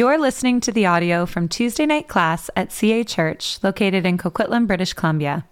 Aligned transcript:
You're 0.00 0.16
listening 0.16 0.60
to 0.60 0.72
the 0.72 0.86
audio 0.86 1.26
from 1.26 1.46
Tuesday 1.46 1.84
night 1.84 2.08
class 2.08 2.48
at 2.56 2.72
CA 2.72 3.04
Church, 3.04 3.58
located 3.62 4.06
in 4.06 4.16
Coquitlam, 4.16 4.66
British 4.66 4.94
Columbia. 4.94 5.44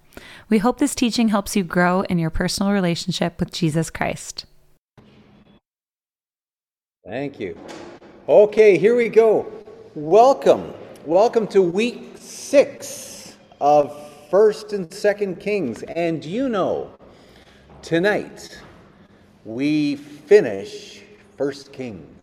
We 0.49 0.57
hope 0.57 0.79
this 0.79 0.95
teaching 0.95 1.29
helps 1.29 1.55
you 1.55 1.63
grow 1.63 2.01
in 2.01 2.19
your 2.19 2.31
personal 2.31 2.73
relationship 2.73 3.39
with 3.39 3.53
Jesus 3.53 3.91
Christ. 3.91 4.47
Thank 7.07 7.39
you. 7.39 7.59
Okay, 8.27 8.79
here 8.79 8.97
we 8.97 9.11
go. 9.11 9.53
Welcome. 9.95 10.73
Welcome 11.05 11.47
to 11.49 11.61
week 11.61 12.13
six 12.17 13.37
of 13.61 13.95
First 14.31 14.73
and 14.73 14.91
Second 14.91 15.41
Kings. 15.41 15.83
And 15.83 16.25
you 16.25 16.49
know, 16.49 16.91
tonight 17.83 18.59
we 19.45 19.97
finish 19.97 21.03
First 21.37 21.71
Kings. 21.71 22.18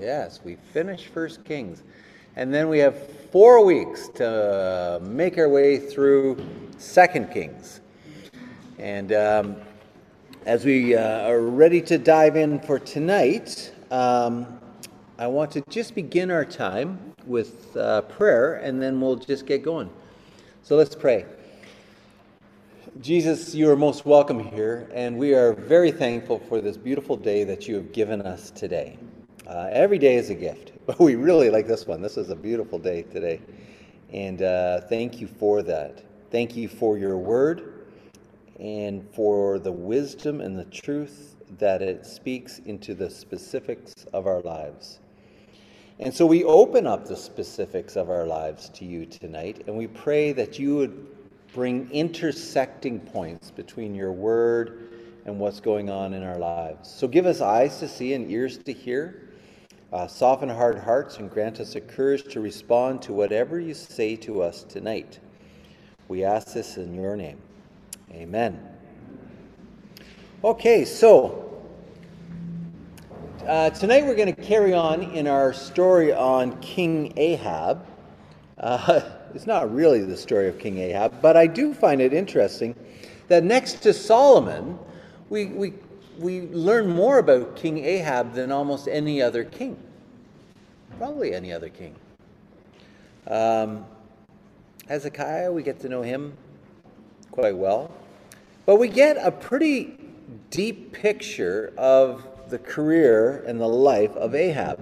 Yes, 0.00 0.40
we 0.42 0.56
finish 0.72 1.06
First 1.06 1.44
Kings. 1.44 1.82
And 2.36 2.52
then 2.52 2.68
we 2.68 2.78
have 2.80 3.08
four 3.30 3.64
weeks 3.64 4.08
to 4.14 5.00
make 5.02 5.38
our 5.38 5.48
way 5.48 5.78
through 5.78 6.44
Second 6.78 7.30
Kings. 7.32 7.80
And 8.78 9.12
um, 9.12 9.56
as 10.46 10.64
we 10.64 10.96
uh, 10.96 11.28
are 11.28 11.40
ready 11.40 11.80
to 11.82 11.96
dive 11.96 12.34
in 12.36 12.58
for 12.58 12.80
tonight, 12.80 13.72
um, 13.92 14.58
I 15.16 15.28
want 15.28 15.52
to 15.52 15.62
just 15.70 15.94
begin 15.94 16.30
our 16.30 16.44
time 16.44 17.14
with 17.24 17.76
uh, 17.76 18.02
prayer, 18.02 18.54
and 18.54 18.82
then 18.82 19.00
we'll 19.00 19.16
just 19.16 19.46
get 19.46 19.62
going. 19.62 19.90
So 20.64 20.76
let's 20.76 20.96
pray. 20.96 21.24
Jesus, 23.00 23.54
you 23.54 23.70
are 23.70 23.76
most 23.76 24.04
welcome 24.04 24.40
here, 24.40 24.88
and 24.92 25.16
we 25.16 25.34
are 25.34 25.52
very 25.52 25.92
thankful 25.92 26.40
for 26.40 26.60
this 26.60 26.76
beautiful 26.76 27.16
day 27.16 27.44
that 27.44 27.68
you 27.68 27.76
have 27.76 27.92
given 27.92 28.22
us 28.22 28.50
today. 28.50 28.98
Uh, 29.46 29.68
every 29.72 29.98
day 29.98 30.14
is 30.14 30.30
a 30.30 30.34
gift, 30.34 30.72
but 30.86 30.98
we 31.00 31.16
really 31.16 31.50
like 31.50 31.66
this 31.66 31.86
one. 31.86 32.00
This 32.00 32.16
is 32.16 32.30
a 32.30 32.36
beautiful 32.36 32.78
day 32.78 33.02
today. 33.02 33.42
And 34.10 34.40
uh, 34.40 34.80
thank 34.82 35.20
you 35.20 35.26
for 35.26 35.62
that. 35.62 36.02
Thank 36.30 36.56
you 36.56 36.66
for 36.66 36.96
your 36.96 37.18
word 37.18 37.86
and 38.58 39.06
for 39.12 39.58
the 39.58 39.72
wisdom 39.72 40.40
and 40.40 40.58
the 40.58 40.64
truth 40.64 41.36
that 41.58 41.82
it 41.82 42.06
speaks 42.06 42.60
into 42.60 42.94
the 42.94 43.10
specifics 43.10 43.92
of 44.14 44.26
our 44.26 44.40
lives. 44.40 45.00
And 45.98 46.12
so 46.12 46.24
we 46.24 46.42
open 46.44 46.86
up 46.86 47.06
the 47.06 47.16
specifics 47.16 47.96
of 47.96 48.08
our 48.08 48.26
lives 48.26 48.70
to 48.70 48.84
you 48.84 49.04
tonight, 49.04 49.64
and 49.66 49.76
we 49.76 49.88
pray 49.88 50.32
that 50.32 50.58
you 50.58 50.74
would 50.76 51.06
bring 51.52 51.90
intersecting 51.90 52.98
points 52.98 53.50
between 53.50 53.94
your 53.94 54.10
word 54.10 54.88
and 55.26 55.38
what's 55.38 55.60
going 55.60 55.90
on 55.90 56.14
in 56.14 56.22
our 56.22 56.38
lives. 56.38 56.90
So 56.90 57.06
give 57.06 57.26
us 57.26 57.40
eyes 57.40 57.78
to 57.80 57.88
see 57.88 58.14
and 58.14 58.30
ears 58.30 58.58
to 58.58 58.72
hear 58.72 59.23
uh, 59.94 60.08
soften 60.08 60.48
hard 60.48 60.76
hearts 60.76 61.18
and 61.18 61.30
grant 61.30 61.60
us 61.60 61.74
the 61.74 61.80
courage 61.80 62.24
to 62.24 62.40
respond 62.40 63.00
to 63.00 63.12
whatever 63.12 63.60
you 63.60 63.72
say 63.72 64.16
to 64.16 64.42
us 64.42 64.64
tonight. 64.64 65.20
We 66.08 66.24
ask 66.24 66.52
this 66.52 66.76
in 66.76 66.94
your 66.94 67.14
name. 67.14 67.38
Amen. 68.10 68.60
Okay, 70.42 70.84
so 70.84 71.62
uh, 73.46 73.70
tonight 73.70 74.04
we're 74.04 74.16
going 74.16 74.34
to 74.34 74.42
carry 74.42 74.74
on 74.74 75.02
in 75.02 75.28
our 75.28 75.52
story 75.52 76.12
on 76.12 76.60
King 76.60 77.12
Ahab. 77.16 77.86
Uh, 78.58 79.00
it's 79.34 79.46
not 79.46 79.72
really 79.72 80.02
the 80.02 80.16
story 80.16 80.48
of 80.48 80.58
King 80.58 80.78
Ahab, 80.78 81.22
but 81.22 81.36
I 81.36 81.46
do 81.46 81.72
find 81.72 82.00
it 82.00 82.12
interesting 82.12 82.74
that 83.28 83.44
next 83.44 83.74
to 83.84 83.92
Solomon, 83.92 84.76
we, 85.30 85.46
we 85.46 85.72
we 86.18 86.42
learn 86.42 86.88
more 86.88 87.18
about 87.18 87.56
King 87.56 87.84
Ahab 87.84 88.34
than 88.34 88.52
almost 88.52 88.88
any 88.88 89.20
other 89.20 89.44
king. 89.44 89.76
Probably 90.98 91.34
any 91.34 91.52
other 91.52 91.68
king. 91.68 91.94
Um, 93.26 93.84
Hezekiah, 94.88 95.50
we 95.50 95.62
get 95.62 95.80
to 95.80 95.88
know 95.88 96.02
him 96.02 96.34
quite 97.30 97.56
well. 97.56 97.90
But 98.64 98.76
we 98.76 98.88
get 98.88 99.16
a 99.16 99.30
pretty 99.30 99.98
deep 100.50 100.92
picture 100.92 101.72
of 101.76 102.26
the 102.48 102.58
career 102.58 103.42
and 103.46 103.60
the 103.60 103.66
life 103.66 104.12
of 104.12 104.34
Ahab. 104.34 104.80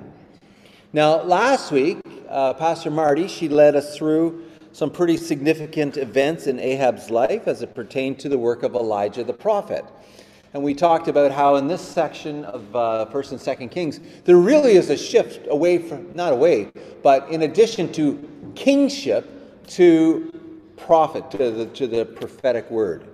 Now, 0.93 1.23
last 1.23 1.73
week, 1.73 1.99
uh, 2.29 2.55
Pastor 2.55 2.91
Marty, 2.91 3.27
she 3.27 3.49
led 3.49 3.75
us 3.75 3.97
through 3.97 4.45
some 4.73 4.91
pretty 4.91 5.17
significant 5.17 5.97
events 5.97 6.47
in 6.47 6.59
Ahab's 6.59 7.11
life 7.11 7.49
as 7.49 7.63
it 7.63 7.75
pertained 7.75 8.19
to 8.21 8.29
the 8.29 8.39
work 8.39 8.63
of 8.63 8.75
Elijah 8.75 9.25
the 9.25 9.33
prophet. 9.33 9.85
And 10.55 10.63
we 10.63 10.75
talked 10.75 11.09
about 11.09 11.33
how 11.33 11.57
in 11.57 11.67
this 11.67 11.81
section 11.81 12.45
of 12.45 12.77
uh, 12.77 13.07
First 13.07 13.33
and 13.33 13.41
Second 13.41 13.71
Kings, 13.71 14.01
there 14.25 14.37
really 14.37 14.73
is 14.73 14.91
a 14.91 14.97
shift 14.99 15.47
away 15.49 15.79
from, 15.79 16.15
not 16.15 16.31
away, 16.35 16.71
but 17.03 17.27
in 17.31 17.43
addition 17.43 17.91
to 17.95 18.53
kingship, 18.55 19.67
to 19.69 20.31
prophet, 20.77 21.31
to 21.31 21.51
the, 21.51 21.67
to 21.67 21.87
the 21.87 22.05
prophetic 22.05 22.71
word. 22.71 23.07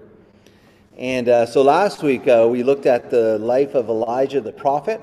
And 0.97 1.29
uh, 1.29 1.47
so 1.47 1.63
last 1.63 2.03
week 2.03 2.27
uh, 2.27 2.49
we 2.51 2.65
looked 2.65 2.87
at 2.87 3.09
the 3.09 3.39
life 3.39 3.77
of 3.77 3.89
Elijah 3.89 4.41
the 4.41 4.51
prophet. 4.51 5.01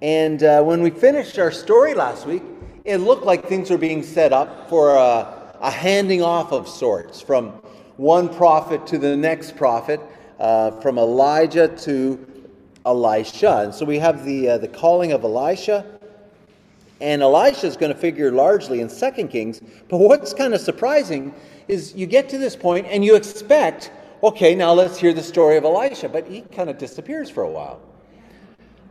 And 0.00 0.44
uh, 0.44 0.62
when 0.62 0.82
we 0.82 0.90
finished 0.90 1.36
our 1.40 1.50
story 1.50 1.94
last 1.94 2.26
week, 2.26 2.44
it 2.84 2.98
looked 2.98 3.24
like 3.24 3.48
things 3.48 3.70
were 3.70 3.78
being 3.78 4.04
set 4.04 4.32
up 4.32 4.70
for 4.70 4.94
a, 4.94 5.56
a 5.60 5.70
handing 5.70 6.22
off 6.22 6.52
of 6.52 6.68
sorts 6.68 7.20
from 7.20 7.48
one 7.96 8.28
prophet 8.28 8.86
to 8.86 8.98
the 8.98 9.16
next 9.16 9.56
prophet 9.56 10.00
uh, 10.40 10.70
from 10.80 10.98
Elijah 10.98 11.68
to 11.68 12.26
Elisha. 12.86 13.58
And 13.58 13.74
so 13.74 13.84
we 13.84 13.98
have 13.98 14.24
the, 14.24 14.50
uh, 14.50 14.58
the 14.58 14.68
calling 14.68 15.12
of 15.12 15.22
Elisha. 15.22 15.84
And 17.00 17.22
Elisha 17.22 17.66
is 17.66 17.76
going 17.76 17.92
to 17.92 17.98
figure 17.98 18.30
largely 18.30 18.80
in 18.80 18.88
Second 18.88 19.28
Kings. 19.28 19.60
But 19.88 19.98
what's 19.98 20.34
kind 20.34 20.54
of 20.54 20.60
surprising 20.60 21.34
is 21.68 21.94
you 21.94 22.06
get 22.06 22.28
to 22.30 22.38
this 22.38 22.56
point 22.56 22.86
and 22.90 23.04
you 23.04 23.16
expect, 23.16 23.90
okay, 24.22 24.54
now 24.54 24.72
let's 24.72 24.98
hear 24.98 25.12
the 25.12 25.22
story 25.22 25.56
of 25.56 25.64
Elisha. 25.64 26.08
But 26.08 26.26
he 26.26 26.42
kind 26.42 26.68
of 26.68 26.78
disappears 26.78 27.30
for 27.30 27.42
a 27.42 27.50
while. 27.50 27.80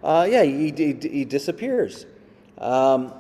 Uh, 0.04 0.28
yeah, 0.30 0.44
he, 0.44 0.72
he, 0.72 0.94
he 0.94 1.26
disappears. 1.26 2.06
Um, 2.58 3.14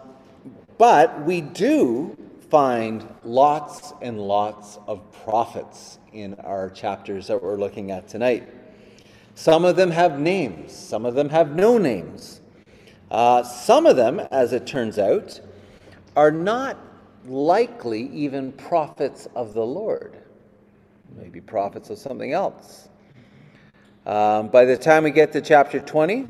but 0.78 1.24
we 1.24 1.42
do 1.42 2.18
find 2.50 3.08
lots 3.24 3.94
and 4.02 4.20
lots 4.20 4.80
of 4.88 5.12
prophets 5.12 5.99
in 6.14 6.34
our 6.36 6.70
chapters 6.70 7.28
that 7.28 7.42
we're 7.42 7.58
looking 7.58 7.92
at 7.92 8.08
tonight. 8.08 8.48
Some 9.36 9.66
of 9.66 9.76
them 9.76 9.92
have 9.92 10.20
names, 10.20 10.74
some 10.74 11.06
of 11.06 11.16
them 11.16 11.30
have 11.30 11.56
no 11.56 11.78
names. 11.78 12.42
Uh, 13.12 13.44
some 13.44 13.86
of 13.86 13.96
them, 13.96 14.20
as 14.32 14.54
it 14.54 14.68
turns 14.68 15.00
out, 15.00 15.40
are 16.16 16.32
not 16.32 16.78
likely 17.26 18.10
even 18.10 18.52
prophets 18.52 19.28
of 19.36 19.54
the 19.54 19.66
Lord, 19.66 20.18
maybe 21.16 21.42
prophets 21.42 21.90
of 21.90 21.98
something 21.98 22.34
else. 22.34 22.90
Um, 24.06 24.48
by 24.48 24.66
the 24.66 24.78
time 24.78 25.04
we 25.04 25.12
get 25.12 25.32
to 25.34 25.42
chapter 25.42 25.80
20, 25.80 26.28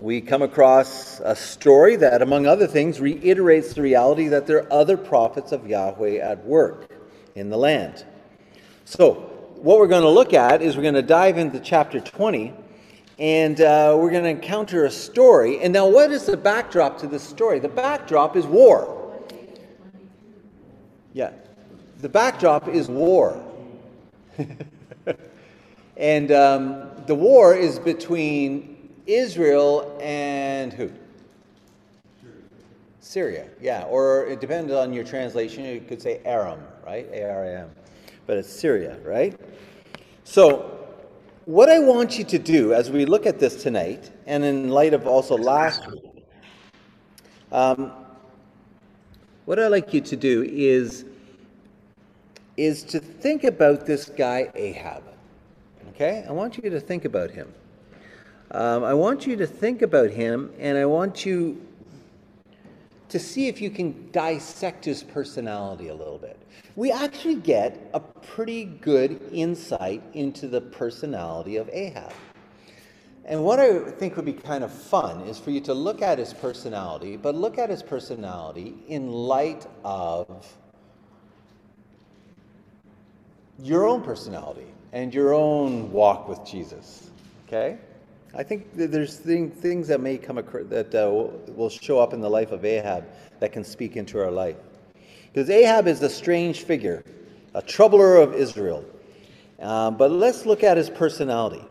we 0.00 0.20
come 0.20 0.42
across 0.42 1.20
a 1.20 1.34
story 1.34 1.96
that, 1.96 2.20
among 2.20 2.46
other 2.46 2.66
things, 2.66 3.00
reiterates 3.00 3.74
the 3.74 3.82
reality 3.82 4.28
that 4.28 4.46
there 4.46 4.58
are 4.58 4.72
other 4.72 4.96
prophets 4.96 5.52
of 5.52 5.66
Yahweh 5.66 6.16
at 6.16 6.44
work 6.44 6.90
in 7.34 7.48
the 7.48 7.56
land. 7.56 8.04
So, 8.88 9.14
what 9.56 9.80
we're 9.80 9.88
going 9.88 10.04
to 10.04 10.08
look 10.08 10.32
at 10.32 10.62
is 10.62 10.76
we're 10.76 10.82
going 10.82 10.94
to 10.94 11.02
dive 11.02 11.38
into 11.38 11.58
chapter 11.58 11.98
20 11.98 12.54
and 13.18 13.60
uh, 13.60 13.96
we're 13.98 14.12
going 14.12 14.22
to 14.22 14.30
encounter 14.30 14.84
a 14.84 14.90
story. 14.92 15.58
And 15.60 15.72
now, 15.72 15.88
what 15.88 16.12
is 16.12 16.24
the 16.24 16.36
backdrop 16.36 16.96
to 16.98 17.08
this 17.08 17.24
story? 17.24 17.58
The 17.58 17.68
backdrop 17.68 18.36
is 18.36 18.46
war. 18.46 19.12
Yeah, 21.14 21.32
the 22.00 22.08
backdrop 22.08 22.68
is 22.68 22.86
war. 22.86 23.44
and 25.96 26.30
um, 26.30 26.88
the 27.08 27.14
war 27.16 27.56
is 27.56 27.80
between 27.80 28.92
Israel 29.04 29.98
and 30.00 30.72
who? 30.72 30.92
Syria, 33.00 33.48
yeah. 33.60 33.82
Or 33.82 34.26
it 34.26 34.40
depends 34.40 34.72
on 34.72 34.92
your 34.92 35.02
translation. 35.02 35.64
You 35.64 35.80
could 35.80 36.00
say 36.00 36.20
Aram, 36.24 36.60
right? 36.84 37.08
A 37.12 37.28
R 37.28 37.44
A 37.46 37.60
M 37.62 37.70
but 38.26 38.36
it's 38.36 38.52
Syria, 38.52 38.98
right? 39.04 39.38
So, 40.24 40.72
what 41.44 41.68
I 41.68 41.78
want 41.78 42.18
you 42.18 42.24
to 42.24 42.38
do 42.38 42.74
as 42.74 42.90
we 42.90 43.06
look 43.06 43.24
at 43.24 43.38
this 43.38 43.62
tonight, 43.62 44.10
and 44.26 44.44
in 44.44 44.68
light 44.68 44.94
of 44.94 45.06
also 45.06 45.36
last 45.36 45.88
week, 45.88 46.24
um, 47.52 47.92
what 49.44 49.60
I'd 49.60 49.68
like 49.68 49.94
you 49.94 50.00
to 50.00 50.16
do 50.16 50.42
is, 50.42 51.04
is 52.56 52.82
to 52.84 52.98
think 52.98 53.44
about 53.44 53.86
this 53.86 54.06
guy 54.06 54.50
Ahab. 54.56 55.04
Okay? 55.90 56.24
I 56.28 56.32
want 56.32 56.58
you 56.58 56.68
to 56.68 56.80
think 56.80 57.04
about 57.04 57.30
him. 57.30 57.54
Um, 58.50 58.82
I 58.82 58.94
want 58.94 59.26
you 59.26 59.36
to 59.36 59.46
think 59.46 59.82
about 59.82 60.10
him, 60.10 60.52
and 60.58 60.76
I 60.76 60.84
want 60.84 61.24
you 61.24 61.64
to 63.08 63.18
see 63.18 63.46
if 63.46 63.60
you 63.60 63.70
can 63.70 64.10
dissect 64.10 64.84
his 64.84 65.04
personality 65.04 65.88
a 65.88 65.94
little 65.94 66.18
bit. 66.18 66.38
We 66.76 66.92
actually 66.92 67.36
get 67.36 67.90
a 67.94 68.00
pretty 68.00 68.64
good 68.64 69.18
insight 69.32 70.02
into 70.12 70.46
the 70.46 70.60
personality 70.60 71.56
of 71.56 71.70
Ahab. 71.72 72.12
And 73.24 73.42
what 73.42 73.58
I 73.58 73.78
think 73.78 74.14
would 74.16 74.26
be 74.26 74.34
kind 74.34 74.62
of 74.62 74.70
fun 74.70 75.22
is 75.22 75.38
for 75.38 75.50
you 75.50 75.60
to 75.62 75.74
look 75.74 76.02
at 76.02 76.18
his 76.18 76.34
personality, 76.34 77.16
but 77.16 77.34
look 77.34 77.58
at 77.58 77.70
his 77.70 77.82
personality 77.82 78.74
in 78.88 79.10
light 79.10 79.66
of 79.84 80.46
your 83.58 83.86
own 83.86 84.02
personality 84.02 84.66
and 84.92 85.14
your 85.14 85.32
own 85.32 85.90
walk 85.90 86.28
with 86.28 86.44
Jesus. 86.44 87.10
Okay? 87.48 87.78
I 88.34 88.42
think 88.42 88.68
there's 88.74 89.16
thing, 89.16 89.50
things 89.50 89.88
that 89.88 90.00
may 90.00 90.18
come 90.18 90.36
that 90.36 90.94
uh, 90.94 91.52
will 91.52 91.70
show 91.70 91.98
up 91.98 92.12
in 92.12 92.20
the 92.20 92.28
life 92.28 92.52
of 92.52 92.66
Ahab 92.66 93.06
that 93.40 93.50
can 93.50 93.64
speak 93.64 93.96
into 93.96 94.20
our 94.20 94.30
life. 94.30 94.56
Because 95.36 95.50
Ahab 95.50 95.86
is 95.86 96.00
a 96.00 96.08
strange 96.08 96.62
figure, 96.62 97.04
a 97.52 97.60
troubler 97.60 98.16
of 98.16 98.32
Israel. 98.32 98.82
Um, 99.60 99.98
but 99.98 100.10
let's 100.10 100.46
look 100.46 100.64
at 100.64 100.78
his 100.78 100.88
personality. 100.88 101.62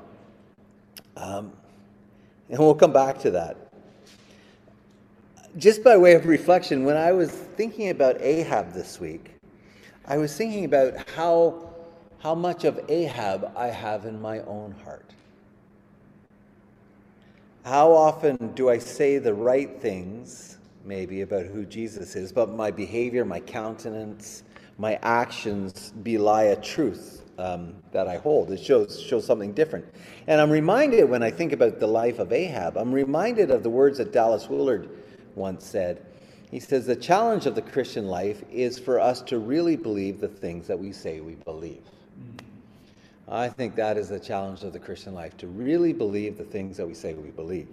Um, 1.17 1.51
and 2.47 2.59
we'll 2.59 2.75
come 2.75 2.93
back 2.93 3.17
to 3.21 3.31
that. 3.31 3.73
Just 5.57 5.83
by 5.83 5.97
way 5.97 6.13
of 6.13 6.27
reflection, 6.27 6.85
when 6.85 6.95
I 6.95 7.11
was 7.11 7.31
thinking 7.31 7.89
about 7.89 8.21
Ahab 8.21 8.71
this 8.71 8.99
week, 8.99 9.31
I 10.07 10.17
was 10.17 10.37
thinking 10.37 10.65
about 10.65 11.09
how, 11.09 11.73
how 12.19 12.35
much 12.35 12.65
of 12.65 12.79
Ahab 12.87 13.51
I 13.55 13.69
have 13.69 14.05
in 14.05 14.21
my 14.21 14.41
own 14.41 14.75
heart. 14.83 15.09
How 17.63 17.91
often 17.91 18.53
do 18.53 18.69
I 18.69 18.77
say 18.77 19.17
the 19.17 19.33
right 19.33 19.81
things, 19.81 20.54
maybe, 20.85 21.21
about 21.21 21.45
who 21.45 21.65
Jesus 21.65 22.15
is, 22.15 22.31
but 22.31 22.49
my 22.49 22.71
behavior, 22.71 23.25
my 23.25 23.39
countenance, 23.39 24.43
my 24.77 24.99
actions 25.01 25.91
belie 26.03 26.43
a 26.43 26.55
truth 26.55 27.23
um, 27.37 27.75
that 27.91 28.07
I 28.07 28.17
hold? 28.17 28.51
It 28.51 28.59
shows, 28.59 29.01
shows 29.01 29.25
something 29.25 29.53
different. 29.53 29.85
And 30.27 30.39
I'm 30.39 30.49
reminded 30.49 31.09
when 31.09 31.23
I 31.23 31.31
think 31.31 31.51
about 31.53 31.79
the 31.79 31.87
life 31.87 32.19
of 32.19 32.31
Ahab, 32.31 32.77
I'm 32.77 32.91
reminded 32.91 33.51
of 33.51 33.63
the 33.63 33.69
words 33.69 33.97
that 33.97 34.11
Dallas 34.11 34.49
Willard 34.49 34.89
once 35.35 35.65
said. 35.65 36.05
He 36.51 36.59
says, 36.59 36.85
The 36.85 36.95
challenge 36.95 37.45
of 37.45 37.55
the 37.55 37.61
Christian 37.61 38.07
life 38.07 38.43
is 38.51 38.79
for 38.79 38.99
us 38.99 39.21
to 39.23 39.39
really 39.39 39.75
believe 39.75 40.19
the 40.19 40.27
things 40.27 40.67
that 40.67 40.79
we 40.79 40.91
say 40.91 41.19
we 41.19 41.35
believe. 41.35 41.81
I 43.27 43.49
think 43.49 43.75
that 43.75 43.97
is 43.97 44.09
the 44.09 44.19
challenge 44.19 44.63
of 44.63 44.71
the 44.71 44.79
Christian 44.79 45.13
life, 45.15 45.35
to 45.37 45.47
really 45.47 45.93
believe 45.93 46.37
the 46.37 46.43
things 46.43 46.77
that 46.77 46.87
we 46.87 46.93
say 46.93 47.13
we 47.15 47.31
believe. 47.31 47.67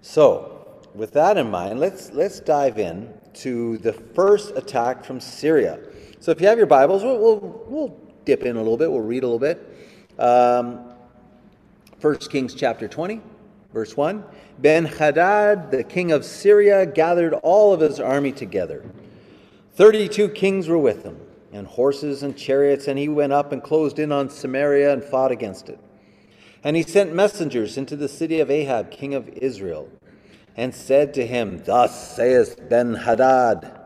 So, 0.00 0.65
with 0.96 1.12
that 1.12 1.36
in 1.36 1.50
mind, 1.50 1.78
let's, 1.78 2.10
let's 2.12 2.40
dive 2.40 2.78
in 2.78 3.12
to 3.34 3.78
the 3.78 3.92
first 3.92 4.56
attack 4.56 5.04
from 5.04 5.20
Syria. 5.20 5.78
So, 6.20 6.30
if 6.30 6.40
you 6.40 6.46
have 6.46 6.58
your 6.58 6.66
Bibles, 6.66 7.02
we'll, 7.02 7.18
we'll, 7.18 7.64
we'll 7.68 8.00
dip 8.24 8.42
in 8.42 8.56
a 8.56 8.58
little 8.58 8.78
bit, 8.78 8.90
we'll 8.90 9.00
read 9.00 9.22
a 9.22 9.28
little 9.28 9.38
bit. 9.38 10.18
Um, 10.18 10.92
1 12.00 12.16
Kings 12.30 12.54
chapter 12.54 12.88
20, 12.88 13.20
verse 13.72 13.96
1. 13.96 14.24
Ben 14.58 14.86
Hadad, 14.86 15.70
the 15.70 15.84
king 15.84 16.12
of 16.12 16.24
Syria, 16.24 16.86
gathered 16.86 17.34
all 17.34 17.72
of 17.72 17.80
his 17.80 18.00
army 18.00 18.32
together. 18.32 18.84
Thirty 19.74 20.08
two 20.08 20.30
kings 20.30 20.68
were 20.68 20.78
with 20.78 21.02
him 21.02 21.20
and 21.52 21.66
horses 21.66 22.22
and 22.22 22.36
chariots, 22.36 22.88
and 22.88 22.98
he 22.98 23.08
went 23.08 23.32
up 23.32 23.52
and 23.52 23.62
closed 23.62 23.98
in 23.98 24.10
on 24.10 24.30
Samaria 24.30 24.92
and 24.92 25.04
fought 25.04 25.30
against 25.30 25.68
it. 25.68 25.78
And 26.64 26.76
he 26.76 26.82
sent 26.82 27.14
messengers 27.14 27.76
into 27.76 27.94
the 27.94 28.08
city 28.08 28.40
of 28.40 28.50
Ahab, 28.50 28.90
king 28.90 29.14
of 29.14 29.28
Israel, 29.28 29.90
and 30.56 30.74
said 30.74 31.12
to 31.14 31.26
him, 31.26 31.62
Thus 31.64 32.16
saith 32.16 32.68
Ben 32.68 32.94
Hadad, 32.94 33.78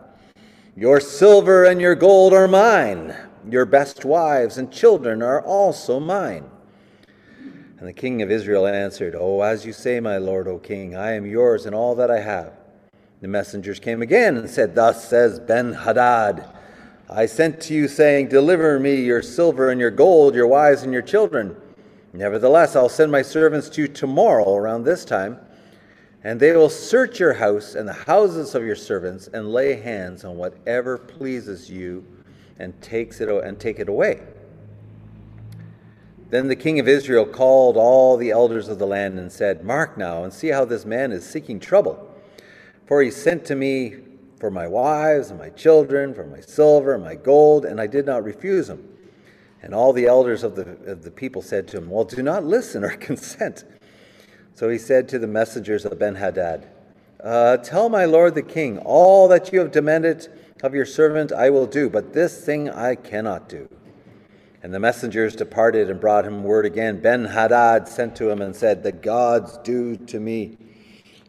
Your 0.76 1.00
silver 1.00 1.64
and 1.64 1.81
your 1.81 1.96
gold 1.96 2.32
are 2.32 2.49
mine, 2.49 3.14
your 3.50 3.64
best 3.64 4.05
wives 4.05 4.56
and 4.56 4.72
children 4.72 5.22
are 5.22 5.43
also 5.43 5.99
mine. 5.99 6.44
And 7.78 7.88
the 7.88 7.93
king 7.93 8.22
of 8.22 8.31
Israel 8.31 8.67
answered, 8.67 9.17
Oh, 9.19 9.40
as 9.40 9.64
you 9.64 9.72
say, 9.72 10.00
my 10.00 10.19
lord, 10.19 10.46
O 10.46 10.58
king, 10.58 10.94
I 10.94 11.12
am 11.12 11.26
yours 11.26 11.67
and 11.67 11.75
all 11.75 11.94
that 11.96 12.11
I 12.11 12.20
have. 12.20 12.52
The 13.20 13.28
messengers 13.28 13.81
came 13.81 14.02
again 14.02 14.37
and 14.37 14.49
said, 14.49 14.75
Thus 14.75 15.08
says 15.08 15.40
Ben 15.40 15.73
Hadad, 15.73 16.44
I 17.08 17.26
sent 17.26 17.61
to 17.62 17.75
you, 17.75 17.88
saying, 17.88 18.28
Deliver 18.28 18.78
me 18.78 19.02
your 19.02 19.23
silver 19.23 19.70
and 19.70 19.81
your 19.81 19.90
gold, 19.90 20.34
your 20.34 20.46
wives 20.46 20.82
and 20.82 20.93
your 20.93 21.02
children. 21.02 21.56
Nevertheless, 22.12 22.76
I'll 22.76 22.88
send 22.88 23.11
my 23.11 23.23
servants 23.23 23.69
to 23.70 23.82
you 23.82 23.88
tomorrow 23.88 24.55
around 24.55 24.84
this 24.84 25.05
time, 25.05 25.38
and 26.22 26.38
they 26.38 26.52
will 26.52 26.69
search 26.69 27.19
your 27.19 27.34
house 27.34 27.75
and 27.75 27.88
the 27.88 27.93
houses 27.93 28.55
of 28.55 28.64
your 28.64 28.76
servants 28.76 29.28
and 29.32 29.52
lay 29.52 29.81
hands 29.81 30.25
on 30.25 30.37
whatever 30.37 30.99
pleases 30.99 31.70
you 31.70 32.05
and 32.58 32.81
takes 32.82 33.20
it 33.20 33.28
and 33.28 33.58
take 33.58 33.78
it 33.78 33.88
away. 33.88 34.20
Then 36.28 36.46
the 36.46 36.56
king 36.56 36.78
of 36.78 36.87
Israel 36.87 37.26
called 37.26 37.76
all 37.76 38.17
the 38.17 38.31
elders 38.31 38.69
of 38.69 38.78
the 38.78 38.87
land 38.87 39.19
and 39.19 39.32
said, 39.32 39.64
Mark 39.64 39.96
now 39.99 40.22
and 40.22 40.32
see 40.32 40.49
how 40.49 40.64
this 40.64 40.84
man 40.84 41.11
is 41.11 41.28
seeking 41.28 41.58
trouble. 41.58 42.06
For 42.87 43.02
he 43.02 43.11
sent 43.11 43.44
to 43.46 43.56
me 43.56 43.96
for 44.38 44.50
my 44.50 44.69
wives 44.69 45.31
and 45.31 45.38
my 45.38 45.50
children, 45.50 46.14
for 46.14 46.25
my 46.25 46.40
silver 46.40 46.94
and 46.94 47.02
my 47.02 47.14
gold, 47.14 47.64
and 47.64 47.81
I 47.81 47.87
did 47.87 48.06
not 48.06 48.25
refuse 48.25 48.69
him. 48.69 48.87
And 49.62 49.75
all 49.75 49.93
the 49.93 50.06
elders 50.06 50.43
of 50.43 50.55
the, 50.55 50.70
of 50.90 51.02
the 51.02 51.11
people 51.11 51.43
said 51.43 51.66
to 51.69 51.78
him, 51.78 51.90
Well, 51.90 52.05
do 52.05 52.23
not 52.23 52.44
listen 52.44 52.84
or 52.84 52.90
consent. 52.96 53.64
So 54.60 54.68
he 54.68 54.76
said 54.76 55.08
to 55.08 55.18
the 55.18 55.26
messengers 55.26 55.86
of 55.86 55.98
Ben 55.98 56.16
Hadad, 56.16 56.68
uh, 57.24 57.56
Tell 57.56 57.88
my 57.88 58.04
lord 58.04 58.34
the 58.34 58.42
king, 58.42 58.76
all 58.76 59.26
that 59.28 59.54
you 59.54 59.58
have 59.58 59.72
demanded 59.72 60.28
of 60.62 60.74
your 60.74 60.84
servant 60.84 61.32
I 61.32 61.48
will 61.48 61.64
do, 61.64 61.88
but 61.88 62.12
this 62.12 62.44
thing 62.44 62.68
I 62.68 62.94
cannot 62.94 63.48
do. 63.48 63.70
And 64.62 64.74
the 64.74 64.78
messengers 64.78 65.34
departed 65.34 65.88
and 65.88 65.98
brought 65.98 66.26
him 66.26 66.44
word 66.44 66.66
again. 66.66 67.00
Ben 67.00 67.24
Hadad 67.24 67.88
sent 67.88 68.14
to 68.16 68.28
him 68.28 68.42
and 68.42 68.54
said, 68.54 68.82
The 68.82 68.92
gods 68.92 69.56
do 69.64 69.96
to 69.96 70.20
me 70.20 70.58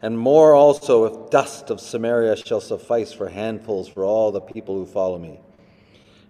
and 0.02 0.18
more 0.18 0.52
also 0.52 1.06
if 1.06 1.30
dust 1.30 1.70
of 1.70 1.80
Samaria 1.80 2.36
shall 2.36 2.60
suffice 2.60 3.14
for 3.14 3.30
handfuls 3.30 3.88
for 3.88 4.04
all 4.04 4.30
the 4.30 4.42
people 4.42 4.74
who 4.74 4.84
follow 4.84 5.18
me. 5.18 5.40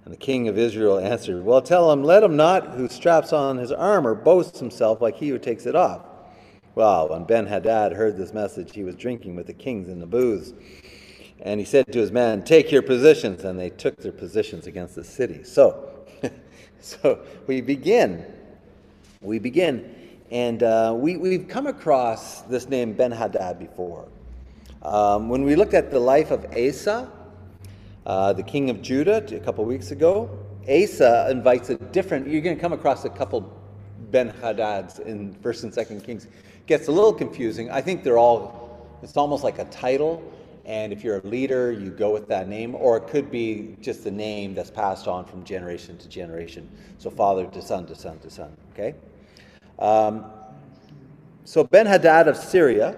And 0.05 0.15
the 0.15 0.19
king 0.19 0.47
of 0.47 0.57
Israel 0.57 1.01
answered, 1.01 1.45
Well, 1.45 1.63
tell 1.63 1.91
him, 1.91 2.05
let 2.05 2.23
him 2.23 2.37
not 2.37 2.75
who 2.75 2.89
straps 2.89 3.33
on 3.33 3.59
his 3.59 3.73
armor 3.73 4.15
boast 4.15 4.59
himself 4.59 5.01
like 5.01 5.17
he 5.17 5.31
who 5.31 5.41
takes 5.41 5.67
it 5.67 5.75
off. 5.75 6.03
Well, 6.75 7.09
when 7.09 7.25
Ben 7.25 7.47
Hadad 7.47 7.93
heard 7.93 8.17
this 8.17 8.33
message, 8.33 8.75
he 8.75 8.83
was 8.83 8.97
drinking 8.97 9.37
with 9.37 9.47
the 9.47 9.53
kings 9.53 9.89
in 9.89 10.01
the 10.01 10.07
booths. 10.07 10.53
And 11.41 11.59
he 11.59 11.67
said 11.67 11.93
to 11.93 11.99
his 11.99 12.13
men, 12.13 12.45
Take 12.45 12.73
your 12.73 12.83
positions. 12.83 13.45
And 13.45 13.59
they 13.59 13.71
took 13.71 13.97
their 13.99 14.13
positions 14.13 14.67
against 14.67 14.95
the 14.95 15.05
city. 15.05 15.45
So, 15.45 16.07
so 16.81 17.21
we 17.47 17.61
begin. 17.61 18.25
We 19.21 19.39
begin 19.39 20.03
and 20.33 20.63
uh, 20.63 20.95
we, 20.97 21.19
we've 21.19 21.47
come 21.47 21.67
across 21.67 22.41
this 22.43 22.67
name 22.67 22.95
Ben 22.95 23.13
Hadad 23.13 23.59
before. 23.59 24.09
Um, 24.81 25.29
when 25.29 25.43
we 25.43 25.57
looked 25.57 25.75
at 25.75 25.91
the 25.91 26.01
life 26.01 26.31
of 26.31 26.47
Asa, 26.57 27.13
uh, 28.07 28.33
the 28.33 28.43
king 28.43 28.71
of 28.71 28.81
Judah, 28.81 29.23
a 29.37 29.41
couple 29.41 29.63
weeks 29.67 29.91
ago, 29.91 30.31
Asa 30.67 31.29
invites 31.31 31.69
a 31.69 31.75
different, 31.77 32.27
you're 32.29 32.41
going 32.41 32.57
to 32.57 32.61
come 32.61 32.73
across 32.73 33.05
a 33.05 33.11
couple 33.11 33.61
Ben 34.11 34.33
Hadads 34.33 35.01
in 35.01 35.35
1st 35.35 35.65
and 35.65 35.73
2nd 35.75 36.03
Kings. 36.03 36.27
Gets 36.67 36.89
a 36.89 36.93
little 36.93 37.13
confusing. 37.13 37.71
I 37.71 37.81
think 37.81 38.05
they're 38.05 38.19
all, 38.19 38.89
it's 39.03 39.17
almost 39.17 39.45
like 39.45 39.59
a 39.59 39.65
title. 39.67 40.23
And 40.65 40.93
if 40.93 41.03
you're 41.03 41.19
a 41.19 41.27
leader, 41.27 41.73
you 41.73 41.91
go 41.91 42.13
with 42.13 42.29
that 42.29 42.49
name, 42.49 42.77
or 42.77 42.97
it 42.97 43.09
could 43.09 43.31
be 43.31 43.77
just 43.81 44.05
the 44.05 44.11
name 44.11 44.55
that's 44.55 44.71
passed 44.71 45.09
on 45.09 45.25
from 45.25 45.43
generation 45.45 45.99
to 45.99 46.09
generation. 46.09 46.69
So 46.99 47.11
father 47.11 47.47
to 47.47 47.61
son 47.61 47.87
to 47.87 47.97
son 47.97 48.19
to 48.21 48.31
son, 48.31 48.57
okay? 48.73 48.95
Um, 49.81 50.25
so 51.45 51.65
Ben 51.65 51.87
Hadad 51.87 52.29
of 52.29 52.37
Syria, 52.37 52.97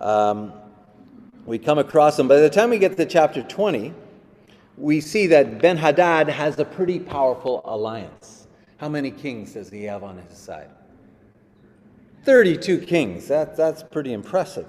um, 0.00 0.54
we 1.44 1.58
come 1.58 1.78
across 1.78 2.18
him. 2.18 2.28
By 2.28 2.40
the 2.40 2.48
time 2.48 2.70
we 2.70 2.78
get 2.78 2.96
to 2.96 3.04
chapter 3.04 3.42
20, 3.42 3.92
we 4.78 5.00
see 5.00 5.26
that 5.26 5.60
Ben 5.60 5.76
Hadad 5.76 6.28
has 6.28 6.58
a 6.58 6.64
pretty 6.64 6.98
powerful 6.98 7.60
alliance. 7.66 8.46
How 8.78 8.88
many 8.88 9.10
kings 9.10 9.52
does 9.52 9.68
he 9.68 9.84
have 9.84 10.02
on 10.02 10.16
his 10.18 10.38
side? 10.38 10.70
32 12.24 12.78
kings. 12.80 13.28
That, 13.28 13.56
that's 13.56 13.82
pretty 13.82 14.12
impressive. 14.12 14.66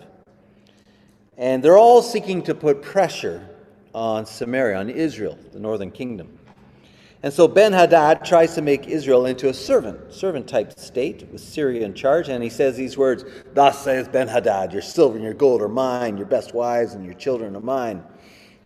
And 1.38 1.64
they're 1.64 1.78
all 1.78 2.02
seeking 2.02 2.44
to 2.44 2.56
put 2.56 2.82
pressure 2.82 3.50
on 3.94 4.26
Samaria, 4.26 4.78
on 4.78 4.90
Israel, 4.90 5.38
the 5.52 5.60
northern 5.60 5.92
kingdom. 5.92 6.38
And 7.24 7.34
so 7.34 7.48
Ben 7.48 7.74
Hadad 7.74 8.24
tries 8.24 8.54
to 8.56 8.62
make 8.62 8.88
Israel 8.88 9.26
into 9.26 9.50
a 9.50 9.54
servant, 9.54 10.14
servant 10.14 10.48
type 10.48 10.78
state 10.78 11.28
with 11.32 11.42
Syria 11.42 11.86
in 11.86 11.94
charge. 11.94 12.30
And 12.30 12.44
he 12.44 12.50
says 12.50 12.78
these 12.78 12.98
words 12.98 13.26
Thus 13.54 13.84
says 13.84 14.08
Ben 14.08 14.28
Hadad, 14.28 14.72
your 14.72 14.82
silver 14.82 15.16
and 15.16 15.24
your 15.24 15.34
gold 15.34 15.62
are 15.62 15.70
mine, 15.70 16.18
your 16.18 16.28
best 16.28 16.54
wives 16.54 16.94
and 16.94 17.04
your 17.04 17.16
children 17.16 17.56
are 17.56 17.62
mine. 17.62 18.04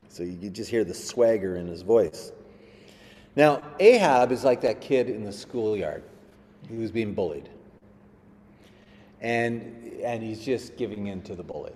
So 0.10 0.24
you 0.24 0.50
just 0.50 0.70
hear 0.70 0.84
the 0.84 0.94
swagger 0.94 1.56
in 1.56 1.68
his 1.68 1.84
voice. 1.84 2.32
Now, 3.36 3.62
Ahab 3.80 4.32
is 4.32 4.44
like 4.44 4.62
that 4.62 4.82
kid 4.82 5.10
in 5.10 5.24
the 5.24 5.32
schoolyard 5.32 6.04
who 6.68 6.80
was 6.80 6.92
being 6.92 7.14
bullied. 7.14 7.50
And, 9.22 10.00
and 10.04 10.24
he's 10.24 10.44
just 10.44 10.78
giving 10.78 11.08
in 11.08 11.22
to 11.24 11.36
the 11.36 11.44
bully. 11.44 11.74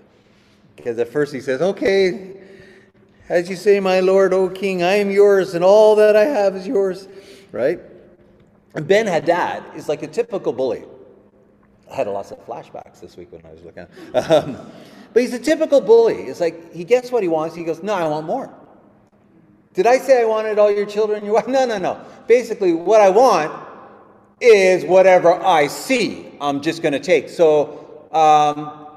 Because 0.75 0.97
at 0.99 1.09
first 1.09 1.33
he 1.33 1.41
says, 1.41 1.61
Okay, 1.61 2.37
as 3.29 3.49
you 3.49 3.55
say, 3.55 3.79
my 3.79 3.99
Lord, 3.99 4.33
O 4.33 4.49
King, 4.49 4.83
I 4.83 4.95
am 4.95 5.09
yours, 5.09 5.53
and 5.53 5.63
all 5.63 5.95
that 5.95 6.15
I 6.15 6.25
have 6.25 6.55
is 6.55 6.67
yours. 6.67 7.07
Right? 7.51 7.79
And 8.75 8.87
Ben 8.87 9.07
Hadad 9.07 9.63
is 9.75 9.87
like 9.87 10.03
a 10.03 10.07
typical 10.07 10.51
bully. 10.51 10.83
I 11.91 11.95
had 11.95 12.07
lots 12.07 12.31
of 12.31 12.43
flashbacks 12.45 12.99
this 12.99 13.15
week 13.15 13.31
when 13.31 13.45
I 13.45 13.51
was 13.51 13.63
looking. 13.63 13.85
Um, 14.15 14.71
but 15.13 15.21
he's 15.21 15.33
a 15.33 15.39
typical 15.39 15.79
bully. 15.79 16.23
It's 16.23 16.39
like 16.39 16.73
he 16.73 16.83
gets 16.83 17.11
what 17.11 17.21
he 17.21 17.29
wants. 17.29 17.55
He 17.55 17.63
goes, 17.63 17.83
"No, 17.83 17.93
I 17.93 18.07
want 18.07 18.25
more." 18.25 18.51
Did 19.73 19.85
I 19.87 19.97
say 19.99 20.21
I 20.21 20.25
wanted 20.25 20.57
all 20.57 20.71
your 20.71 20.87
children? 20.87 21.23
Your 21.23 21.33
wife? 21.35 21.47
No, 21.47 21.65
no, 21.65 21.77
no. 21.77 22.03
Basically, 22.27 22.73
what 22.73 22.99
I 22.99 23.09
want 23.09 23.51
is 24.43 24.83
whatever 24.85 25.33
I 25.33 25.67
see. 25.67 26.27
I'm 26.41 26.61
just 26.61 26.81
going 26.81 26.93
to 26.93 26.99
take. 26.99 27.29
So 27.29 28.07
um, 28.11 28.87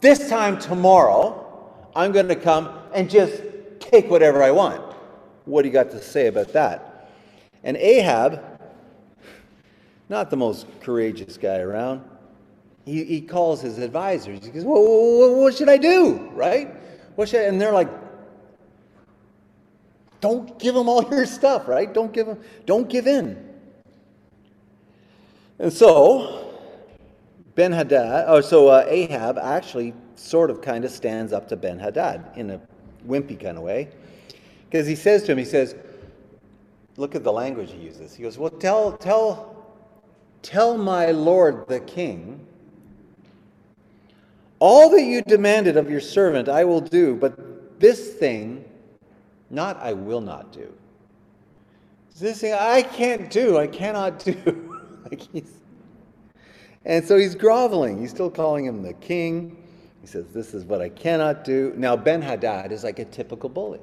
this 0.00 0.28
time 0.28 0.58
tomorrow, 0.58 1.38
I'm 1.94 2.12
going 2.12 2.28
to 2.28 2.36
come 2.36 2.78
and 2.94 3.10
just 3.10 3.42
take 3.80 4.08
whatever 4.08 4.42
I 4.42 4.50
want. 4.50 4.80
What 5.44 5.62
do 5.62 5.68
you 5.68 5.72
got 5.72 5.90
to 5.90 6.00
say 6.00 6.28
about 6.28 6.52
that? 6.52 7.10
And 7.64 7.76
Ahab, 7.76 8.42
not 10.08 10.30
the 10.30 10.36
most 10.36 10.66
courageous 10.80 11.36
guy 11.36 11.58
around, 11.58 12.04
he, 12.84 13.04
he 13.04 13.20
calls 13.20 13.60
his 13.60 13.78
advisors. 13.78 14.44
He 14.44 14.50
goes, 14.50 14.64
well, 14.64 15.40
what 15.40 15.54
should 15.54 15.68
I 15.68 15.76
do? 15.76 16.30
Right? 16.32 16.74
What 17.16 17.28
should 17.28 17.40
I? 17.40 17.44
And 17.44 17.60
they're 17.60 17.72
like, 17.72 17.88
don't 20.20 20.58
give 20.58 20.74
them 20.74 20.88
all 20.88 21.02
your 21.10 21.26
stuff, 21.26 21.66
right? 21.66 21.92
Don't 21.92 22.12
give 22.12 22.26
them, 22.26 22.38
don't 22.66 22.88
give 22.88 23.06
in. 23.06 23.51
And 25.62 25.72
so, 25.72 26.56
Ben 27.54 27.70
Hadad, 27.70 28.24
oh, 28.26 28.40
so 28.40 28.66
uh, 28.66 28.84
Ahab 28.88 29.38
actually 29.38 29.94
sort 30.16 30.50
of 30.50 30.60
kind 30.60 30.84
of 30.84 30.90
stands 30.90 31.32
up 31.32 31.48
to 31.50 31.56
Ben 31.56 31.78
Hadad 31.78 32.32
in 32.34 32.50
a 32.50 32.60
wimpy 33.06 33.40
kind 33.40 33.56
of 33.56 33.62
way. 33.62 33.88
Because 34.68 34.88
he 34.88 34.96
says 34.96 35.22
to 35.22 35.32
him, 35.32 35.38
he 35.38 35.44
says, 35.44 35.76
look 36.96 37.14
at 37.14 37.22
the 37.22 37.32
language 37.32 37.70
he 37.70 37.78
uses. 37.78 38.12
He 38.12 38.24
goes, 38.24 38.38
Well, 38.38 38.50
tell, 38.50 38.96
tell, 38.96 39.54
tell 40.42 40.76
my 40.76 41.12
lord 41.12 41.68
the 41.68 41.78
king 41.78 42.44
all 44.58 44.90
that 44.90 45.02
you 45.02 45.22
demanded 45.22 45.76
of 45.76 45.88
your 45.88 46.00
servant 46.00 46.48
I 46.48 46.64
will 46.64 46.80
do, 46.80 47.14
but 47.14 47.78
this 47.78 48.14
thing, 48.14 48.64
not 49.48 49.76
I 49.76 49.92
will 49.92 50.20
not 50.20 50.52
do. 50.52 50.72
This 52.18 52.40
thing 52.40 52.52
I 52.52 52.82
can't 52.82 53.30
do, 53.30 53.58
I 53.58 53.68
cannot 53.68 54.18
do. 54.24 54.71
Like 55.12 55.28
he's, 55.32 55.60
and 56.84 57.04
so 57.06 57.16
he's 57.16 57.34
groveling. 57.34 58.00
He's 58.00 58.10
still 58.10 58.30
calling 58.30 58.64
him 58.64 58.82
the 58.82 58.94
king. 58.94 59.56
He 60.00 60.06
says, 60.06 60.26
This 60.32 60.54
is 60.54 60.64
what 60.64 60.80
I 60.80 60.88
cannot 60.88 61.44
do. 61.44 61.72
Now, 61.76 61.96
Ben 61.96 62.22
Hadad 62.22 62.72
is 62.72 62.82
like 62.84 62.98
a 62.98 63.04
typical 63.04 63.48
bully. 63.48 63.80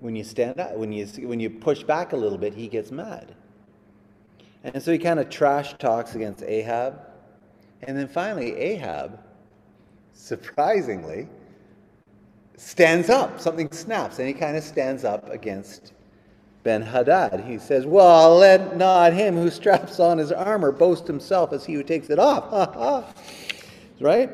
When 0.00 0.16
you 0.16 0.24
stand 0.24 0.58
up, 0.58 0.74
when 0.74 0.90
you, 0.90 1.06
when 1.28 1.38
you 1.38 1.50
push 1.50 1.82
back 1.82 2.12
a 2.12 2.16
little 2.16 2.38
bit, 2.38 2.54
he 2.54 2.66
gets 2.66 2.90
mad. 2.90 3.34
And 4.64 4.82
so 4.82 4.90
he 4.92 4.98
kind 4.98 5.20
of 5.20 5.28
trash 5.28 5.74
talks 5.78 6.14
against 6.14 6.42
Ahab. 6.42 7.00
And 7.82 7.96
then 7.96 8.08
finally, 8.08 8.56
Ahab, 8.56 9.20
surprisingly, 10.12 11.28
stands 12.56 13.10
up. 13.10 13.40
Something 13.40 13.70
snaps, 13.70 14.18
and 14.18 14.26
he 14.26 14.34
kind 14.34 14.56
of 14.56 14.62
stands 14.62 15.04
up 15.04 15.28
against 15.30 15.92
Ben 16.62 16.82
Hadad. 16.82 17.44
He 17.46 17.58
says, 17.58 17.86
Well, 17.86 18.36
let 18.36 18.76
not 18.76 19.12
him 19.12 19.36
who 19.36 19.50
straps 19.50 19.98
on 19.98 20.18
his 20.18 20.30
armor 20.30 20.72
boast 20.72 21.06
himself 21.06 21.52
as 21.52 21.64
he 21.64 21.74
who 21.74 21.82
takes 21.82 22.10
it 22.10 22.18
off. 22.18 22.50
Ha 22.50 22.72
ha. 22.72 23.14
Right? 24.00 24.30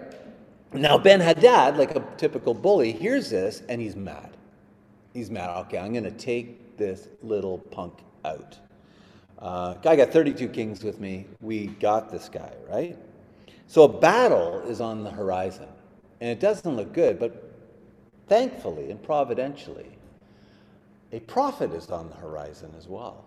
Now, 0.72 0.98
Ben 0.98 1.20
Hadad, 1.20 1.78
like 1.78 1.96
a 1.96 2.04
typical 2.18 2.52
bully, 2.52 2.92
hears 2.92 3.30
this 3.30 3.62
and 3.68 3.80
he's 3.80 3.96
mad. 3.96 4.36
He's 5.14 5.30
mad. 5.30 5.56
Okay, 5.66 5.78
I'm 5.78 5.92
going 5.92 6.04
to 6.04 6.10
take 6.10 6.76
this 6.76 7.08
little 7.22 7.58
punk 7.58 7.94
out. 8.24 8.58
Uh, 9.38 9.74
I 9.84 9.96
got 9.96 10.10
32 10.10 10.48
kings 10.48 10.82
with 10.84 11.00
me. 11.00 11.26
We 11.40 11.68
got 11.68 12.10
this 12.10 12.28
guy, 12.28 12.52
right? 12.68 12.98
So 13.66 13.84
a 13.84 13.88
battle 13.88 14.60
is 14.60 14.80
on 14.80 15.04
the 15.04 15.10
horizon, 15.10 15.68
and 16.20 16.30
it 16.30 16.40
doesn't 16.40 16.76
look 16.76 16.92
good, 16.92 17.18
but 17.18 17.50
thankfully 18.28 18.90
and 18.90 19.02
providentially, 19.02 19.97
a 21.12 21.20
prophet 21.20 21.72
is 21.72 21.90
on 21.90 22.08
the 22.08 22.16
horizon 22.16 22.72
as 22.76 22.86
well. 22.86 23.24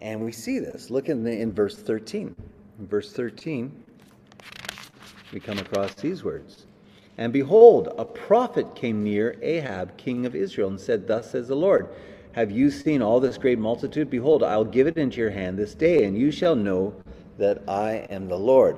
And 0.00 0.22
we 0.24 0.32
see 0.32 0.58
this. 0.58 0.90
Look 0.90 1.08
in, 1.08 1.24
the, 1.24 1.32
in 1.32 1.52
verse 1.52 1.76
13. 1.76 2.34
In 2.78 2.86
verse 2.86 3.12
13, 3.12 3.72
we 5.32 5.40
come 5.40 5.58
across 5.58 5.94
these 5.94 6.24
words. 6.24 6.66
And 7.16 7.32
behold, 7.32 7.94
a 7.96 8.04
prophet 8.04 8.74
came 8.74 9.04
near 9.04 9.36
Ahab, 9.40 9.96
king 9.96 10.26
of 10.26 10.34
Israel, 10.34 10.68
and 10.68 10.80
said, 10.80 11.06
Thus 11.06 11.30
says 11.30 11.48
the 11.48 11.54
Lord, 11.54 11.88
Have 12.32 12.50
you 12.50 12.70
seen 12.70 13.00
all 13.00 13.20
this 13.20 13.38
great 13.38 13.58
multitude? 13.58 14.10
Behold, 14.10 14.42
I'll 14.42 14.64
give 14.64 14.88
it 14.88 14.96
into 14.96 15.18
your 15.18 15.30
hand 15.30 15.56
this 15.56 15.74
day, 15.74 16.04
and 16.04 16.18
you 16.18 16.32
shall 16.32 16.56
know 16.56 16.94
that 17.38 17.62
I 17.68 18.06
am 18.10 18.28
the 18.28 18.38
Lord. 18.38 18.76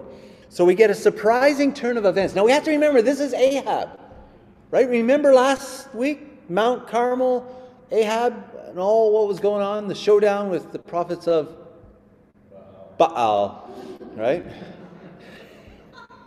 So 0.51 0.65
we 0.65 0.75
get 0.75 0.91
a 0.91 0.95
surprising 0.95 1.73
turn 1.73 1.97
of 1.97 2.05
events. 2.05 2.35
Now 2.35 2.45
we 2.45 2.53
have 2.53 2.65
to 2.65 2.71
remember 2.71 3.03
this 3.03 3.21
is 3.21 3.33
Ahab, 3.33 3.99
right? 4.71 4.89
Remember 4.89 5.33
last 5.33 5.95
week, 5.95 6.26
Mount 6.49 6.87
Carmel, 6.87 7.45
Ahab, 7.91 8.35
and 8.69 8.79
all 8.79 9.13
what 9.13 9.29
was 9.29 9.41
going 9.41 9.63
on, 9.63 9.89
the 9.89 9.95
showdown 9.95 10.51
with 10.51 10.73
the 10.73 10.79
prophets 10.79 11.27
of 11.27 11.57
Baal, 12.99 13.71
right? 14.15 14.45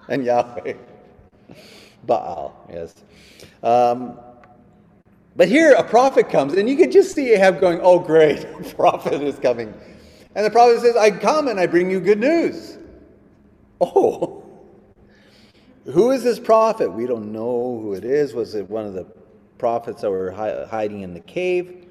and 0.09 0.25
Yahweh. 0.25 0.73
Baal, 2.05 2.65
yes. 2.69 2.95
Um, 3.63 4.19
but 5.35 5.47
here 5.47 5.73
a 5.73 5.83
prophet 5.83 6.29
comes, 6.29 6.53
and 6.53 6.67
you 6.69 6.75
can 6.75 6.91
just 6.91 7.13
see 7.15 7.31
Ahab 7.33 7.61
going, 7.61 7.79
Oh, 7.81 7.99
great, 7.99 8.43
a 8.59 8.75
prophet 8.75 9.21
is 9.21 9.39
coming. 9.39 9.73
And 10.35 10.45
the 10.45 10.51
prophet 10.51 10.81
says, 10.81 10.95
I 10.95 11.11
come 11.11 11.47
and 11.47 11.59
I 11.59 11.67
bring 11.67 11.89
you 11.89 11.99
good 11.99 12.19
news. 12.19 12.77
Oh, 13.81 14.43
who 15.85 16.11
is 16.11 16.23
this 16.23 16.39
prophet? 16.39 16.91
We 16.91 17.05
don't 17.05 17.31
know 17.31 17.79
who 17.81 17.93
it 17.93 18.03
is. 18.03 18.33
Was 18.33 18.55
it 18.55 18.69
one 18.69 18.85
of 18.85 18.93
the 18.93 19.05
prophets 19.59 20.01
that 20.01 20.09
were 20.09 20.31
hiding 20.31 21.01
in 21.01 21.13
the 21.13 21.19
cave? 21.19 21.85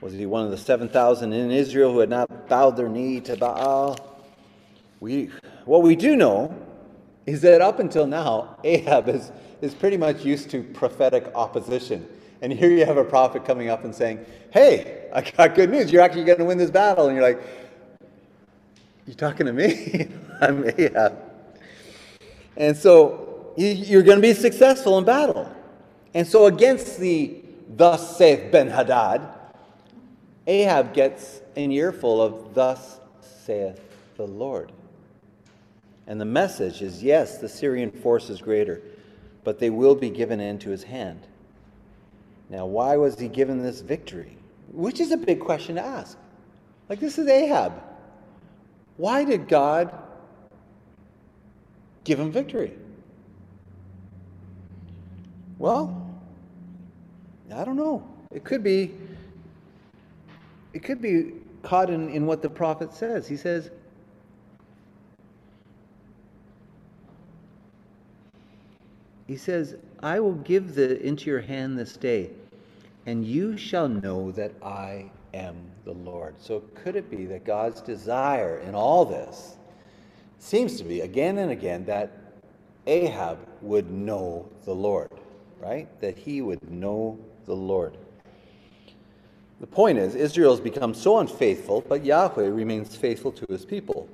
Was 0.00 0.12
he 0.12 0.26
one 0.26 0.44
of 0.44 0.50
the 0.50 0.58
7,000 0.58 1.32
in 1.32 1.50
Israel 1.50 1.92
who 1.92 2.00
had 2.00 2.10
not 2.10 2.48
bowed 2.48 2.76
their 2.76 2.88
knee 2.88 3.20
to 3.20 3.36
Baal? 3.36 3.96
We, 4.98 5.30
what 5.64 5.82
we 5.82 5.96
do 5.96 6.16
know 6.16 6.54
is 7.26 7.40
that 7.42 7.60
up 7.60 7.78
until 7.78 8.06
now, 8.06 8.58
Ahab 8.64 9.08
is, 9.08 9.30
is 9.60 9.74
pretty 9.74 9.96
much 9.96 10.24
used 10.24 10.50
to 10.50 10.62
prophetic 10.62 11.30
opposition. 11.34 12.06
And 12.42 12.52
here 12.52 12.70
you 12.70 12.86
have 12.86 12.96
a 12.96 13.04
prophet 13.04 13.44
coming 13.44 13.68
up 13.68 13.84
and 13.84 13.94
saying, 13.94 14.24
Hey, 14.50 15.08
I 15.12 15.20
got 15.20 15.54
good 15.54 15.70
news. 15.70 15.92
You're 15.92 16.02
actually 16.02 16.24
going 16.24 16.38
to 16.38 16.44
win 16.44 16.58
this 16.58 16.70
battle. 16.70 17.06
And 17.06 17.16
you're 17.16 17.22
like, 17.22 17.42
You 19.06 19.14
talking 19.14 19.46
to 19.46 19.52
me? 19.52 20.08
I'm 20.40 20.64
Ahab. 20.78 21.18
And 22.56 22.76
so 22.76 23.52
you're 23.56 24.02
going 24.02 24.18
to 24.18 24.22
be 24.22 24.32
successful 24.32 24.96
in 24.98 25.04
battle. 25.04 25.54
And 26.14 26.26
so 26.26 26.46
against 26.46 26.98
the 26.98 27.36
thus 27.68 28.16
saith 28.16 28.50
Ben 28.50 28.68
Hadad, 28.68 29.22
Ahab 30.46 30.92
gets 30.92 31.40
an 31.56 31.70
earful 31.70 32.20
of 32.20 32.54
thus 32.54 32.98
saith 33.20 33.80
the 34.16 34.26
Lord. 34.26 34.72
And 36.06 36.20
the 36.20 36.24
message 36.24 36.82
is 36.82 37.02
yes, 37.02 37.38
the 37.38 37.48
Syrian 37.48 37.90
force 37.90 38.30
is 38.30 38.40
greater, 38.40 38.82
but 39.44 39.58
they 39.58 39.70
will 39.70 39.94
be 39.94 40.10
given 40.10 40.40
into 40.40 40.70
his 40.70 40.82
hand. 40.82 41.20
Now, 42.48 42.66
why 42.66 42.96
was 42.96 43.18
he 43.18 43.28
given 43.28 43.62
this 43.62 43.80
victory? 43.80 44.36
Which 44.72 44.98
is 44.98 45.12
a 45.12 45.16
big 45.16 45.38
question 45.38 45.76
to 45.76 45.84
ask. 45.84 46.18
Like, 46.88 46.98
this 46.98 47.18
is 47.18 47.28
Ahab. 47.28 47.80
Why 48.96 49.22
did 49.22 49.46
God 49.46 49.96
give 52.02 52.18
him 52.18 52.32
victory? 52.32 52.72
Well, 55.60 55.94
I 57.54 57.64
don't 57.64 57.76
know. 57.76 58.02
It 58.32 58.44
could 58.44 58.64
be 58.64 58.94
it 60.72 60.82
could 60.82 61.02
be 61.02 61.34
caught 61.62 61.90
in, 61.90 62.08
in 62.08 62.24
what 62.24 62.40
the 62.40 62.48
prophet 62.48 62.94
says. 62.94 63.28
He 63.28 63.36
says, 63.36 63.70
He 69.26 69.36
says, 69.36 69.76
I 70.02 70.18
will 70.18 70.32
give 70.32 70.74
the 70.74 70.98
into 71.06 71.28
your 71.28 71.40
hand 71.40 71.78
this 71.78 71.96
day, 71.96 72.30
and 73.04 73.24
you 73.24 73.58
shall 73.58 73.86
know 73.86 74.32
that 74.32 74.52
I 74.62 75.10
am 75.34 75.56
the 75.84 75.92
Lord. 75.92 76.36
So 76.38 76.60
could 76.74 76.96
it 76.96 77.10
be 77.10 77.26
that 77.26 77.44
God's 77.44 77.82
desire 77.82 78.60
in 78.60 78.74
all 78.74 79.04
this 79.04 79.56
seems 80.38 80.78
to 80.78 80.84
be 80.84 81.02
again 81.02 81.36
and 81.36 81.50
again 81.50 81.84
that 81.84 82.10
Ahab 82.86 83.38
would 83.60 83.90
know 83.90 84.48
the 84.64 84.74
Lord, 84.74 85.10
right? 85.60 85.88
That 86.00 86.16
he 86.16 86.42
would 86.42 86.70
know 86.70 87.18
the 87.46 87.54
Lord. 87.54 87.96
The 89.60 89.66
point 89.66 89.98
is, 89.98 90.14
Israel 90.14 90.52
has 90.52 90.60
become 90.60 90.94
so 90.94 91.18
unfaithful, 91.18 91.84
but 91.86 92.04
Yahweh 92.04 92.48
remains 92.48 92.96
faithful 92.96 93.30
to 93.32 93.46
his 93.50 93.64
people. 93.64 94.08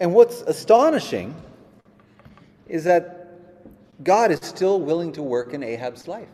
And 0.00 0.14
what's 0.14 0.40
astonishing 0.42 1.34
is 2.68 2.84
that 2.84 3.38
God 4.02 4.30
is 4.30 4.40
still 4.42 4.80
willing 4.80 5.12
to 5.12 5.22
work 5.22 5.52
in 5.52 5.62
Ahab's 5.62 6.08
life. 6.08 6.28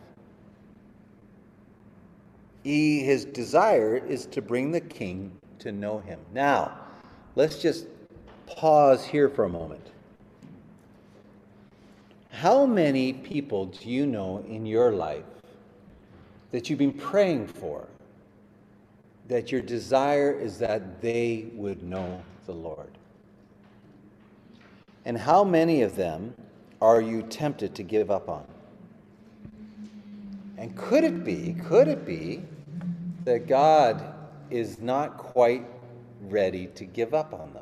He, 2.63 3.01
his 3.01 3.25
desire 3.25 3.97
is 3.97 4.25
to 4.27 4.41
bring 4.41 4.71
the 4.71 4.81
king 4.81 5.31
to 5.59 5.71
know 5.71 5.99
him. 5.99 6.19
Now, 6.33 6.77
let's 7.35 7.61
just 7.61 7.87
pause 8.47 9.05
here 9.05 9.29
for 9.29 9.43
a 9.43 9.49
moment. 9.49 9.85
How 12.29 12.65
many 12.65 13.11
people 13.13 13.65
do 13.65 13.89
you 13.89 14.05
know 14.05 14.43
in 14.47 14.65
your 14.65 14.91
life 14.91 15.25
that 16.51 16.69
you've 16.69 16.79
been 16.79 16.93
praying 16.93 17.47
for? 17.47 17.87
That 19.27 19.51
your 19.51 19.61
desire 19.61 20.31
is 20.31 20.57
that 20.59 21.01
they 21.01 21.47
would 21.53 21.83
know 21.83 22.21
the 22.45 22.53
Lord? 22.53 22.97
And 25.05 25.17
how 25.17 25.43
many 25.43 25.81
of 25.81 25.95
them 25.95 26.33
are 26.81 27.01
you 27.01 27.23
tempted 27.23 27.75
to 27.75 27.83
give 27.83 28.09
up 28.09 28.29
on? 28.29 28.45
And 30.57 30.75
could 30.75 31.03
it 31.03 31.23
be, 31.23 31.55
could 31.65 31.87
it 31.87 32.05
be 32.05 32.43
that 33.25 33.47
God 33.47 34.13
is 34.49 34.79
not 34.79 35.17
quite 35.17 35.65
ready 36.21 36.67
to 36.75 36.85
give 36.85 37.13
up 37.13 37.33
on 37.33 37.53
them? 37.53 37.58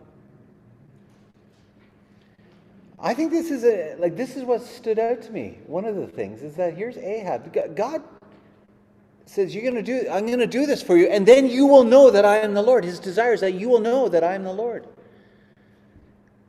I 3.00 3.14
think 3.14 3.32
this 3.32 3.52
is 3.52 3.64
a 3.64 3.96
like 4.00 4.16
this 4.16 4.36
is 4.36 4.44
what 4.44 4.64
stood 4.64 4.98
out 4.98 5.22
to 5.24 5.32
me. 5.32 5.60
One 5.68 5.86
of 5.86 5.96
the 5.96 6.08
things 6.08 6.42
is 6.42 6.56
that 6.56 6.76
here's 6.76 6.98
Ahab. 6.98 7.76
God 7.76 8.02
says, 9.26 9.54
You're 9.54 9.64
gonna 9.64 9.84
do 9.84 10.08
I'm 10.10 10.26
gonna 10.28 10.48
do 10.48 10.66
this 10.66 10.82
for 10.82 10.98
you, 10.98 11.08
and 11.08 11.26
then 11.26 11.48
you 11.48 11.68
will 11.68 11.84
know 11.84 12.10
that 12.10 12.26
I 12.26 12.38
am 12.38 12.54
the 12.54 12.62
Lord. 12.62 12.84
His 12.84 13.00
desire 13.00 13.34
is 13.34 13.42
that 13.42 13.54
you 13.54 13.70
will 13.70 13.80
know 13.80 14.10
that 14.10 14.24
I 14.24 14.34
am 14.34 14.44
the 14.44 14.54
Lord. 14.54 14.88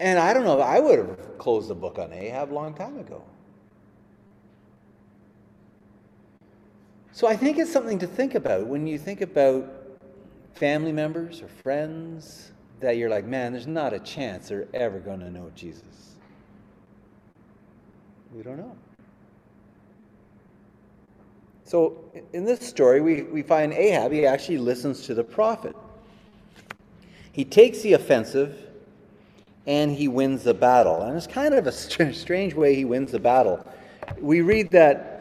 And 0.00 0.18
I 0.18 0.32
don't 0.32 0.44
know, 0.44 0.60
I 0.60 0.78
would 0.78 0.98
have 0.98 1.38
closed 1.38 1.68
the 1.68 1.74
book 1.74 1.98
on 1.98 2.12
Ahab 2.12 2.52
a 2.52 2.54
long 2.54 2.72
time 2.72 2.98
ago. 2.98 3.22
So 7.10 7.26
I 7.26 7.36
think 7.36 7.58
it's 7.58 7.72
something 7.72 7.98
to 7.98 8.06
think 8.06 8.36
about 8.36 8.68
when 8.68 8.86
you 8.86 8.96
think 8.96 9.22
about 9.22 9.68
family 10.54 10.92
members 10.92 11.42
or 11.42 11.48
friends 11.48 12.52
that 12.78 12.96
you're 12.96 13.10
like, 13.10 13.24
man, 13.24 13.52
there's 13.52 13.66
not 13.66 13.92
a 13.92 13.98
chance 13.98 14.48
they're 14.48 14.68
ever 14.72 15.00
going 15.00 15.18
to 15.18 15.30
know 15.30 15.50
Jesus. 15.56 16.07
We 18.34 18.42
don't 18.42 18.58
know. 18.58 18.76
So 21.64 21.98
in 22.32 22.44
this 22.44 22.60
story, 22.60 23.00
we, 23.00 23.22
we 23.22 23.42
find 23.42 23.72
Ahab, 23.72 24.12
he 24.12 24.24
actually 24.24 24.58
listens 24.58 25.02
to 25.06 25.14
the 25.14 25.24
prophet. 25.24 25.76
He 27.32 27.44
takes 27.44 27.80
the 27.82 27.92
offensive 27.92 28.56
and 29.66 29.92
he 29.92 30.08
wins 30.08 30.44
the 30.44 30.54
battle. 30.54 31.02
And 31.02 31.16
it's 31.16 31.26
kind 31.26 31.52
of 31.54 31.66
a 31.66 31.72
strange 32.12 32.54
way 32.54 32.74
he 32.74 32.84
wins 32.84 33.12
the 33.12 33.20
battle. 33.20 33.66
We 34.18 34.40
read 34.40 34.70
that 34.70 35.18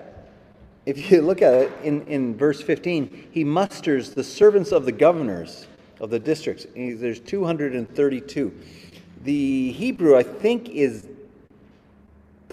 if 0.86 1.12
you 1.12 1.22
look 1.28 1.42
at 1.42 1.54
it 1.54 1.72
in, 1.84 2.06
in 2.08 2.36
verse 2.36 2.62
15, 2.62 3.28
he 3.32 3.44
musters 3.44 4.12
the 4.12 4.24
servants 4.24 4.72
of 4.72 4.86
the 4.86 4.92
governors 4.94 5.68
of 6.00 6.10
the 6.10 6.20
districts. 6.20 6.66
There's 6.76 7.20
232. 7.20 8.54
The 9.24 9.72
Hebrew, 9.74 10.16
I 10.16 10.24
think, 10.24 10.70
is 10.70 11.08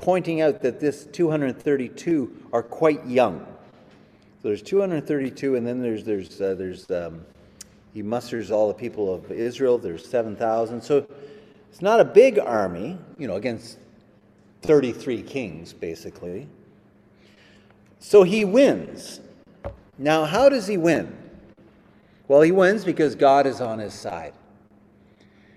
pointing 0.04 0.42
out 0.42 0.60
that 0.60 0.80
this 0.80 1.06
232 1.12 2.48
are 2.52 2.62
quite 2.62 3.04
young. 3.06 3.40
So 4.42 4.48
there's 4.48 4.60
232, 4.60 5.56
and 5.56 5.66
then 5.66 5.80
there's 5.80 6.04
there's 6.04 6.40
uh, 6.42 6.54
there's 6.54 6.90
um, 6.90 7.24
he 7.94 8.02
musters 8.02 8.50
all 8.50 8.68
the 8.68 8.74
people 8.74 9.14
of 9.14 9.32
Israel. 9.32 9.78
There's 9.78 10.06
7,000. 10.06 10.82
So 10.82 11.06
it's 11.70 11.80
not 11.80 12.00
a 12.00 12.04
big 12.04 12.38
army, 12.38 12.98
you 13.16 13.26
know, 13.26 13.36
against 13.36 13.78
33 14.60 15.22
kings, 15.22 15.72
basically. 15.72 16.48
So 17.98 18.24
he 18.24 18.44
wins. 18.44 19.20
Now, 19.96 20.26
how 20.26 20.50
does 20.50 20.66
he 20.66 20.76
win? 20.76 21.16
Well, 22.28 22.42
he 22.42 22.52
wins 22.52 22.84
because 22.84 23.14
God 23.14 23.46
is 23.46 23.62
on 23.62 23.78
his 23.78 23.94
side. 23.94 24.34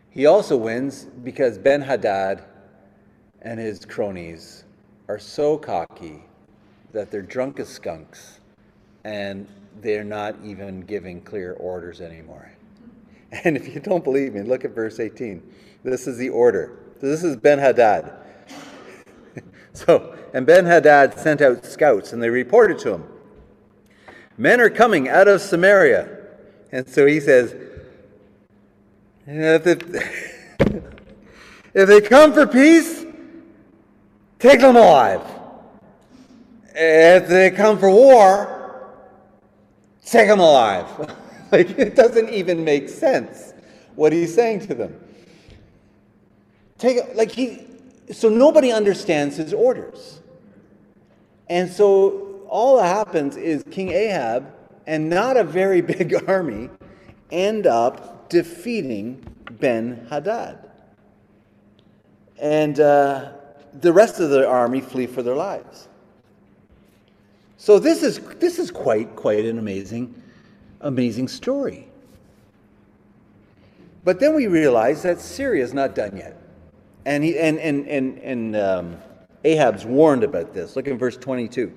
He 0.09 0.25
also 0.25 0.55
wins 0.55 1.03
because 1.03 1.57
Ben 1.57 1.81
Hadad 1.81 2.43
and 3.41 3.59
his 3.59 3.85
cronies 3.85 4.65
are 5.07 5.19
so 5.19 5.57
cocky 5.57 6.23
that 6.91 7.11
they're 7.11 7.21
drunk 7.21 7.59
as 7.59 7.69
skunks 7.69 8.39
and 9.03 9.47
they're 9.81 10.03
not 10.03 10.35
even 10.43 10.81
giving 10.81 11.21
clear 11.21 11.53
orders 11.53 12.01
anymore. 12.01 12.51
And 13.43 13.57
if 13.57 13.67
you 13.67 13.81
don't 13.81 14.05
believe 14.05 14.35
me, 14.35 14.41
look 14.41 14.63
at 14.63 14.71
verse 14.71 15.01
18. 15.01 15.43
This 15.83 16.07
is 16.07 16.17
the 16.17 16.29
order. 16.29 16.79
This 17.01 17.25
is 17.25 17.35
Ben 17.35 17.59
Hadad. 17.59 18.09
so, 19.73 20.15
and 20.33 20.45
Ben 20.45 20.63
Hadad 20.63 21.19
sent 21.19 21.41
out 21.41 21.65
scouts, 21.65 22.13
and 22.13 22.23
they 22.23 22.29
reported 22.29 22.79
to 22.79 22.93
him 22.93 23.03
Men 24.37 24.61
are 24.61 24.69
coming 24.69 25.09
out 25.09 25.27
of 25.27 25.41
Samaria. 25.41 26.09
And 26.71 26.87
so 26.87 27.05
he 27.05 27.19
says, 27.19 27.55
if, 29.25 29.65
if 31.73 31.87
they 31.87 32.01
come 32.01 32.33
for 32.33 32.45
peace, 32.45 33.05
take 34.39 34.59
them 34.59 34.75
alive. 34.75 35.21
If 36.73 37.27
they 37.27 37.51
come 37.51 37.79
for 37.79 37.89
war, 37.89 38.93
take 40.05 40.27
them 40.27 40.39
alive. 40.39 40.85
like, 41.51 41.71
it 41.77 41.95
doesn't 41.95 42.29
even 42.29 42.63
make 42.63 42.89
sense 42.89 43.53
what 43.95 44.13
he's 44.13 44.33
saying 44.33 44.67
to 44.67 44.75
them. 44.75 44.99
Take 46.77 47.15
like 47.15 47.31
he 47.31 47.65
so 48.11 48.29
nobody 48.29 48.71
understands 48.71 49.35
his 49.35 49.53
orders. 49.53 50.21
And 51.49 51.71
so 51.71 52.45
all 52.47 52.77
that 52.77 52.87
happens 52.87 53.35
is 53.35 53.63
King 53.71 53.89
Ahab 53.89 54.53
and 54.85 55.09
not 55.09 55.37
a 55.37 55.43
very 55.43 55.81
big 55.93 56.15
army 56.27 56.69
end 57.31 57.67
up 57.67 58.29
defeating 58.29 59.25
Ben 59.59 60.07
Hadad. 60.09 60.69
And 62.39 62.79
uh, 62.79 63.31
the 63.81 63.93
rest 63.93 64.19
of 64.19 64.29
the 64.29 64.47
army 64.47 64.81
flee 64.81 65.07
for 65.07 65.21
their 65.21 65.35
lives. 65.35 65.87
So 67.57 67.79
this 67.79 68.03
is 68.03 68.19
this 68.39 68.59
is 68.59 68.71
quite 68.71 69.15
quite 69.15 69.45
an 69.45 69.57
amazing 69.57 70.13
amazing 70.81 71.27
story. 71.27 71.87
But 74.03 74.21
then 74.21 74.35
we 74.35 74.47
realize 74.47 75.03
that 75.03 75.19
Syria 75.19 75.63
is 75.63 75.73
not 75.73 75.93
done 75.93 76.15
yet. 76.15 76.41
And, 77.05 77.25
he, 77.25 77.37
and, 77.37 77.59
and, 77.59 77.85
and, 77.87 78.17
and 78.19 78.55
um, 78.55 78.97
Ahab's 79.43 79.85
warned 79.85 80.23
about 80.23 80.53
this. 80.53 80.77
Look 80.77 80.87
in 80.87 80.97
verse 80.97 81.17
22. 81.17 81.73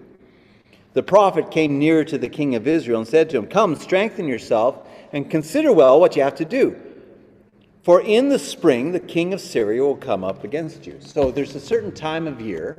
The 0.92 1.02
prophet 1.02 1.50
came 1.50 1.78
near 1.78 2.04
to 2.04 2.18
the 2.18 2.28
king 2.28 2.54
of 2.54 2.68
Israel 2.68 3.00
and 3.00 3.08
said 3.08 3.30
to 3.30 3.38
him, 3.38 3.48
Come, 3.48 3.74
strengthen 3.74 4.28
yourself 4.28 4.86
and 5.12 5.28
consider 5.28 5.72
well 5.72 5.98
what 5.98 6.14
you 6.14 6.22
have 6.22 6.36
to 6.36 6.44
do. 6.44 6.80
For 7.82 8.02
in 8.02 8.28
the 8.28 8.38
spring 8.38 8.92
the 8.92 9.00
king 9.00 9.32
of 9.32 9.40
Syria 9.40 9.82
will 9.82 9.96
come 9.96 10.22
up 10.22 10.44
against 10.44 10.86
you. 10.86 10.98
So 11.00 11.30
there's 11.30 11.54
a 11.54 11.60
certain 11.60 11.92
time 11.92 12.26
of 12.26 12.40
year 12.40 12.76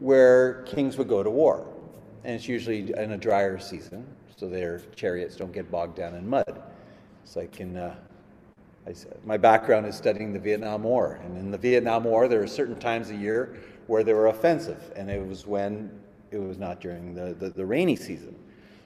where 0.00 0.62
kings 0.62 0.98
would 0.98 1.08
go 1.08 1.22
to 1.22 1.30
war. 1.30 1.66
And 2.24 2.34
it's 2.34 2.48
usually 2.48 2.92
in 2.92 3.12
a 3.12 3.16
drier 3.16 3.58
season, 3.58 4.06
so 4.36 4.48
their 4.48 4.80
chariots 4.94 5.36
don't 5.36 5.52
get 5.52 5.70
bogged 5.70 5.96
down 5.96 6.14
in 6.14 6.28
mud. 6.28 6.62
It's 7.22 7.36
like 7.36 7.60
in 7.60 7.76
uh, 7.76 7.94
I, 8.86 8.94
my 9.24 9.36
background 9.36 9.86
is 9.86 9.96
studying 9.96 10.32
the 10.32 10.38
Vietnam 10.38 10.82
War, 10.82 11.20
and 11.24 11.36
in 11.36 11.50
the 11.50 11.58
Vietnam 11.58 12.04
War, 12.04 12.28
there 12.28 12.42
are 12.42 12.46
certain 12.46 12.78
times 12.78 13.10
a 13.10 13.16
year 13.16 13.58
where 13.86 14.02
they 14.02 14.12
were 14.12 14.28
offensive, 14.28 14.92
and 14.96 15.10
it 15.10 15.26
was 15.26 15.46
when 15.46 15.90
it 16.30 16.38
was 16.38 16.58
not 16.58 16.80
during 16.80 17.14
the, 17.14 17.34
the, 17.34 17.50
the 17.50 17.64
rainy 17.64 17.96
season. 17.96 18.34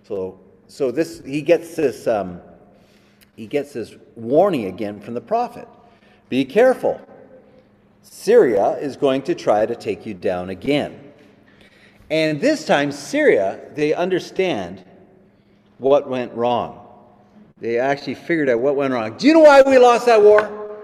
So, 0.06 0.38
so 0.66 0.90
this 0.90 1.22
he 1.24 1.42
gets 1.42 1.76
this 1.76 2.06
um, 2.06 2.40
he 3.36 3.46
gets 3.46 3.72
this 3.72 3.94
warning 4.16 4.66
again 4.66 5.00
from 5.00 5.14
the 5.14 5.20
prophet: 5.20 5.68
Be 6.28 6.44
careful. 6.44 7.00
Syria 8.02 8.72
is 8.78 8.96
going 8.96 9.22
to 9.22 9.34
try 9.34 9.64
to 9.64 9.74
take 9.74 10.04
you 10.04 10.12
down 10.14 10.50
again. 10.50 11.00
And 12.10 12.40
this 12.40 12.66
time, 12.66 12.92
Syria, 12.92 13.60
they 13.74 13.94
understand 13.94 14.84
what 15.78 16.08
went 16.08 16.32
wrong. 16.34 16.86
They 17.58 17.78
actually 17.78 18.14
figured 18.14 18.50
out 18.50 18.60
what 18.60 18.76
went 18.76 18.92
wrong. 18.92 19.16
Do 19.16 19.26
you 19.26 19.32
know 19.32 19.40
why 19.40 19.62
we 19.62 19.78
lost 19.78 20.06
that 20.06 20.22
war? 20.22 20.82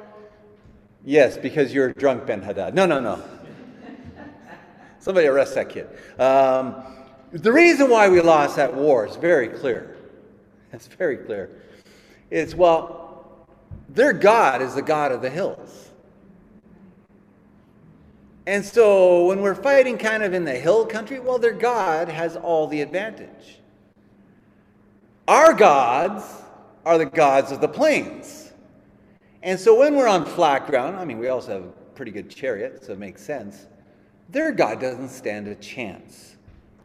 Yes, 1.04 1.36
because 1.36 1.74
you're 1.74 1.92
drunk, 1.92 2.26
Ben 2.26 2.42
Hadad. 2.42 2.74
No, 2.74 2.86
no, 2.86 3.00
no. 3.00 3.22
Somebody 4.98 5.26
arrest 5.26 5.54
that 5.54 5.68
kid. 5.68 5.88
Um, 6.18 6.82
the 7.32 7.52
reason 7.52 7.88
why 7.90 8.08
we 8.08 8.20
lost 8.20 8.56
that 8.56 8.74
war 8.74 9.06
is 9.06 9.16
very 9.16 9.48
clear. 9.48 9.96
It's 10.72 10.86
very 10.86 11.16
clear. 11.16 11.59
It's, 12.30 12.54
well, 12.54 13.46
their 13.88 14.12
God 14.12 14.62
is 14.62 14.74
the 14.74 14.82
God 14.82 15.12
of 15.12 15.22
the 15.22 15.30
hills. 15.30 15.90
And 18.46 18.64
so 18.64 19.26
when 19.26 19.42
we're 19.42 19.54
fighting 19.54 19.98
kind 19.98 20.22
of 20.22 20.32
in 20.32 20.44
the 20.44 20.54
hill 20.54 20.86
country, 20.86 21.20
well, 21.20 21.38
their 21.38 21.52
God 21.52 22.08
has 22.08 22.36
all 22.36 22.66
the 22.66 22.80
advantage. 22.80 23.60
Our 25.28 25.52
gods 25.52 26.24
are 26.84 26.98
the 26.98 27.06
gods 27.06 27.52
of 27.52 27.60
the 27.60 27.68
plains. 27.68 28.52
And 29.42 29.58
so 29.58 29.78
when 29.78 29.94
we're 29.94 30.08
on 30.08 30.24
flat 30.24 30.66
ground, 30.66 30.96
I 30.96 31.04
mean, 31.04 31.18
we 31.18 31.28
also 31.28 31.52
have 31.52 31.64
a 31.64 31.72
pretty 31.94 32.10
good 32.10 32.30
chariot, 32.30 32.84
so 32.84 32.92
it 32.92 32.98
makes 32.98 33.22
sense. 33.22 33.66
Their 34.28 34.52
God 34.52 34.80
doesn't 34.80 35.08
stand 35.08 35.48
a 35.48 35.54
chance. 35.56 36.36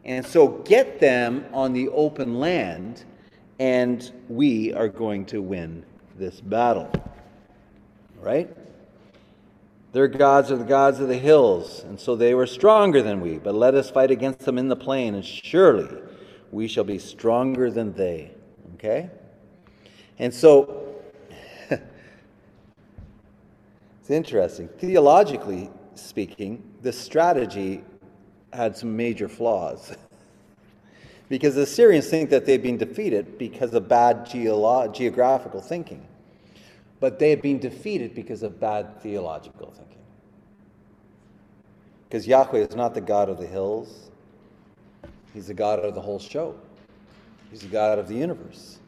And 0.04 0.24
so 0.24 0.48
get 0.48 1.00
them 1.00 1.46
on 1.52 1.72
the 1.72 1.88
open 1.88 2.38
land, 2.38 3.04
and 3.58 4.12
we 4.28 4.72
are 4.72 4.88
going 4.88 5.24
to 5.26 5.40
win 5.40 5.84
this 6.18 6.40
battle. 6.40 6.90
Right? 8.20 8.54
Their 9.92 10.08
gods 10.08 10.50
are 10.50 10.56
the 10.56 10.64
gods 10.64 11.00
of 11.00 11.08
the 11.08 11.16
hills, 11.16 11.82
and 11.84 11.98
so 11.98 12.16
they 12.16 12.34
were 12.34 12.46
stronger 12.46 13.02
than 13.02 13.20
we. 13.20 13.38
But 13.38 13.54
let 13.54 13.74
us 13.74 13.90
fight 13.90 14.10
against 14.10 14.40
them 14.40 14.58
in 14.58 14.68
the 14.68 14.76
plain, 14.76 15.14
and 15.14 15.24
surely 15.24 15.88
we 16.50 16.68
shall 16.68 16.84
be 16.84 16.98
stronger 16.98 17.70
than 17.70 17.94
they. 17.94 18.32
Okay? 18.74 19.08
And 20.18 20.32
so, 20.34 20.94
it's 21.70 21.80
interesting. 24.10 24.68
Theologically 24.68 25.70
speaking, 25.94 26.62
this 26.82 26.98
strategy 26.98 27.82
had 28.52 28.76
some 28.76 28.96
major 28.96 29.28
flaws. 29.28 29.96
because 31.28 31.54
the 31.54 31.62
Assyrians 31.62 32.08
think 32.08 32.30
that 32.30 32.46
they've 32.46 32.62
been 32.62 32.76
defeated 32.76 33.38
because 33.38 33.74
of 33.74 33.88
bad 33.88 34.26
geolo- 34.26 34.92
geographical 34.94 35.60
thinking. 35.60 36.06
But 37.00 37.18
they 37.18 37.30
have 37.30 37.42
been 37.42 37.58
defeated 37.58 38.14
because 38.14 38.42
of 38.42 38.60
bad 38.60 39.00
theological 39.02 39.70
thinking. 39.70 39.96
Because 42.08 42.26
Yahweh 42.26 42.60
is 42.60 42.76
not 42.76 42.94
the 42.94 43.00
God 43.00 43.28
of 43.28 43.38
the 43.38 43.46
hills, 43.46 44.10
He's 45.34 45.48
the 45.48 45.54
God 45.54 45.80
of 45.80 45.94
the 45.94 46.00
whole 46.00 46.18
show, 46.18 46.54
He's 47.50 47.60
the 47.60 47.68
God 47.68 47.98
of 47.98 48.08
the 48.08 48.14
universe. 48.14 48.78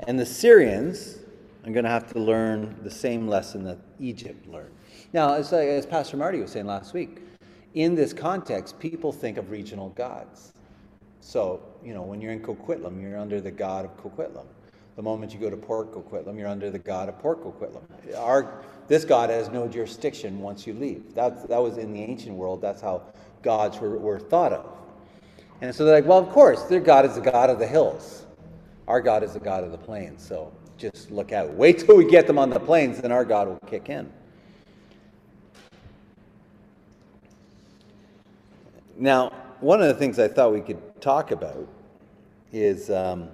And 0.00 0.18
the 0.18 0.26
Syrians 0.26 1.18
are 1.64 1.70
going 1.70 1.84
to 1.84 1.90
have 1.90 2.12
to 2.12 2.18
learn 2.18 2.76
the 2.82 2.90
same 2.90 3.28
lesson 3.28 3.64
that 3.64 3.78
Egypt 3.98 4.46
learned. 4.48 4.74
Now, 5.12 5.34
as, 5.34 5.52
uh, 5.52 5.56
as 5.56 5.86
Pastor 5.86 6.16
Marty 6.16 6.40
was 6.40 6.52
saying 6.52 6.66
last 6.66 6.94
week, 6.94 7.18
in 7.74 7.94
this 7.94 8.12
context, 8.12 8.78
people 8.78 9.12
think 9.12 9.36
of 9.36 9.50
regional 9.50 9.90
gods. 9.90 10.52
So, 11.20 11.62
you 11.84 11.94
know, 11.94 12.02
when 12.02 12.20
you're 12.20 12.32
in 12.32 12.40
Coquitlam, 12.40 13.00
you're 13.00 13.18
under 13.18 13.40
the 13.40 13.50
god 13.50 13.84
of 13.84 13.96
Coquitlam. 13.96 14.46
The 14.96 15.02
moment 15.02 15.32
you 15.32 15.38
go 15.38 15.50
to 15.50 15.56
Port 15.56 15.92
Coquitlam, 15.92 16.38
you're 16.38 16.48
under 16.48 16.70
the 16.70 16.78
god 16.78 17.08
of 17.08 17.18
Port 17.18 17.42
Coquitlam. 17.42 17.82
Our, 18.16 18.62
this 18.88 19.04
god 19.04 19.30
has 19.30 19.48
no 19.48 19.68
jurisdiction 19.68 20.40
once 20.40 20.66
you 20.66 20.74
leave. 20.74 21.14
That, 21.14 21.48
that 21.48 21.62
was 21.62 21.78
in 21.78 21.92
the 21.92 22.02
ancient 22.02 22.34
world, 22.34 22.60
that's 22.60 22.82
how 22.82 23.02
gods 23.42 23.78
were, 23.78 23.98
were 23.98 24.18
thought 24.18 24.52
of. 24.52 24.66
And 25.60 25.74
so 25.74 25.84
they're 25.84 25.94
like, 25.94 26.06
well, 26.06 26.18
of 26.18 26.30
course, 26.30 26.64
their 26.64 26.80
god 26.80 27.04
is 27.04 27.14
the 27.14 27.20
god 27.20 27.50
of 27.50 27.58
the 27.58 27.66
hills. 27.66 28.26
Our 28.90 29.00
God 29.00 29.22
is 29.22 29.34
the 29.34 29.38
God 29.38 29.62
of 29.62 29.70
the 29.70 29.78
plains. 29.78 30.20
So 30.20 30.52
just 30.76 31.12
look 31.12 31.30
out. 31.30 31.52
Wait 31.52 31.78
till 31.78 31.96
we 31.96 32.10
get 32.10 32.26
them 32.26 32.38
on 32.38 32.50
the 32.50 32.58
plains, 32.58 33.00
then 33.00 33.12
our 33.12 33.24
God 33.24 33.46
will 33.46 33.60
kick 33.68 33.88
in. 33.88 34.10
Now, 38.96 39.32
one 39.60 39.82
of 39.82 39.88
the 39.88 39.94
things 39.94 40.18
I 40.18 40.28
thought 40.28 40.52
we 40.52 40.60
could 40.60 41.00
talk 41.00 41.30
about 41.30 41.68
is, 42.52 42.90
um, 42.90 43.28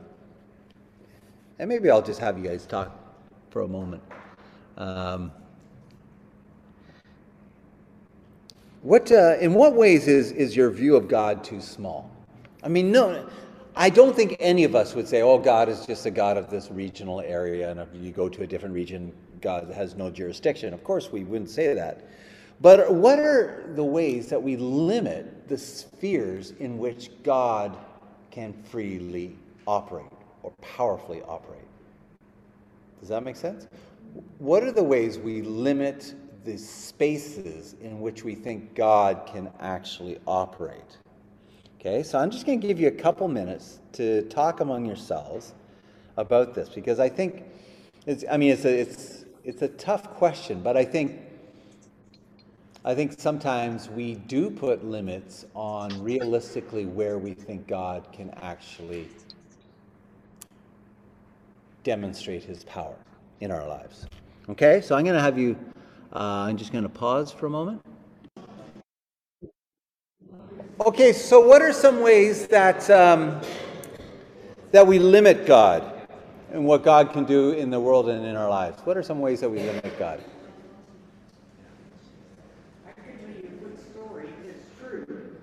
and 1.59 1.69
maybe 1.69 1.91
I'll 1.91 2.03
just 2.03 2.21
have 2.21 2.37
you 2.37 2.45
guys 2.45 2.67
talk 2.67 2.99
for 3.51 3.63
a 3.63 3.69
moment. 3.69 4.03
Um, 4.77 5.33
what, 8.83 9.11
uh, 9.11 9.37
in 9.41 9.55
what 9.55 9.75
ways 9.75 10.09
is, 10.09 10.33
is 10.33 10.55
your 10.55 10.71
view 10.71 10.97
of 10.97 11.09
God 11.09 11.45
too 11.45 11.61
small? 11.61 12.11
I 12.63 12.69
mean, 12.69 12.91
no, 12.91 13.29
I 13.77 13.89
don't 13.89 14.15
think 14.15 14.37
any 14.41 14.65
of 14.65 14.75
us 14.75 14.95
would 14.95 15.07
say, 15.07 15.23
oh, 15.23 15.39
God 15.39 15.69
is 15.69 15.87
just 15.87 16.07
a 16.07 16.11
God 16.11 16.37
of 16.37 16.51
this 16.51 16.71
regional 16.71 17.21
area, 17.21 17.71
and 17.71 17.79
if 17.79 17.89
you 17.95 18.11
go 18.11 18.29
to 18.29 18.43
a 18.43 18.47
different 18.47 18.75
region, 18.75 19.13
God 19.41 19.71
has 19.73 19.95
no 19.95 20.11
jurisdiction. 20.11 20.75
Of 20.75 20.83
course, 20.83 21.13
we 21.13 21.25
wouldn't 21.25 21.51
say 21.51 21.73
that. 21.75 22.09
But 22.61 22.93
what 22.93 23.19
are 23.19 23.71
the 23.75 23.85
ways 23.85 24.29
that 24.29 24.43
we 24.43 24.57
limit 24.57 25.36
the 25.49 25.59
spheres 25.59 26.53
in 26.59 26.79
which 26.79 27.11
God 27.23 27.77
can 28.31 28.53
freely 28.53 29.37
operate 29.67 30.07
or 30.43 30.53
powerfully 30.61 31.23
operate? 31.23 31.61
Does 33.01 33.09
that 33.09 33.25
make 33.25 33.37
sense? 33.37 33.69
What 34.39 34.63
are 34.63 34.73
the 34.73 34.83
ways 34.83 35.19
we 35.19 35.43
limit 35.43 36.15
the 36.45 36.57
spaces 36.57 37.75
in 37.81 38.01
which 38.01 38.25
we 38.25 38.35
think 38.35 38.75
God 38.75 39.23
can 39.27 39.51
actually 39.61 40.19
operate? 40.27 40.97
Okay, 41.81 42.03
so 42.03 42.19
I'm 42.19 42.31
just 42.31 42.47
going 42.47 42.61
to 42.61 42.67
give 42.67 42.81
you 42.81 42.89
a 42.89 42.93
couple 42.93 43.29
minutes 43.29 43.81
to 43.93 44.23
talk 44.23 44.61
among 44.61 44.87
yourselves 44.87 45.55
about 46.17 46.55
this 46.55 46.69
because 46.69 46.99
I 46.99 47.09
think 47.09 47.45
it's, 48.07 48.25
I 48.31 48.37
mean, 48.37 48.53
it's 48.53 48.65
a, 48.65 48.81
it's, 48.81 49.25
it's 49.45 49.63
a 49.63 49.69
tough 49.69 50.15
question, 50.15 50.63
but 50.63 50.77
I 50.77 50.85
think, 50.85 51.21
I 52.87 52.95
think 52.95 53.21
sometimes 53.21 53.91
we 53.91 54.15
do 54.15 54.49
put 54.49 54.85
limits 54.85 55.45
on 55.55 56.03
realistically 56.03 56.87
where 56.87 57.19
we 57.19 57.35
think 57.35 57.67
God 57.67 58.07
can 58.13 58.31
actually 58.41 59.09
demonstrate 61.83 62.43
his 62.43 62.65
power 62.65 62.97
in 63.41 63.51
our 63.51 63.67
lives. 63.67 64.07
Okay, 64.49 64.81
so 64.81 64.97
I'm 64.97 65.05
going 65.05 65.17
to 65.17 65.23
have 65.23 65.39
you, 65.39 65.57
uh, 66.13 66.47
I'm 66.49 66.57
just 66.57 66.73
going 66.73 66.83
to 66.83 66.89
pause 66.89 67.31
for 67.31 67.47
a 67.47 67.51
moment. 67.51 67.81
Okay, 70.85 71.13
so 71.13 71.41
what 71.41 71.63
are 71.63 71.73
some 71.73 72.01
ways 72.01 72.47
that, 72.49 72.89
um, 72.91 73.41
that 74.73 74.87
we 74.87 74.99
limit 74.99 75.47
God 75.47 76.09
and 76.53 76.65
what 76.65 76.83
God 76.85 77.13
can 77.13 77.25
do 77.25 77.51
in 77.51 77.71
the 77.71 77.81
world 77.81 78.09
and 78.09 78.25
in 78.25 78.37
our 78.37 78.51
lives? 78.51 78.81
What 78.85 78.97
are 78.97 79.03
some 79.03 79.21
ways 79.21 79.41
that 79.41 79.49
we 79.49 79.59
limit 79.59 79.99
God? 79.99 80.21
I 82.87 82.93
can 82.93 83.19
tell 83.19 83.29
you 83.29 83.49
a 83.49 83.65
good 83.65 83.79
story. 83.93 84.29
It's 84.47 84.67
true. 84.81 85.37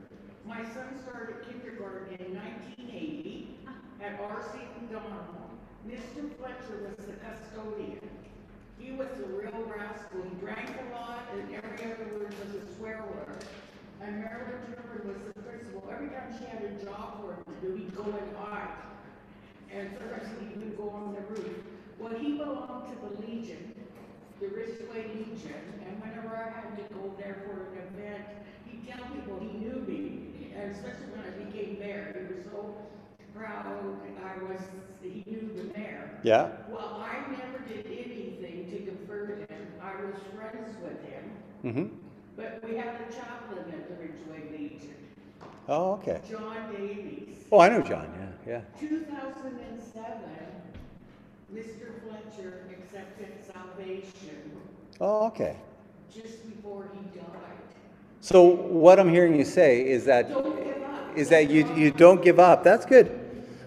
My 0.45 0.63
son 0.73 0.95
started 1.03 1.35
kindergarten 1.47 2.15
in 2.15 2.35
1980 2.35 3.57
at 4.01 4.19
R.C. 4.19 4.59
McDonald. 4.81 5.33
Mr. 5.93 6.25
Fletcher 6.41 6.89
was 6.89 7.05
the 7.05 7.13
custodian. 7.21 8.01
He 8.79 8.93
was 8.93 9.13
a 9.21 9.29
real 9.29 9.61
rascal. 9.69 10.25
He 10.25 10.33
drank 10.41 10.73
a 10.73 10.95
lot, 10.95 11.29
and 11.33 11.53
every 11.53 11.85
other 11.85 12.09
word 12.17 12.33
was 12.33 12.55
a 12.57 12.75
swear 12.75 13.05
word. 13.13 13.45
And 14.01 14.17
Marilyn 14.17 14.73
Turner 14.73 15.05
was 15.05 15.21
the 15.21 15.41
principal. 15.43 15.85
Every 15.93 16.09
time 16.09 16.33
she 16.33 16.45
had 16.49 16.63
a 16.65 16.83
job 16.83 17.21
for 17.21 17.37
him 17.37 17.45
to 17.45 17.55
do, 17.61 17.75
he'd 17.77 17.95
go 17.95 18.05
and 18.09 18.35
hide. 18.35 18.73
And 19.69 19.93
sometimes 19.93 20.33
he'd 20.33 20.57
even 20.57 20.75
go 20.75 20.89
on 20.89 21.13
the 21.13 21.21
roof. 21.29 21.61
Well, 21.99 22.17
he 22.17 22.37
belonged 22.37 22.89
to 22.89 22.95
the 23.05 23.21
Legion, 23.21 23.75
the 24.41 24.47
Ridgeway 24.47 25.13
Legion, 25.13 25.61
and 25.85 26.01
whenever 26.01 26.33
I 26.33 26.49
had 26.57 26.73
to 26.75 26.93
go 26.95 27.13
there 27.19 27.45
for 27.45 27.69
an 27.69 27.85
event, 27.93 28.25
he'd 28.65 28.89
tell 28.89 29.05
people 29.13 29.37
he 29.39 29.59
knew 29.61 29.85
me, 29.85 30.49
and 30.57 30.71
especially 30.71 31.13
when 31.13 31.21
I 31.21 31.37
became 31.45 31.77
mayor, 31.77 32.17
he 32.17 32.33
was 32.33 32.45
so 32.49 32.73
proud 33.37 33.67
I 34.23 34.43
was, 34.43 34.61
he 35.03 35.23
knew 35.29 35.49
the 35.55 35.77
mayor. 35.77 36.09
Yeah? 36.23 36.49
Well, 36.69 37.03
I 37.05 37.29
never 37.31 37.59
did 37.67 37.85
anything 37.85 38.67
to 38.71 38.91
convert 38.91 39.49
him. 39.49 39.67
I 39.81 39.95
was 40.05 40.15
friends 40.35 40.75
with 40.81 41.01
him. 41.03 41.31
Mm-hmm. 41.65 41.95
But 42.35 42.63
we 42.67 42.75
have 42.77 42.95
a 42.95 43.13
chaplain 43.13 43.65
at 43.71 43.87
the 43.89 43.95
Ridgeway 43.95 44.51
Legion, 44.57 44.95
Oh, 45.69 45.93
okay. 45.93 46.19
John 46.29 46.57
Davies. 46.75 47.29
Oh, 47.51 47.59
I 47.59 47.69
know 47.69 47.81
John. 47.81 48.11
Yeah, 48.47 48.61
yeah. 48.79 48.87
2007, 48.87 50.03
Mr. 51.53 52.01
Fletcher 52.03 52.63
accepted 52.71 53.33
salvation 53.45 54.51
Oh, 54.99 55.27
okay. 55.27 55.55
just 56.13 56.43
before 56.49 56.89
he 56.93 57.17
died. 57.19 57.27
So 58.21 58.41
what 58.43 58.99
I'm 58.99 59.09
hearing 59.09 59.35
you 59.35 59.45
say 59.45 59.85
is 59.87 60.05
that 60.05 60.29
Don't 60.29 60.55
give 60.63 60.83
up. 60.83 61.17
is 61.17 61.29
that 61.29 61.49
you 61.49 61.71
you 61.75 61.91
don't 61.91 62.21
give 62.21 62.39
up. 62.39 62.63
That's 62.63 62.85
good. 62.85 63.19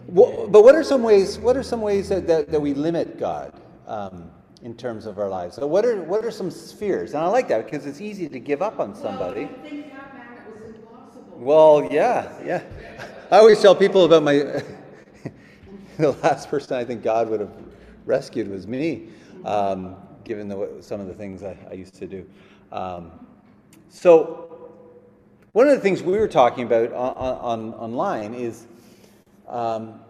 Wha- 0.09 0.47
But 0.47 0.62
what 0.62 0.75
are 0.75 0.85
some 0.85 1.03
ways? 1.03 1.38
What 1.38 1.57
are 1.57 1.62
some 1.62 1.81
ways 1.81 2.09
that, 2.09 2.27
that, 2.27 2.51
that 2.51 2.61
we 2.61 2.75
limit 2.75 3.19
God 3.19 3.53
um, 3.87 4.31
in 4.62 4.75
terms 4.77 5.07
of 5.07 5.19
our 5.19 5.29
lives? 5.29 5.57
So 5.57 5.66
what 5.66 5.85
are 5.85 6.03
what 6.03 6.25
are 6.25 6.31
some 6.31 6.51
spheres? 6.51 7.14
And 7.14 7.23
I 7.23 7.27
like 7.29 7.49
that 7.49 7.64
because 7.64 7.87
it's 7.87 8.01
easy 8.01 8.29
to 8.29 8.38
give 8.38 8.62
up 8.62 8.79
on 8.81 8.95
somebody. 8.95 9.45
Well, 9.47 9.55
I 9.64 9.69
think 9.69 9.92
that 9.92 10.14
man, 10.14 10.62
was 10.62 10.77
impossible. 10.77 11.38
Well, 11.38 11.88
yeah, 11.92 12.33
yeah. 12.45 12.62
I 13.31 13.38
always 13.38 13.61
tell 13.61 13.75
people 13.75 14.05
about 14.05 14.23
my. 14.23 14.35
the 15.99 16.12
last 16.23 16.49
person 16.49 16.77
I 16.77 16.85
think 16.85 17.03
God 17.03 17.29
would 17.31 17.40
have 17.40 17.53
rescued 18.05 18.49
was 18.49 18.66
me, 18.66 19.09
um, 19.45 19.97
given 20.25 20.49
the, 20.49 20.77
some 20.81 21.01
of 21.01 21.07
the 21.07 21.14
things 21.14 21.42
I, 21.42 21.57
I 21.71 21.75
used 21.75 21.95
to 21.95 22.07
do. 22.07 22.27
Um, 22.71 23.11
so, 23.88 24.71
one 25.53 25.66
of 25.69 25.75
the 25.75 25.81
things 25.81 26.03
we 26.03 26.19
were 26.19 26.29
talking 26.29 26.64
about 26.66 26.92
on, 26.92 27.73
on, 27.73 27.75
online 27.75 28.35
is 28.35 28.66
um, 29.46 30.00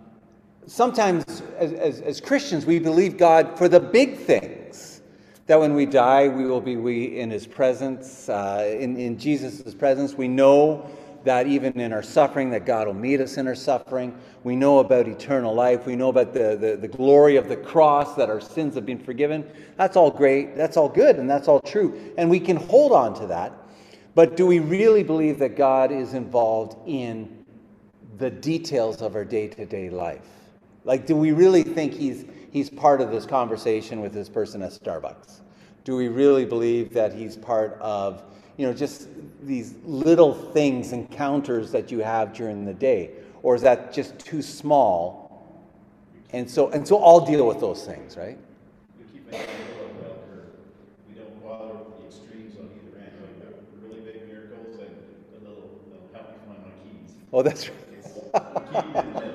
sometimes 0.66 1.42
as, 1.58 1.72
as, 1.72 2.00
as 2.00 2.20
Christians 2.20 2.66
we 2.66 2.78
believe 2.78 3.16
God 3.16 3.56
for 3.56 3.68
the 3.68 3.80
big 3.80 4.18
things. 4.18 5.00
That 5.46 5.60
when 5.60 5.74
we 5.74 5.86
die, 5.86 6.26
we 6.26 6.44
will 6.44 6.60
be 6.60 6.76
we 6.76 7.18
in 7.20 7.30
His 7.30 7.46
presence, 7.46 8.28
uh, 8.28 8.76
in, 8.80 8.96
in 8.96 9.16
Jesus' 9.16 9.74
presence. 9.74 10.14
We 10.14 10.26
know 10.26 10.90
that 11.22 11.46
even 11.46 11.78
in 11.78 11.92
our 11.92 12.02
suffering, 12.02 12.50
that 12.50 12.66
God 12.66 12.86
will 12.86 12.94
meet 12.94 13.20
us 13.20 13.36
in 13.36 13.46
our 13.46 13.54
suffering. 13.54 14.16
We 14.44 14.56
know 14.56 14.78
about 14.78 15.08
eternal 15.08 15.54
life. 15.54 15.86
We 15.86 15.96
know 15.96 16.08
about 16.08 16.32
the, 16.32 16.56
the, 16.56 16.76
the 16.76 16.88
glory 16.88 17.36
of 17.36 17.48
the 17.48 17.56
cross, 17.56 18.14
that 18.16 18.28
our 18.28 18.40
sins 18.40 18.74
have 18.76 18.86
been 18.86 18.98
forgiven. 18.98 19.44
That's 19.76 19.96
all 19.96 20.10
great. 20.10 20.56
That's 20.56 20.76
all 20.76 20.88
good, 20.88 21.16
and 21.16 21.28
that's 21.28 21.48
all 21.48 21.60
true. 21.60 22.14
And 22.16 22.30
we 22.30 22.40
can 22.40 22.56
hold 22.56 22.92
on 22.92 23.14
to 23.20 23.26
that. 23.28 23.52
But 24.14 24.36
do 24.36 24.46
we 24.46 24.60
really 24.60 25.02
believe 25.02 25.38
that 25.40 25.56
God 25.56 25.92
is 25.92 26.14
involved 26.14 26.76
in 26.88 27.35
the 28.18 28.30
details 28.30 29.02
of 29.02 29.14
our 29.14 29.24
day 29.24 29.48
to 29.48 29.66
day 29.66 29.90
life? 29.90 30.26
Like, 30.84 31.06
do 31.06 31.16
we 31.16 31.32
really 31.32 31.62
think 31.62 31.92
he's, 31.92 32.24
he's 32.52 32.70
part 32.70 33.00
of 33.00 33.10
this 33.10 33.26
conversation 33.26 34.00
with 34.00 34.12
this 34.12 34.28
person 34.28 34.62
at 34.62 34.70
Starbucks? 34.70 35.40
Do 35.84 35.96
we 35.96 36.08
really 36.08 36.44
believe 36.44 36.92
that 36.94 37.12
he's 37.12 37.36
part 37.36 37.76
of, 37.80 38.22
you 38.56 38.66
know, 38.66 38.72
just 38.72 39.08
these 39.42 39.74
little 39.84 40.32
things, 40.32 40.92
encounters 40.92 41.70
that 41.72 41.90
you 41.90 42.00
have 42.00 42.32
during 42.32 42.64
the 42.64 42.74
day? 42.74 43.10
Or 43.42 43.54
is 43.54 43.62
that 43.62 43.92
just 43.92 44.18
too 44.18 44.42
small? 44.42 45.26
And 46.30 46.48
so, 46.48 46.70
and 46.70 46.86
so 46.86 47.02
I'll 47.02 47.24
deal 47.24 47.46
with 47.46 47.60
those 47.60 47.84
things, 47.84 48.16
right? 48.16 48.38
We 48.98 49.04
keep 49.12 49.26
making 49.30 49.46
a 49.46 49.82
little 49.82 49.94
bell. 50.00 50.18
We 51.08 51.14
don't 51.14 51.44
bother 51.44 51.74
the 51.98 52.06
extremes 52.06 52.58
on 52.58 52.68
either 52.74 52.98
end, 52.98 53.12
like 53.22 53.72
the 53.72 53.88
really 53.88 54.00
big 54.00 54.26
miracles 54.28 54.80
and 54.80 54.94
the 55.32 55.48
little, 55.48 55.70
little 55.90 56.08
help 56.12 56.30
me 56.30 56.36
find 56.46 56.62
my 56.62 56.70
keys. 56.82 57.14
Oh, 57.32 57.42
that's 57.42 57.68
right. 57.68 57.85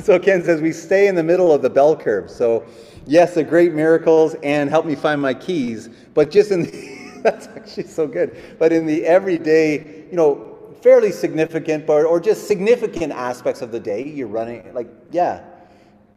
So 0.00 0.18
Ken 0.18 0.42
says 0.44 0.60
we 0.60 0.72
stay 0.72 1.08
in 1.08 1.14
the 1.14 1.22
middle 1.22 1.50
of 1.52 1.62
the 1.62 1.70
bell 1.70 1.96
curve. 1.96 2.30
So 2.30 2.64
yes, 3.06 3.34
the 3.34 3.42
great 3.42 3.72
miracles 3.72 4.34
and 4.42 4.70
help 4.70 4.86
me 4.86 4.94
find 4.94 5.20
my 5.20 5.34
keys, 5.34 5.88
but 6.14 6.30
just 6.30 6.50
in 6.52 6.62
the, 6.64 7.20
that's 7.22 7.48
actually 7.48 7.84
so 7.88 8.06
good. 8.06 8.36
But 8.58 8.72
in 8.72 8.86
the 8.86 9.04
everyday, 9.04 10.04
you 10.10 10.16
know, 10.16 10.58
fairly 10.82 11.10
significant, 11.10 11.86
but 11.86 12.04
or 12.04 12.20
just 12.20 12.46
significant 12.46 13.12
aspects 13.12 13.62
of 13.62 13.72
the 13.72 13.80
day, 13.80 14.04
you're 14.06 14.28
running 14.28 14.72
like 14.74 14.88
yeah, 15.10 15.42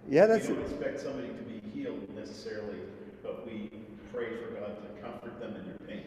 yeah. 0.10 0.26
We 0.26 0.28
That's 0.28 0.48
don't 0.48 0.60
expect 0.62 1.00
somebody 1.02 1.28
to 1.30 1.34
be 1.44 1.62
healed 1.72 2.10
necessarily, 2.16 2.80
but 3.24 3.46
we 3.46 3.72
pray 4.14 4.36
for 4.38 4.60
God 4.60 4.78
to 4.82 5.02
comfort 5.02 5.40
them 5.40 5.56
in 5.56 5.66
their 5.66 5.78
pain. 5.88 6.04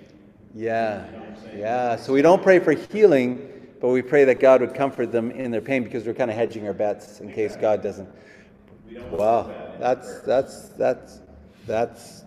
yeah, 0.55 1.07
You 1.07 1.13
know 1.13 1.19
what 1.19 1.29
I'm 1.29 1.37
saying? 1.43 1.59
yeah. 1.61 1.97
So 1.97 2.13
we 2.13 2.23
don't 2.23 2.43
pray 2.43 2.59
for 2.61 2.73
healing, 2.73 3.49
but 3.83 3.89
we 3.89 4.01
pray 4.01 4.25
that 4.25 4.39
God 4.39 4.61
would 4.61 4.75
comfort 4.75 5.11
them 5.11 5.33
in 5.33 5.51
their 5.51 5.61
pain 5.61 5.83
because 5.83 6.07
we're 6.07 6.15
kind 6.15 6.31
of 6.31 6.37
hedging 6.37 6.69
our 6.69 6.73
bets 6.73 7.19
in 7.19 7.33
case 7.33 7.57
God 7.57 7.83
doesn't. 7.83 8.09
Wow, 9.11 9.49
that 9.81 9.81
that's 9.81 10.21
that's 10.21 10.69
that's 10.69 11.21
that's 11.67 12.25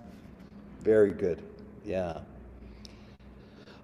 very 0.82 1.12
good. 1.12 1.42
Yeah. 1.86 2.20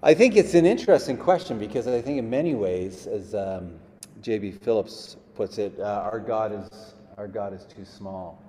I 0.02 0.12
think 0.12 0.36
it's 0.36 0.52
an 0.52 0.66
interesting 0.66 1.16
question 1.16 1.58
because 1.58 1.86
I 1.86 2.02
think 2.02 2.18
in 2.18 2.28
many 2.28 2.54
ways, 2.54 3.06
as 3.06 3.34
um, 3.34 3.78
J.B. 4.20 4.50
Phillips 4.50 5.16
puts 5.34 5.56
it, 5.56 5.78
uh, 5.80 6.10
our 6.12 6.20
God 6.20 6.52
is 6.52 6.94
our 7.16 7.26
God 7.26 7.54
is 7.54 7.64
too 7.64 7.86
small. 7.86 8.42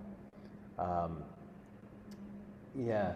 Um, 0.77 1.23
yeah. 2.75 3.13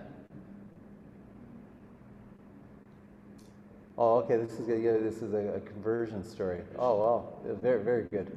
Oh, 3.98 4.18
okay. 4.18 4.38
This 4.38 4.60
is 4.60 4.68
yeah, 4.68 4.94
this 4.94 5.22
is 5.22 5.34
a, 5.34 5.56
a 5.56 5.60
conversion 5.62 6.24
story. 6.24 6.62
Oh, 6.78 6.98
well, 7.00 7.58
very 7.62 7.84
very 7.84 8.04
good. 8.04 8.32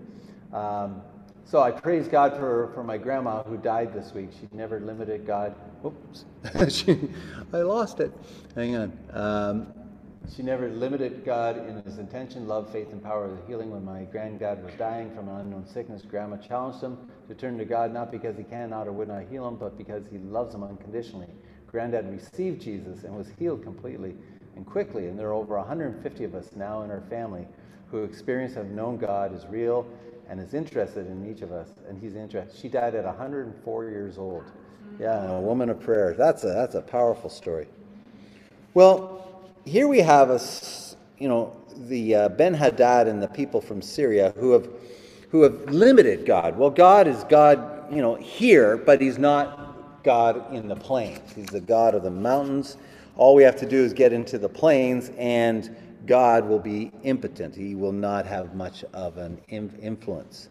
Um, 0.53 1.03
so 1.45 1.61
I 1.61 1.73
praise 1.73 2.07
God 2.07 2.37
for, 2.37 2.71
for 2.75 2.85
my 2.85 2.97
grandma 2.97 3.43
who 3.43 3.57
died 3.57 3.93
this 3.93 4.15
week. 4.15 4.31
She 4.41 4.49
never 4.53 4.79
limited 4.79 5.27
God. 5.27 5.55
Oops, 5.85 6.25
she, 6.75 7.11
I 7.53 7.59
lost 7.59 8.01
it. 8.01 8.13
Hang 8.55 8.77
on. 8.77 8.99
Um, 9.13 9.73
she 10.35 10.43
never 10.45 10.69
limited 10.69 11.25
God 11.25 11.57
in 11.67 11.83
his 11.83 11.99
intention, 11.99 12.47
love, 12.47 12.71
faith, 12.71 12.93
and 12.93 13.03
power 13.03 13.25
of 13.25 13.47
healing. 13.49 13.71
When 13.71 13.85
my 13.85 14.05
granddad 14.05 14.63
was 14.65 14.73
dying 14.75 15.13
from 15.15 15.29
an 15.29 15.41
unknown 15.41 15.67
sickness, 15.67 16.03
Grandma 16.03 16.37
challenged 16.37 16.81
him 16.81 16.99
to 17.29 17.35
turn 17.35 17.59
to 17.59 17.65
God 17.65 17.93
not 17.93 18.13
because 18.13 18.37
he 18.37 18.45
cannot 18.45 18.87
or 18.87 18.93
would 18.93 19.09
not 19.09 19.25
heal 19.29 19.49
him, 19.49 19.57
but 19.57 19.77
because 19.77 20.05
he 20.11 20.19
loves 20.19 20.55
him 20.55 20.63
unconditionally. 20.63 21.29
Granddad 21.67 22.09
received 22.11 22.61
Jesus 22.61 23.05
and 23.05 23.17
was 23.17 23.29
healed 23.39 23.63
completely 23.63 24.15
and 24.57 24.67
quickly. 24.67 25.07
And 25.07 25.19
there 25.19 25.29
are 25.29 25.35
over 25.35 25.57
150 25.57 26.25
of 26.25 26.35
us 26.35 26.51
now 26.57 26.83
in 26.83 26.91
our 26.91 27.03
family 27.03 27.47
who 27.91 28.05
experience 28.05 28.55
have 28.55 28.71
known 28.71 28.97
God 28.97 29.35
is 29.35 29.47
real 29.47 29.87
and 30.29 30.41
is 30.41 30.55
interested 30.55 31.07
in 31.09 31.29
each 31.31 31.43
of 31.43 31.53
us. 31.53 31.69
And 31.89 32.01
he's 32.01 32.15
interested. 32.15 32.57
She 32.59 32.69
died 32.69 32.95
at 32.95 33.05
104 33.05 33.85
years 33.85 34.19
old. 34.19 34.45
Yeah, 34.99 35.31
a 35.31 35.41
woman 35.41 35.71
of 35.71 35.81
prayer. 35.81 36.15
That's 36.17 36.45
a 36.45 36.49
that's 36.49 36.75
a 36.75 36.83
powerful 36.83 37.31
story. 37.31 37.67
Well, 38.75 39.51
here 39.65 39.89
we 39.89 40.01
have 40.01 40.31
us, 40.31 40.97
you 41.19 41.29
know, 41.29 41.57
the 41.89 42.15
uh, 42.15 42.29
Ben 42.29 42.55
Hadad 42.55 43.09
and 43.09 43.23
the 43.23 43.29
people 43.29 43.61
from 43.61 43.83
Syria 43.83 44.33
who 44.37 44.53
have 44.53 44.69
who 45.31 45.43
have 45.43 45.71
limited 45.71 46.27
God. 46.27 46.59
Well, 46.59 46.71
God 46.71 47.07
is 47.07 47.25
God, 47.25 47.93
you 47.93 48.03
know, 48.03 48.17
here, 48.17 48.77
but 48.77 49.01
He's 49.01 49.19
not 49.19 50.03
God 50.03 50.53
in 50.53 50.69
the 50.69 50.77
plains. 50.77 51.33
He's 51.35 51.47
the 51.47 51.61
God 51.61 51.95
of 51.95 52.03
the 52.03 52.11
mountains. 52.11 52.77
All 53.21 53.35
we 53.35 53.43
have 53.43 53.57
to 53.57 53.67
do 53.67 53.77
is 53.77 53.93
get 53.93 54.15
into 54.15 54.39
the 54.39 54.49
plains, 54.49 55.11
and 55.19 55.77
God 56.07 56.49
will 56.49 56.59
be 56.59 56.91
impotent. 57.03 57.55
He 57.55 57.75
will 57.75 57.93
not 57.93 58.25
have 58.25 58.55
much 58.55 58.83
of 58.95 59.19
an 59.19 59.39
influence. 59.47 60.49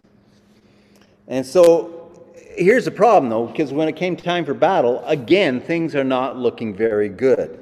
And 1.26 1.44
so 1.44 2.12
here's 2.36 2.84
the 2.84 2.92
problem, 2.92 3.28
though, 3.28 3.46
because 3.46 3.72
when 3.72 3.88
it 3.88 3.96
came 3.96 4.14
time 4.14 4.44
for 4.44 4.54
battle, 4.54 5.02
again, 5.06 5.60
things 5.60 5.96
are 5.96 6.04
not 6.04 6.36
looking 6.36 6.72
very 6.72 7.08
good. 7.08 7.58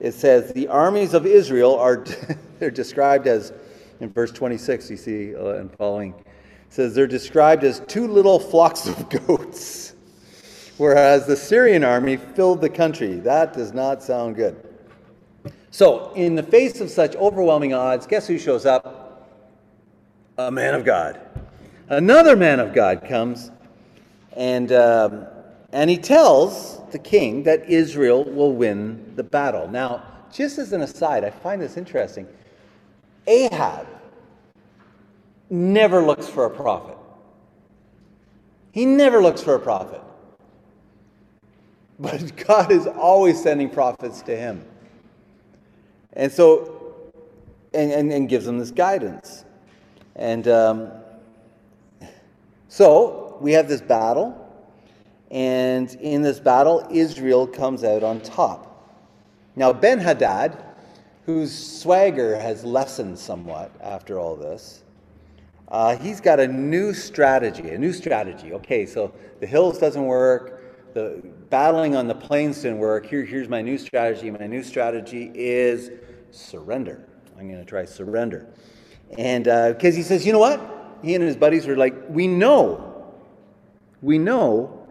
It 0.00 0.12
says 0.12 0.54
the 0.54 0.68
armies 0.68 1.12
of 1.12 1.26
Israel 1.26 1.78
are 1.78 2.06
they're 2.58 2.70
described 2.70 3.26
as 3.26 3.52
in 4.00 4.10
verse 4.10 4.32
26 4.32 4.90
you 4.90 4.96
see 4.96 5.36
uh, 5.36 5.56
and 5.56 5.70
following 5.76 6.14
says 6.70 6.94
they're 6.94 7.06
described 7.06 7.62
as 7.62 7.80
two 7.88 8.08
little 8.08 8.38
flocks 8.38 8.86
of 8.88 9.08
goats 9.26 9.93
whereas 10.78 11.26
the 11.26 11.36
Syrian 11.36 11.84
army 11.84 12.16
filled 12.16 12.60
the 12.60 12.68
country 12.68 13.14
that 13.20 13.52
does 13.52 13.72
not 13.72 14.02
sound 14.02 14.36
good 14.36 14.56
so 15.70 16.12
in 16.14 16.34
the 16.34 16.42
face 16.42 16.80
of 16.80 16.90
such 16.90 17.14
overwhelming 17.16 17.74
odds 17.74 18.06
guess 18.06 18.26
who 18.26 18.38
shows 18.38 18.66
up 18.66 19.28
a 20.38 20.50
man 20.50 20.74
of 20.74 20.84
God 20.84 21.20
another 21.88 22.36
man 22.36 22.60
of 22.60 22.74
God 22.74 23.04
comes 23.06 23.50
and 24.36 24.72
um, 24.72 25.26
and 25.74 25.90
he 25.90 25.98
tells 25.98 26.80
the 26.92 26.98
king 27.00 27.42
that 27.42 27.68
Israel 27.68 28.22
will 28.22 28.52
win 28.52 29.12
the 29.16 29.24
battle. 29.24 29.66
Now, 29.66 30.04
just 30.32 30.56
as 30.56 30.72
an 30.72 30.82
aside, 30.82 31.24
I 31.24 31.30
find 31.30 31.60
this 31.60 31.76
interesting. 31.76 32.28
Ahab 33.26 33.88
never 35.50 36.00
looks 36.00 36.28
for 36.28 36.44
a 36.44 36.50
prophet. 36.50 36.96
He 38.70 38.86
never 38.86 39.20
looks 39.20 39.42
for 39.42 39.56
a 39.56 39.58
prophet. 39.58 40.00
But 41.98 42.36
God 42.46 42.72
is 42.72 42.86
always 42.86 43.42
sending 43.42 43.70
prophets 43.70 44.22
to 44.22 44.36
him. 44.36 44.64
And 46.14 46.30
so, 46.30 47.12
and, 47.72 47.90
and, 47.92 48.12
and 48.12 48.28
gives 48.28 48.46
him 48.46 48.58
this 48.58 48.70
guidance. 48.70 49.44
And 50.16 50.46
um, 50.48 50.90
so, 52.68 53.36
we 53.40 53.52
have 53.52 53.68
this 53.68 53.80
battle. 53.80 54.40
And 55.30 55.92
in 55.96 56.22
this 56.22 56.38
battle, 56.38 56.86
Israel 56.90 57.46
comes 57.46 57.82
out 57.82 58.02
on 58.04 58.20
top. 58.20 58.70
Now, 59.56 59.72
Ben 59.72 59.98
Hadad, 59.98 60.64
whose 61.26 61.52
swagger 61.52 62.38
has 62.38 62.64
lessened 62.64 63.18
somewhat 63.18 63.72
after 63.80 64.18
all 64.18 64.36
this, 64.36 64.84
uh, 65.68 65.96
he's 65.96 66.20
got 66.20 66.38
a 66.38 66.46
new 66.46 66.92
strategy. 66.92 67.70
A 67.70 67.78
new 67.78 67.92
strategy. 67.92 68.52
Okay, 68.52 68.86
so 68.86 69.12
the 69.40 69.46
hills 69.46 69.78
doesn't 69.78 70.04
work. 70.04 70.94
The 70.94 71.22
battling 71.54 71.94
on 71.94 72.08
the 72.08 72.14
plains 72.16 72.62
didn't 72.62 72.78
work. 72.78 73.06
Here, 73.06 73.24
here's 73.24 73.48
my 73.48 73.62
new 73.62 73.78
strategy. 73.78 74.28
My 74.28 74.48
new 74.48 74.64
strategy 74.64 75.30
is 75.36 75.92
surrender. 76.32 77.06
I'm 77.38 77.46
going 77.46 77.60
to 77.60 77.64
try 77.64 77.84
surrender. 77.84 78.48
And 79.16 79.44
because 79.44 79.94
uh, 79.94 79.98
he 79.98 80.02
says, 80.02 80.26
you 80.26 80.32
know 80.32 80.40
what? 80.40 80.60
He 81.04 81.14
and 81.14 81.22
his 81.22 81.36
buddies 81.36 81.68
were 81.68 81.76
like, 81.76 81.94
we 82.08 82.26
know, 82.26 83.14
we 84.02 84.18
know 84.18 84.84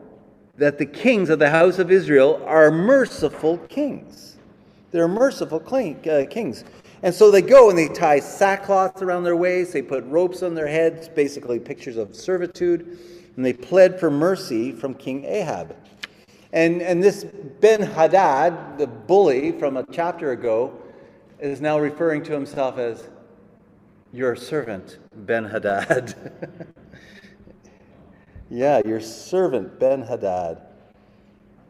that 0.55 0.77
the 0.77 0.85
kings 0.85 1.29
of 1.29 1.37
the 1.37 1.49
house 1.49 1.79
of 1.79 1.91
Israel 1.91 2.41
are 2.45 2.71
merciful 2.71 3.57
kings. 3.57 4.37
They're 4.91 5.09
merciful 5.09 5.61
uh, 5.69 6.25
kings. 6.29 6.63
And 7.01 7.13
so 7.13 7.29
they 7.29 7.41
go 7.41 7.71
and 7.71 7.77
they 7.77 7.89
tie 7.89 8.21
sackcloth 8.21 9.01
around 9.01 9.25
their 9.25 9.35
waists, 9.35 9.73
they 9.73 9.81
put 9.81 10.05
ropes 10.05 10.41
on 10.41 10.55
their 10.55 10.67
heads, 10.67 11.09
basically 11.09 11.59
pictures 11.59 11.97
of 11.97 12.15
servitude, 12.15 12.99
and 13.35 13.43
they 13.43 13.51
pled 13.51 13.99
for 13.99 14.09
mercy 14.09 14.71
from 14.71 14.93
King 14.93 15.25
Ahab. 15.25 15.75
And, 16.53 16.81
and 16.81 17.03
this 17.03 17.25
Ben 17.59 17.81
Hadad, 17.81 18.77
the 18.77 18.87
bully 18.87 19.51
from 19.51 19.75
a 19.75 19.85
chapter 19.91 20.31
ago, 20.31 20.79
is 21.39 21.59
now 21.59 21.77
referring 21.77 22.23
to 22.23 22.31
himself 22.31 22.77
as 22.77 23.09
your 24.13 24.37
servant, 24.37 24.99
Ben 25.13 25.43
Hadad. 25.43 26.15
Yeah, 28.53 28.81
your 28.85 28.99
servant 28.99 29.79
Ben 29.79 30.03
Hadad. 30.03 30.61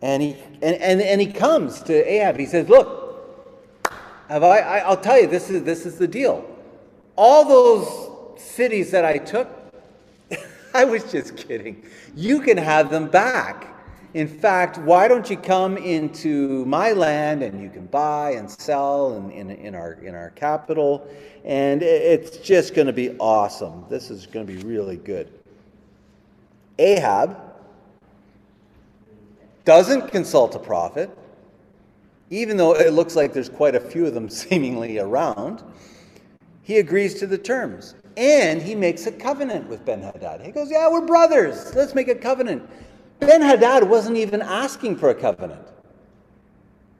And 0.01 0.21
he 0.21 0.35
and, 0.61 0.75
and, 0.81 1.01
and 1.01 1.21
he 1.21 1.27
comes 1.27 1.81
to 1.83 1.93
Ahab. 1.93 2.37
He 2.37 2.45
says, 2.45 2.67
Look, 2.67 3.89
have 4.27 4.43
I, 4.43 4.59
I 4.59 4.77
I'll 4.79 4.97
tell 4.97 5.17
you, 5.17 5.27
this 5.27 5.49
is 5.49 5.63
this 5.63 5.85
is 5.85 5.97
the 5.97 6.09
deal. 6.09 6.45
All 7.15 7.45
those 7.45 8.43
cities 8.43 8.91
that 8.91 9.05
I 9.05 9.17
took, 9.17 9.47
I 10.73 10.83
was 10.83 11.09
just 11.09 11.37
kidding. 11.37 11.85
You 12.17 12.41
can 12.41 12.57
have 12.57 12.89
them 12.89 13.07
back. 13.07 13.72
In 14.13 14.27
fact, 14.27 14.77
why 14.77 15.07
don't 15.07 15.27
you 15.27 15.37
come 15.37 15.75
into 15.77 16.65
my 16.65 16.91
land 16.91 17.41
and 17.41 17.59
you 17.61 17.69
can 17.69 17.87
buy 17.87 18.31
and 18.31 18.49
sell 18.49 19.15
in, 19.17 19.31
in, 19.31 19.49
in 19.49 19.73
our 19.73 19.93
in 19.93 20.13
our 20.13 20.29
capital? 20.31 21.07
And 21.43 21.81
it's 21.81 22.37
just 22.37 22.75
going 22.75 22.87
to 22.87 22.93
be 22.93 23.17
awesome. 23.17 23.85
This 23.89 24.11
is 24.11 24.27
going 24.27 24.45
to 24.45 24.53
be 24.53 24.61
really 24.63 24.97
good. 24.97 25.31
Ahab 26.77 27.37
doesn't 29.65 30.11
consult 30.11 30.55
a 30.55 30.59
prophet, 30.59 31.09
even 32.29 32.55
though 32.57 32.75
it 32.75 32.93
looks 32.93 33.15
like 33.15 33.33
there's 33.33 33.49
quite 33.49 33.75
a 33.75 33.79
few 33.79 34.05
of 34.05 34.13
them 34.13 34.29
seemingly 34.29 34.99
around. 34.99 35.63
He 36.61 36.77
agrees 36.77 37.15
to 37.15 37.27
the 37.27 37.37
terms. 37.37 37.95
And 38.15 38.61
he 38.61 38.75
makes 38.75 39.07
a 39.07 39.11
covenant 39.11 39.67
with 39.67 39.83
Ben 39.85 39.99
Hadad. 39.99 40.41
He 40.41 40.51
goes, 40.51 40.69
Yeah, 40.69 40.87
we're 40.87 41.05
brothers. 41.05 41.73
Let's 41.73 41.95
make 41.95 42.09
a 42.09 42.15
covenant. 42.15 42.69
Ben 43.25 43.41
Hadad 43.41 43.83
wasn't 43.89 44.17
even 44.17 44.41
asking 44.41 44.97
for 44.97 45.09
a 45.09 45.15
covenant. 45.15 45.67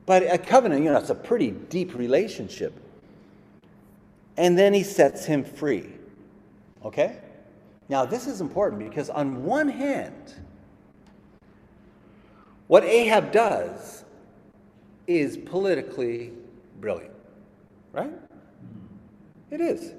But 0.06 0.24
a 0.24 0.38
covenant, 0.38 0.84
you 0.84 0.92
know, 0.92 0.98
it's 0.98 1.10
a 1.10 1.16
pretty 1.16 1.52
deep 1.52 1.96
relationship. 1.96 2.74
And 4.38 4.58
then 4.58 4.74
he 4.74 4.84
sets 4.84 5.26
him 5.26 5.44
free. 5.44 5.90
Okay? 6.84 7.18
Now, 7.90 8.06
this 8.06 8.28
is 8.28 8.42
important 8.42 8.88
because, 8.88 9.10
on 9.10 9.44
one 9.44 9.68
hand, 9.68 10.34
what 12.68 12.84
Ahab 12.84 13.32
does 13.32 14.04
is 15.08 15.38
politically 15.38 16.32
brilliant, 16.80 17.14
right? 17.92 18.14
It 19.52 19.62
is. 19.62 19.94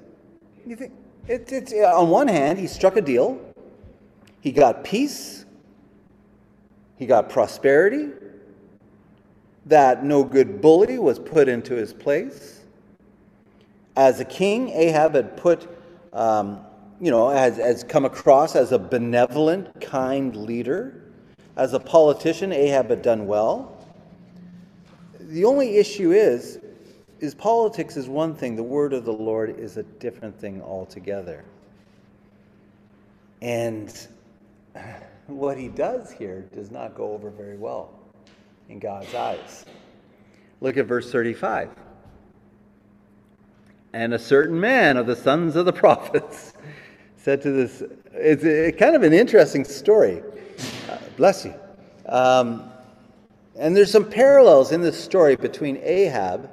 You 0.65 0.75
think 0.75 0.91
it, 1.27 1.51
it's 1.51 1.73
on 1.73 2.09
one 2.09 2.27
hand, 2.27 2.59
he 2.59 2.67
struck 2.67 2.97
a 2.97 3.01
deal. 3.01 3.39
He 4.41 4.51
got 4.51 4.83
peace. 4.83 5.44
He 6.97 7.05
got 7.05 7.29
prosperity. 7.29 8.09
That 9.65 10.03
no 10.03 10.23
good 10.23 10.61
bully 10.61 10.99
was 10.99 11.19
put 11.19 11.47
into 11.47 11.75
his 11.75 11.93
place. 11.93 12.61
As 13.95 14.19
a 14.19 14.25
king, 14.25 14.69
Ahab 14.69 15.15
had 15.15 15.37
put, 15.37 15.67
um, 16.13 16.59
you 16.99 17.11
know, 17.11 17.29
has, 17.29 17.57
has 17.57 17.83
come 17.83 18.05
across 18.05 18.55
as 18.55 18.71
a 18.71 18.79
benevolent, 18.79 19.81
kind 19.81 20.35
leader. 20.35 21.01
As 21.55 21.73
a 21.73 21.79
politician, 21.79 22.51
Ahab 22.51 22.89
had 22.89 23.01
done 23.01 23.27
well. 23.27 23.71
The 25.19 25.45
only 25.45 25.77
issue 25.77 26.11
is 26.11 26.59
is 27.19 27.33
politics 27.33 27.97
is 27.97 28.07
one 28.07 28.35
thing, 28.35 28.55
the 28.55 28.63
word 28.63 28.93
of 28.93 29.05
the 29.05 29.13
Lord 29.13 29.57
is 29.57 29.77
a 29.77 29.83
different 29.83 30.37
thing 30.39 30.61
altogether. 30.61 31.43
And 33.41 34.07
what 35.27 35.57
he 35.57 35.67
does 35.67 36.11
here 36.11 36.47
does 36.53 36.71
not 36.71 36.95
go 36.95 37.11
over 37.11 37.29
very 37.29 37.57
well 37.57 37.91
in 38.69 38.79
God's 38.79 39.13
eyes. 39.13 39.65
Look 40.61 40.77
at 40.77 40.85
verse 40.85 41.11
35. 41.11 41.69
And 43.93 44.13
a 44.13 44.19
certain 44.19 44.59
man 44.59 44.97
of 44.97 45.07
the 45.07 45.15
sons 45.15 45.55
of 45.55 45.65
the 45.65 45.73
prophets 45.85 46.53
said 47.17 47.41
to 47.41 47.51
this, 47.51 47.83
it's 48.13 48.43
a, 48.43 48.71
kind 48.71 48.95
of 48.95 49.03
an 49.03 49.13
interesting 49.13 49.63
story. 49.63 50.21
Uh, 50.89 50.97
bless 51.17 51.45
you. 51.45 51.53
Um, 52.07 52.71
and 53.57 53.75
there's 53.75 53.91
some 53.91 54.05
parallels 54.05 54.71
in 54.71 54.81
this 54.81 55.01
story 55.01 55.35
between 55.35 55.77
Ahab 55.77 56.49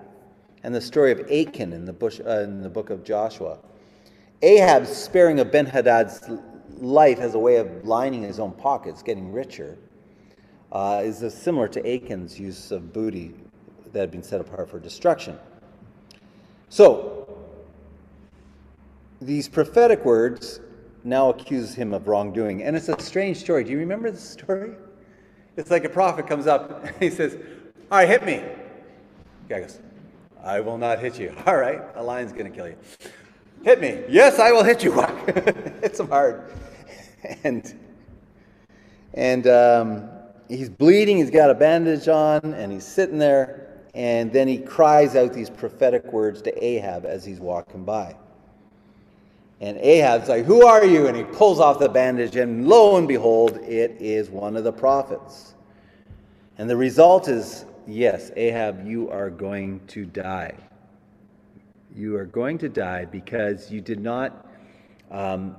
and 0.63 0.75
the 0.75 0.81
story 0.81 1.11
of 1.11 1.21
Achan 1.31 1.73
in 1.73 1.85
the, 1.85 1.93
bush, 1.93 2.21
uh, 2.25 2.41
in 2.41 2.63
the 2.63 2.69
book 2.69 2.91
of 2.91 3.05
Joshua. 3.05 3.59
Ahab's 4.41 4.91
sparing 4.91 5.41
of 5.41 5.51
Ben 5.53 5.67
Hadad's 5.67 6.31
life 6.83 7.21
as 7.21 7.35
a 7.35 7.39
way 7.39 7.57
of 7.57 7.85
lining 7.85 8.23
his 8.23 8.39
own 8.39 8.53
pockets, 8.53 9.03
getting 9.03 9.33
richer, 9.33 9.79
uh, 10.73 11.03
is 11.05 11.23
similar 11.33 11.69
to 11.69 11.81
Achan's 11.87 12.39
use 12.39 12.71
of 12.73 12.93
booty 12.93 13.35
that 13.93 14.01
had 14.01 14.11
been 14.11 14.23
set 14.23 14.41
apart 14.41 14.69
for 14.69 14.79
destruction. 14.79 15.39
So, 16.69 17.39
these 19.21 19.49
prophetic 19.49 20.05
words 20.05 20.61
now 21.05 21.31
accuse 21.31 21.75
him 21.75 21.93
of 21.93 22.09
wrongdoing. 22.09 22.63
And 22.63 22.77
it's 22.77 22.89
a 22.89 22.99
strange 23.01 23.37
story. 23.39 23.65
Do 23.65 23.71
you 23.71 23.79
remember 23.79 24.11
the 24.11 24.19
story? 24.19 24.73
It's 25.57 25.71
like 25.71 25.85
a 25.85 25.89
prophet 25.89 26.27
comes 26.27 26.47
up 26.47 26.85
and 26.85 26.97
he 27.01 27.11
says, 27.11 27.37
All 27.91 27.99
right, 27.99 28.09
hit 28.09 28.25
me. 28.25 28.37
The 28.37 29.49
guy 29.49 29.61
goes, 29.61 29.79
I 30.43 30.61
will 30.61 30.79
not 30.79 30.99
hit 30.99 31.19
you. 31.19 31.35
All 31.47 31.57
right, 31.57 31.81
a 31.95 32.03
lion's 32.03 32.33
going 32.33 32.51
to 32.51 32.51
kill 32.51 32.69
you. 32.69 32.77
Hit 33.63 33.81
me. 33.81 34.03
Yes, 34.09 34.39
I 34.39 34.51
will 34.51 34.65
hit 34.65 34.83
you. 34.83 34.93
hits 35.83 36.01
him 36.01 36.09
hard. 36.09 36.51
And, 37.45 37.79
and 39.15 39.47
um, 39.47 40.09
he's 40.49 40.69
bleeding. 40.69 41.19
He's 41.19 41.31
got 41.31 41.51
a 41.51 41.55
bandage 41.55 42.09
on, 42.09 42.41
and 42.55 42.73
he's 42.73 42.87
sitting 42.87 43.19
there. 43.19 43.69
And 43.95 44.33
then 44.33 44.49
he 44.49 44.59
cries 44.59 45.17
out 45.17 45.33
these 45.33 45.51
prophetic 45.51 46.13
words 46.13 46.41
to 46.43 46.65
Ahab 46.65 47.05
as 47.05 47.25
he's 47.25 47.41
walking 47.41 47.85
by. 47.85 48.17
And 49.61 49.79
Ahab's 49.79 50.29
like, 50.29 50.45
Who 50.45 50.67
are 50.67 50.85
you? 50.85 51.07
And 51.07 51.17
he 51.17 51.25
pulls 51.25 51.61
off 51.61 51.79
the 51.79 51.89
bandage, 51.89 52.37
and 52.37 52.67
lo 52.67 52.97
and 52.97 53.07
behold, 53.07 53.59
it 53.59 53.97
is 54.01 54.31
one 54.31 54.57
of 54.57 54.65
the 54.65 54.73
prophets. 54.73 55.55
And 56.59 56.69
the 56.69 56.77
result 56.77 57.29
is 57.29 57.65
yes, 57.87 58.31
Ahab, 58.37 58.87
you 58.87 59.11
are 59.11 59.31
going 59.31 59.81
to 59.89 60.05
die. 60.05 60.55
You 61.95 62.17
are 62.17 62.25
going 62.25 62.59
to 62.59 62.69
die 62.69 63.05
because 63.05 63.71
you 63.71 63.81
did 63.81 64.01
not 64.01 64.47
um, 65.11 65.57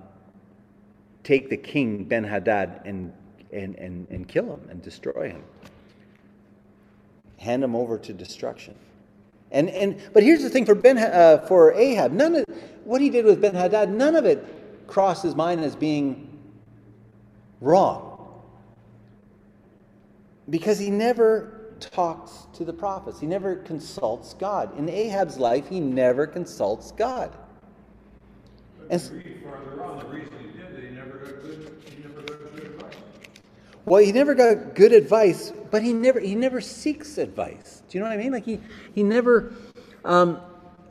take 1.24 1.50
the 1.50 1.58
king 1.58 2.04
Ben 2.04 2.24
Hadad 2.24 2.82
and, 2.86 3.14
and, 3.52 3.76
and, 3.76 4.08
and 4.10 4.28
kill 4.28 4.46
him 4.54 4.68
and 4.70 4.82
destroy 4.82 5.30
him. 5.30 5.44
Hand 7.38 7.64
him 7.64 7.76
over 7.76 7.98
to 7.98 8.14
destruction. 8.14 8.76
And, 9.52 9.70
and, 9.70 10.02
but 10.14 10.24
here's 10.24 10.42
the 10.42 10.50
thing 10.50 10.66
for, 10.66 10.76
ben, 10.76 10.98
uh, 10.98 11.46
for 11.48 11.74
Ahab 11.74 12.12
none 12.12 12.36
of 12.36 12.46
what 12.84 13.02
he 13.02 13.10
did 13.10 13.26
with 13.26 13.42
Ben 13.42 13.56
Hadad, 13.56 13.90
none 13.90 14.16
of 14.16 14.26
it 14.26 14.44
crossed 14.88 15.24
his 15.24 15.36
mind 15.36 15.62
as 15.62 15.76
being 15.76 16.40
wrong. 17.62 18.10
Because 20.50 20.80
he 20.80 20.90
never 20.90 21.76
talks 21.80 22.48
to 22.54 22.66
the 22.66 22.74
prophets. 22.74 23.20
He 23.20 23.28
never 23.28 23.56
consults 23.58 24.34
God. 24.34 24.78
In 24.78 24.90
Ahab's 24.90 25.38
life, 25.38 25.70
he 25.70 25.80
never 25.80 26.28
consults 26.28 26.92
God. 26.92 27.32
And 28.90 29.02
further 29.02 29.84
on, 29.84 30.00
the 30.00 30.06
reason 30.06 30.34
he 30.40 30.58
did 30.58 30.63
Well, 33.86 34.02
he 34.04 34.12
never 34.12 34.34
got 34.34 34.76
good 34.76 34.94
advice, 34.94 35.52
but 35.70 35.84
he 35.84 35.94
never 35.94 36.20
he 36.20 36.36
never 36.36 36.62
seeks 36.62 37.18
advice. 37.18 37.84
Do 37.90 37.98
you 37.98 38.04
know 38.04 38.10
what 38.10 38.18
I 38.18 38.22
mean? 38.22 38.32
Like 38.32 38.46
he 38.46 38.60
he 38.96 39.04
never 39.04 39.54
um, 40.06 40.40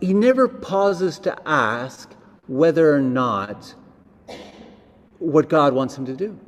he 0.01 0.12
never 0.12 0.49
pauses 0.49 1.18
to 1.21 1.37
ask 1.47 2.14
whether 2.47 2.95
or 2.95 3.01
not 3.01 3.75
what 5.18 5.49
God 5.49 5.73
wants 5.73 5.97
him 5.97 6.05
to 6.07 6.14
do. 6.14 6.38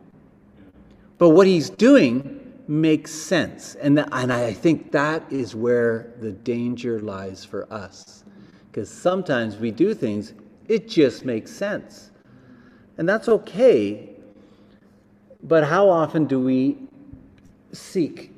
But 1.18 1.30
what 1.30 1.46
he's 1.46 1.70
doing 1.70 2.40
makes 2.66 3.12
sense. 3.12 3.76
And, 3.76 3.98
and 3.98 4.32
I 4.32 4.52
think 4.52 4.90
that 4.92 5.22
is 5.30 5.54
where 5.54 6.14
the 6.20 6.32
danger 6.32 7.00
lies 7.00 7.44
for 7.44 7.72
us. 7.72 8.24
Because 8.70 8.90
sometimes 8.90 9.56
we 9.56 9.70
do 9.70 9.94
things, 9.94 10.34
it 10.66 10.88
just 10.88 11.24
makes 11.24 11.52
sense. 11.52 12.10
And 12.98 13.08
that's 13.08 13.28
okay. 13.28 14.10
But 15.42 15.64
how 15.64 15.88
often 15.88 16.26
do 16.26 16.40
we 16.40 16.78
seek 17.72 18.32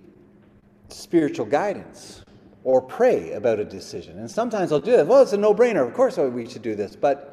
spiritual 0.88 1.46
guidance 1.46 2.24
or 2.64 2.80
pray 2.80 3.32
about 3.32 3.60
a 3.60 3.64
decision? 3.64 4.18
And 4.18 4.30
sometimes 4.30 4.72
I'll 4.72 4.80
do 4.80 4.92
that. 4.92 5.06
Well, 5.06 5.22
it's 5.22 5.32
a 5.32 5.36
no 5.36 5.54
brainer. 5.54 5.86
Of 5.86 5.94
course 5.94 6.16
we 6.16 6.48
should 6.48 6.62
do 6.62 6.74
this. 6.74 6.96
But 6.96 7.32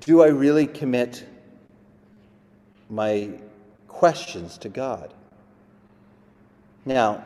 do 0.00 0.22
I 0.22 0.26
really 0.26 0.66
commit 0.66 1.24
my 2.90 3.30
questions 3.88 4.58
to 4.58 4.68
God? 4.68 5.14
Now, 6.84 7.24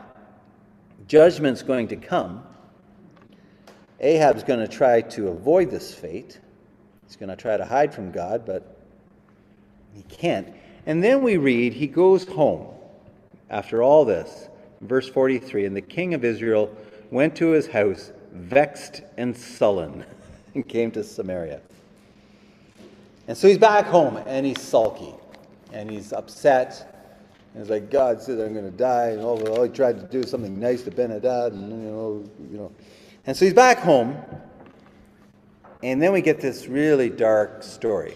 judgment's 1.09 1.62
going 1.62 1.88
to 1.88 1.96
come. 1.96 2.44
Ahab's 3.98 4.44
going 4.44 4.61
to 4.61 4.68
try 4.68 5.03
to 5.03 5.29
avoid 5.29 5.70
this 5.70 5.92
fate. 5.92 6.40
He's 7.07 7.16
going 7.16 7.29
to 7.29 7.37
try 7.37 7.57
to 7.57 7.64
hide 7.64 7.92
from 7.92 8.11
God, 8.12 8.46
but 8.46 8.80
he 10.01 10.17
can't. 10.17 10.49
And 10.87 11.03
then 11.03 11.23
we 11.23 11.37
read, 11.37 11.75
he 11.75 11.87
goes 11.87 12.27
home 12.27 12.67
after 13.51 13.83
all 13.83 14.05
this. 14.05 14.49
Verse 14.81 15.09
43 15.09 15.66
And 15.66 15.77
the 15.77 15.83
king 15.83 16.14
of 16.14 16.24
Israel 16.24 16.74
went 17.11 17.37
to 17.37 17.49
his 17.49 17.66
house, 17.66 18.12
vexed 18.33 19.03
and 19.16 19.37
sullen, 19.37 20.05
and 20.55 20.66
came 20.66 20.91
to 20.93 21.05
Samaria. 21.05 21.61
And 23.29 23.37
so 23.37 23.47
he's 23.47 23.59
back 23.59 23.87
home 23.87 24.16
and 24.27 24.47
he's 24.47 24.61
sulky 24.61 25.14
and 25.72 25.91
he's 25.91 26.12
upset 26.12 26.91
and 27.55 27.62
it's 27.62 27.70
like 27.70 27.91
God 27.91 28.22
said 28.22 28.39
I'm 28.39 28.53
going 28.53 28.70
to 28.70 28.77
die, 28.77 29.09
and 29.09 29.22
all, 29.22 29.49
all 29.49 29.64
he 29.64 29.70
tried 29.70 29.99
to 29.99 30.07
do 30.07 30.27
something 30.27 30.61
nice 30.61 30.83
to 30.83 30.91
Ben 30.93 31.11
Hadad, 31.11 31.53
and 31.53 31.68
you 31.68 31.91
know, 31.91 32.31
you 32.49 32.59
know. 32.59 32.72
And 33.27 33.37
so 33.37 33.45
he's 33.45 33.55
back 33.55 33.79
home, 33.79 34.16
and 35.83 36.01
then 36.01 36.12
we 36.12 36.20
get 36.20 36.41
this 36.41 36.68
really 36.68 37.11
dark 37.11 37.64
story. 37.64 38.14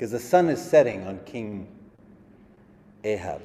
Because 0.00 0.12
the 0.12 0.18
sun 0.18 0.48
is 0.48 0.58
setting 0.58 1.06
on 1.06 1.20
King 1.26 1.68
Ahab. 3.04 3.42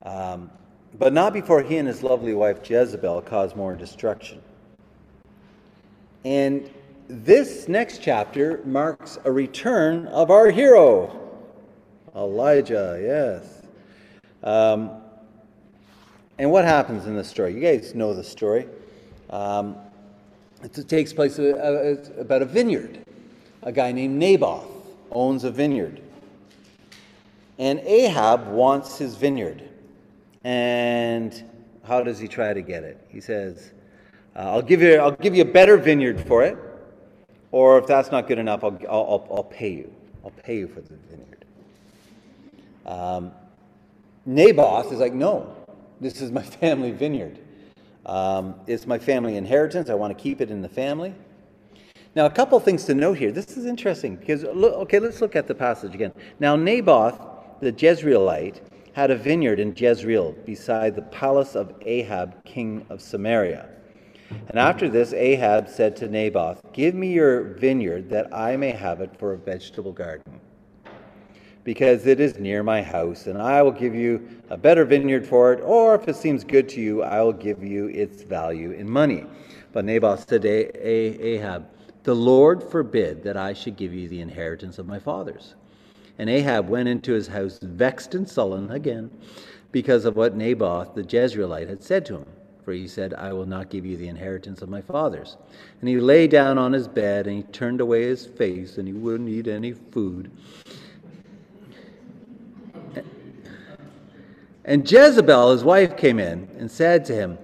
Um, 0.00 0.50
but 0.98 1.12
not 1.12 1.34
before 1.34 1.62
he 1.62 1.76
and 1.76 1.86
his 1.86 2.02
lovely 2.02 2.32
wife 2.32 2.60
Jezebel 2.70 3.20
cause 3.20 3.54
more 3.54 3.76
destruction. 3.76 4.40
And 6.24 6.70
this 7.06 7.68
next 7.68 8.00
chapter 8.00 8.62
marks 8.64 9.18
a 9.26 9.30
return 9.30 10.06
of 10.06 10.30
our 10.30 10.48
hero, 10.48 11.36
Elijah, 12.16 12.98
yes. 13.02 13.66
Um, 14.42 15.02
and 16.38 16.50
what 16.50 16.64
happens 16.64 17.04
in 17.04 17.14
the 17.14 17.24
story? 17.24 17.52
You 17.52 17.60
guys 17.60 17.94
know 17.94 18.14
the 18.14 18.24
story. 18.24 18.66
Um, 19.28 19.76
it 20.62 20.88
takes 20.88 21.12
place 21.12 21.38
uh, 21.38 21.42
uh, 21.42 22.20
about 22.22 22.40
a 22.40 22.46
vineyard. 22.46 23.04
A 23.64 23.72
guy 23.72 23.92
named 23.92 24.16
Naboth 24.18 24.77
owns 25.10 25.44
a 25.44 25.50
vineyard. 25.50 26.00
And 27.58 27.80
Ahab 27.80 28.48
wants 28.48 28.98
his 28.98 29.16
vineyard. 29.16 29.68
And 30.44 31.44
how 31.84 32.02
does 32.02 32.18
he 32.18 32.28
try 32.28 32.52
to 32.52 32.62
get 32.62 32.84
it? 32.84 33.04
He 33.08 33.20
says, 33.20 33.72
uh, 34.36 34.40
I'll, 34.40 34.62
give 34.62 34.82
you, 34.82 34.96
I'll 34.96 35.12
give 35.12 35.34
you 35.34 35.42
a 35.42 35.52
better 35.52 35.76
vineyard 35.76 36.20
for 36.20 36.44
it. 36.44 36.56
Or 37.50 37.78
if 37.78 37.86
that's 37.86 38.10
not 38.10 38.28
good 38.28 38.38
enough, 38.38 38.62
I'll, 38.62 38.78
I'll, 38.88 39.28
I'll 39.30 39.44
pay 39.44 39.70
you. 39.70 39.92
I'll 40.24 40.30
pay 40.30 40.58
you 40.58 40.68
for 40.68 40.80
the 40.80 40.94
vineyard. 41.10 41.44
Um, 42.86 43.32
Naboth 44.26 44.92
is 44.92 44.98
like, 44.98 45.14
no, 45.14 45.54
this 46.00 46.20
is 46.20 46.30
my 46.30 46.42
family 46.60 46.92
vineyard. 46.92 47.38
Um, 48.06 48.54
it's 48.66 48.86
my 48.86 48.98
family 48.98 49.36
inheritance. 49.36 49.90
I 49.90 49.94
want 49.94 50.16
to 50.16 50.22
keep 50.22 50.40
it 50.40 50.50
in 50.50 50.62
the 50.62 50.68
family. 50.68 51.14
Now, 52.14 52.26
a 52.26 52.30
couple 52.30 52.58
things 52.60 52.84
to 52.84 52.94
note 52.94 53.18
here. 53.18 53.30
This 53.30 53.56
is 53.56 53.66
interesting 53.66 54.16
because, 54.16 54.42
look, 54.42 54.74
okay, 54.74 54.98
let's 54.98 55.20
look 55.20 55.36
at 55.36 55.46
the 55.46 55.54
passage 55.54 55.94
again. 55.94 56.12
Now, 56.40 56.56
Naboth, 56.56 57.20
the 57.60 57.72
Jezreelite, 57.72 58.60
had 58.92 59.10
a 59.10 59.16
vineyard 59.16 59.60
in 59.60 59.74
Jezreel 59.76 60.32
beside 60.44 60.96
the 60.96 61.02
palace 61.02 61.54
of 61.54 61.74
Ahab, 61.82 62.44
king 62.44 62.84
of 62.90 63.00
Samaria. 63.00 63.68
And 64.48 64.58
after 64.58 64.88
this, 64.88 65.12
Ahab 65.12 65.68
said 65.68 65.96
to 65.96 66.08
Naboth, 66.08 66.60
Give 66.72 66.94
me 66.94 67.12
your 67.12 67.54
vineyard 67.54 68.10
that 68.10 68.34
I 68.34 68.56
may 68.56 68.72
have 68.72 69.00
it 69.00 69.16
for 69.18 69.34
a 69.34 69.38
vegetable 69.38 69.92
garden 69.92 70.40
because 71.64 72.06
it 72.06 72.18
is 72.18 72.38
near 72.38 72.62
my 72.62 72.80
house, 72.80 73.26
and 73.26 73.40
I 73.40 73.62
will 73.62 73.72
give 73.72 73.94
you 73.94 74.26
a 74.48 74.56
better 74.56 74.86
vineyard 74.86 75.26
for 75.26 75.52
it, 75.52 75.60
or 75.62 75.94
if 75.94 76.08
it 76.08 76.16
seems 76.16 76.42
good 76.42 76.66
to 76.70 76.80
you, 76.80 77.02
I 77.02 77.20
will 77.20 77.34
give 77.34 77.62
you 77.62 77.88
its 77.88 78.22
value 78.22 78.70
in 78.70 78.88
money. 78.88 79.26
But 79.72 79.84
Naboth 79.84 80.26
said 80.26 80.42
to 80.42 80.48
Ahab, 80.48 81.68
The 82.08 82.14
Lord 82.14 82.62
forbid 82.62 83.22
that 83.24 83.36
I 83.36 83.52
should 83.52 83.76
give 83.76 83.92
you 83.92 84.08
the 84.08 84.22
inheritance 84.22 84.78
of 84.78 84.86
my 84.86 84.98
fathers. 84.98 85.54
And 86.18 86.30
Ahab 86.30 86.66
went 86.66 86.88
into 86.88 87.12
his 87.12 87.26
house 87.26 87.58
vexed 87.60 88.14
and 88.14 88.26
sullen 88.26 88.70
again 88.70 89.10
because 89.72 90.06
of 90.06 90.16
what 90.16 90.34
Naboth 90.34 90.94
the 90.94 91.02
Jezreelite 91.02 91.68
had 91.68 91.82
said 91.82 92.06
to 92.06 92.14
him. 92.14 92.26
For 92.64 92.72
he 92.72 92.88
said, 92.88 93.12
I 93.12 93.34
will 93.34 93.44
not 93.44 93.68
give 93.68 93.84
you 93.84 93.98
the 93.98 94.08
inheritance 94.08 94.62
of 94.62 94.70
my 94.70 94.80
fathers. 94.80 95.36
And 95.80 95.88
he 95.90 96.00
lay 96.00 96.26
down 96.26 96.56
on 96.56 96.72
his 96.72 96.88
bed, 96.88 97.26
and 97.26 97.36
he 97.36 97.42
turned 97.42 97.82
away 97.82 98.04
his 98.04 98.24
face, 98.24 98.78
and 98.78 98.88
he 98.88 98.94
wouldn't 98.94 99.28
eat 99.28 99.46
any 99.46 99.74
food. 99.74 100.30
And 104.64 104.90
Jezebel, 104.90 105.52
his 105.52 105.62
wife, 105.62 105.94
came 105.98 106.18
in 106.18 106.48
and 106.58 106.70
said 106.70 107.04
to 107.04 107.14
him, 107.14 107.36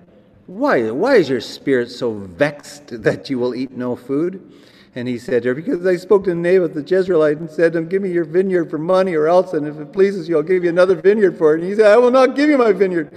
Why, 0.47 0.91
why 0.91 1.17
is 1.17 1.29
your 1.29 1.41
spirit 1.41 1.91
so 1.91 2.13
vexed 2.13 2.89
that 3.03 3.31
you 3.31 3.39
will 3.39 3.55
eat 3.55 3.73
no 3.73 3.97
food? 3.97 4.53
And 4.97 5.09
he 5.09 5.19
said 5.19 5.43
to 5.43 5.49
her, 5.49 5.55
Because 5.55 5.85
I 5.85 5.97
spoke 5.97 6.25
to 6.25 6.35
Naboth 6.35 6.75
the 6.75 6.83
Jezreelite 6.83 7.39
and 7.39 7.51
said 7.51 7.73
to 7.73 7.79
him, 7.79 7.89
Give 7.89 8.03
me 8.03 8.13
your 8.13 8.25
vineyard 8.25 8.71
for 8.71 8.79
money, 8.79 9.15
or 9.15 9.27
else, 9.27 9.53
and 9.53 9.67
if 9.67 9.79
it 9.79 9.93
pleases 9.93 10.29
you, 10.29 10.37
I'll 10.37 10.43
give 10.43 10.63
you 10.63 10.71
another 10.71 10.95
vineyard 10.95 11.37
for 11.37 11.55
it. 11.55 11.61
And 11.61 11.69
he 11.69 11.75
said, 11.75 11.87
I 11.87 11.97
will 11.97 12.13
not 12.13 12.37
give 12.37 12.49
you 12.49 12.59
my 12.59 12.73
vineyard. 12.73 13.13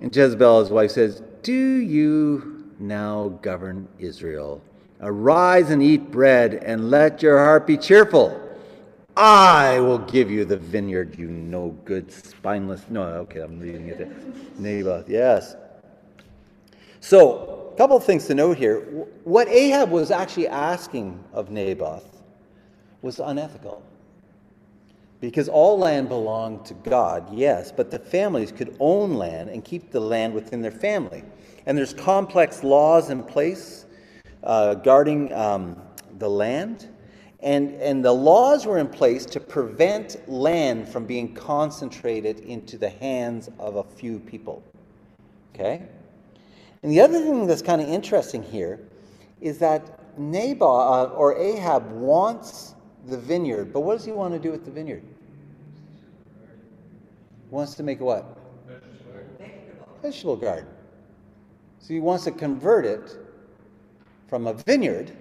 And 0.00 0.14
Jezebel, 0.14 0.60
his 0.60 0.70
wife, 0.70 0.92
says, 0.92 1.22
Do 1.42 1.52
you 1.52 2.72
now 2.78 3.38
govern 3.42 3.86
Israel? 3.98 4.62
Arise 5.00 5.70
and 5.70 5.82
eat 5.82 6.10
bread, 6.10 6.54
and 6.54 6.90
let 6.90 7.22
your 7.22 7.38
heart 7.38 7.66
be 7.66 7.76
cheerful. 7.76 8.40
I 9.14 9.80
will 9.80 9.98
give 9.98 10.30
you 10.30 10.44
the 10.44 10.56
vineyard, 10.56 11.18
you 11.18 11.28
no 11.28 11.76
good, 11.84 12.10
spineless. 12.10 12.84
No, 12.88 13.02
okay, 13.02 13.40
I'm 13.40 13.60
reading 13.60 13.88
it. 13.88 14.58
Naboth, 14.58 15.08
yes. 15.08 15.56
So, 17.00 17.70
a 17.72 17.76
couple 17.76 17.96
of 17.96 18.04
things 18.04 18.26
to 18.26 18.34
note 18.34 18.58
here. 18.58 18.80
What 19.24 19.48
Ahab 19.48 19.90
was 19.90 20.10
actually 20.10 20.48
asking 20.48 21.22
of 21.32 21.50
Naboth 21.50 22.22
was 23.02 23.20
unethical. 23.20 23.82
Because 25.20 25.48
all 25.48 25.78
land 25.78 26.08
belonged 26.08 26.64
to 26.66 26.74
God, 26.74 27.32
yes, 27.32 27.72
but 27.72 27.90
the 27.90 27.98
families 27.98 28.52
could 28.52 28.76
own 28.78 29.14
land 29.14 29.50
and 29.50 29.64
keep 29.64 29.90
the 29.90 30.00
land 30.00 30.32
within 30.32 30.62
their 30.62 30.70
family. 30.70 31.24
And 31.66 31.76
there's 31.76 31.92
complex 31.92 32.62
laws 32.62 33.10
in 33.10 33.22
place 33.24 33.86
uh, 34.44 34.74
guarding 34.74 35.32
um, 35.32 35.80
the 36.18 36.28
land. 36.28 36.88
And, 37.40 37.74
and 37.74 38.04
the 38.04 38.12
laws 38.12 38.64
were 38.66 38.78
in 38.78 38.88
place 38.88 39.24
to 39.26 39.40
prevent 39.40 40.28
land 40.28 40.88
from 40.88 41.04
being 41.04 41.34
concentrated 41.34 42.40
into 42.40 42.78
the 42.78 42.90
hands 42.90 43.48
of 43.58 43.76
a 43.76 43.84
few 43.84 44.20
people. 44.20 44.62
Okay? 45.54 45.82
And 46.82 46.92
the 46.92 47.00
other 47.00 47.20
thing 47.20 47.46
that's 47.46 47.62
kind 47.62 47.80
of 47.80 47.88
interesting 47.88 48.42
here 48.42 48.80
is 49.40 49.58
that 49.58 50.18
Naboth 50.18 51.10
uh, 51.10 51.14
or 51.14 51.36
Ahab 51.36 51.90
wants 51.92 52.74
the 53.06 53.18
vineyard, 53.18 53.72
but 53.72 53.80
what 53.80 53.96
does 53.96 54.04
he 54.04 54.12
want 54.12 54.34
to 54.34 54.38
do 54.38 54.50
with 54.50 54.64
the 54.64 54.70
vineyard? 54.70 55.02
He 57.48 57.54
wants 57.54 57.74
to 57.76 57.82
make 57.82 58.00
what? 58.00 58.36
Vegetable. 58.66 59.88
Vegetable 60.02 60.36
garden. 60.36 60.66
So 61.78 61.94
he 61.94 62.00
wants 62.00 62.24
to 62.24 62.30
convert 62.30 62.84
it 62.84 63.16
from 64.28 64.46
a 64.46 64.54
vineyard 64.54 65.12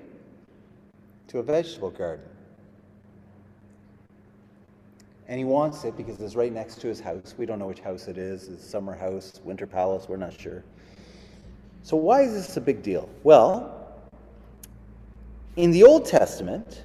to 1.30 1.40
a 1.40 1.44
vegetable 1.44 1.92
garden. 1.92 2.26
And 5.28 5.38
he 5.38 5.46
wants 5.46 5.84
it 5.84 5.98
because 5.98 6.20
it's 6.20 6.36
right 6.36 6.54
next 6.54 6.80
to 6.82 6.88
his 6.88 7.00
house. 7.00 7.36
We 7.38 7.46
don't 7.46 7.60
know 7.60 7.68
which 7.68 7.82
house 7.82 8.08
it 8.08 8.18
is. 8.18 8.48
It's 8.48 8.68
summer 8.68 8.96
house, 8.96 9.42
winter 9.44 9.68
palace, 9.68 10.08
we're 10.08 10.18
not 10.18 10.40
sure. 10.40 10.64
So 11.84 11.96
why 11.98 12.22
is 12.22 12.34
this 12.34 12.58
a 12.58 12.62
big 12.62 12.84
deal? 12.84 13.10
Well, 13.24 13.74
in 15.56 15.72
the 15.72 15.84
Old 15.84 16.06
Testament, 16.06 16.84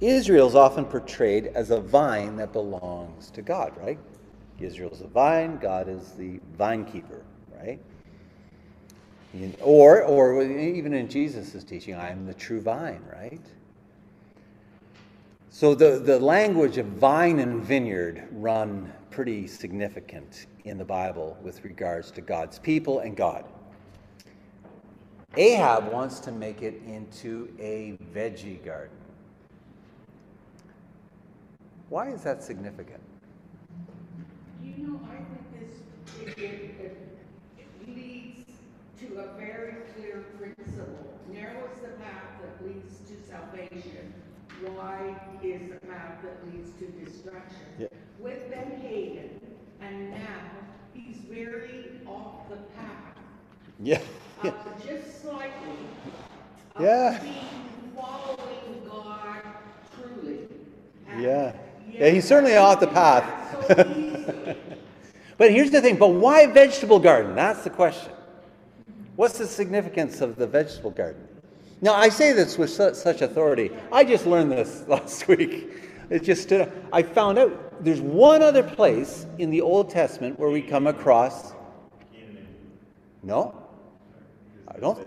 Israel 0.00 0.46
is 0.46 0.54
often 0.54 0.84
portrayed 0.84 1.46
as 1.48 1.70
a 1.70 1.80
vine 1.80 2.36
that 2.36 2.52
belongs 2.52 3.30
to 3.30 3.42
God, 3.42 3.72
right? 3.76 3.98
Israel 4.60 4.92
is 4.92 5.00
a 5.00 5.06
vine, 5.06 5.58
God 5.58 5.88
is 5.88 6.12
the 6.12 6.40
vine 6.56 6.84
keeper, 6.84 7.22
right? 7.58 7.80
Or, 9.60 10.02
or 10.02 10.42
even 10.42 10.94
in 10.94 11.08
Jesus' 11.08 11.64
teaching, 11.64 11.94
I 11.94 12.10
am 12.10 12.26
the 12.26 12.34
true 12.34 12.60
vine, 12.60 13.02
right? 13.12 13.40
So 15.50 15.74
the, 15.74 15.98
the 15.98 16.20
language 16.20 16.78
of 16.78 16.86
vine 16.86 17.40
and 17.40 17.62
vineyard 17.62 18.28
run 18.32 18.92
pretty 19.10 19.46
significant 19.46 20.46
in 20.64 20.78
the 20.78 20.84
Bible 20.84 21.36
with 21.42 21.62
regards 21.64 22.10
to 22.12 22.20
God's 22.20 22.58
people 22.58 23.00
and 23.00 23.16
God. 23.16 23.44
Ahab 25.36 25.92
wants 25.92 26.20
to 26.20 26.32
make 26.32 26.62
it 26.62 26.80
into 26.86 27.52
a 27.58 27.98
veggie 28.14 28.64
garden. 28.64 28.96
Why 31.88 32.10
is 32.10 32.22
that 32.22 32.42
significant? 32.42 33.00
You 34.62 34.86
know, 34.86 35.00
I 35.10 35.16
think 35.16 35.60
this, 35.60 36.38
it, 36.38 36.42
it, 36.42 36.96
it 37.58 37.86
leads 37.86 38.50
to 39.00 39.06
a 39.18 39.36
very 39.38 39.74
clear 39.94 40.24
principle. 40.38 40.86
Narrow 41.30 41.68
is 41.72 41.80
the 41.80 41.88
path 42.02 42.40
that 42.40 42.66
leads 42.66 42.98
to 43.00 43.14
salvation. 43.28 44.14
Wide 44.76 45.20
is 45.42 45.60
the 45.68 45.86
path 45.86 46.22
that 46.22 46.46
leads 46.46 46.70
to 46.78 46.86
destruction. 46.86 47.66
Yeah. 47.78 47.88
With 48.18 48.50
Ben 48.50 48.80
Hagen, 48.80 49.33
and 49.94 50.10
now 50.10 50.18
he's 50.94 51.16
very 51.30 51.84
off 52.06 52.48
the 52.50 52.56
path. 52.56 53.16
Yeah. 53.80 54.00
Uh, 54.42 54.50
just 54.86 55.22
slightly. 55.22 55.76
of 56.76 56.82
Yeah. 56.82 57.18
following 57.96 58.82
God 58.88 59.42
truly. 59.94 60.38
And 61.08 61.22
Yeah. 61.22 61.52
Yeah, 61.90 62.08
he's 62.08 62.26
certainly 62.26 62.56
off 62.56 62.80
the 62.80 62.88
path. 62.88 63.66
So. 63.68 64.56
But 65.36 65.50
here's 65.50 65.72
the 65.72 65.80
thing, 65.80 65.96
but 65.96 66.10
why 66.10 66.46
vegetable 66.46 67.00
garden? 67.00 67.34
That's 67.34 67.64
the 67.64 67.70
question. 67.70 68.12
What's 69.16 69.36
the 69.36 69.48
significance 69.48 70.20
of 70.20 70.36
the 70.36 70.46
vegetable 70.46 70.92
garden? 70.92 71.26
Now, 71.80 71.94
I 71.94 72.08
say 72.08 72.32
this 72.32 72.56
with 72.56 72.70
su- 72.70 72.94
such 72.94 73.20
authority. 73.20 73.72
I 73.90 74.04
just 74.04 74.26
learned 74.26 74.52
this 74.52 74.84
last 74.88 75.26
week. 75.26 75.70
It 76.10 76.22
just 76.22 76.42
stood 76.42 76.62
up. 76.62 76.70
I 76.92 77.02
found 77.02 77.38
out 77.38 77.84
there's 77.84 78.00
one 78.00 78.42
other 78.42 78.62
place 78.62 79.26
in 79.38 79.50
the 79.50 79.60
Old 79.60 79.90
Testament 79.90 80.38
where 80.38 80.50
we 80.50 80.62
come 80.62 80.86
across. 80.86 81.52
No? 83.22 83.60
I 84.68 84.78
don't. 84.78 85.06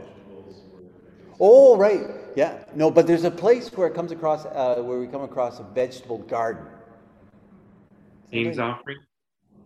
Oh, 1.40 1.78
right. 1.78 2.08
Yeah. 2.36 2.64
No, 2.76 2.90
but 2.90 3.06
there's 3.08 3.24
a 3.24 3.32
place 3.32 3.70
where 3.70 3.88
it 3.88 3.94
comes 3.94 4.12
across, 4.12 4.46
uh, 4.46 4.82
where 4.82 5.00
we 5.00 5.08
come 5.08 5.22
across 5.22 5.60
a 5.60 5.64
vegetable 5.64 6.20
garden. 6.20 6.66
James 8.32 8.60
offering. 8.60 8.98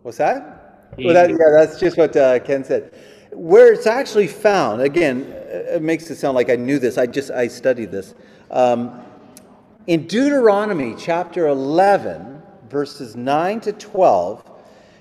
What's 0.02 0.18
that? 0.18 0.90
Well, 0.98 1.14
that, 1.14 1.30
yeah, 1.30 1.36
that's 1.50 1.80
just 1.80 1.96
what 1.96 2.14
uh, 2.16 2.38
Ken 2.40 2.64
said. 2.64 2.94
Where 3.32 3.72
it's 3.72 3.86
actually 3.86 4.26
found, 4.26 4.82
again, 4.82 5.22
uh, 5.32 5.76
it 5.76 5.82
makes 5.82 6.10
it 6.10 6.16
sound 6.16 6.34
like 6.34 6.50
I 6.50 6.56
knew 6.56 6.78
this. 6.78 6.98
I 6.98 7.06
just 7.06 7.30
I 7.30 7.48
studied 7.48 7.90
this. 7.90 8.14
Um, 8.50 9.02
In 9.88 10.06
Deuteronomy 10.06 10.94
chapter 10.96 11.48
11, 11.48 12.40
verses 12.68 13.16
9 13.16 13.60
to 13.62 13.72
12, 13.72 14.48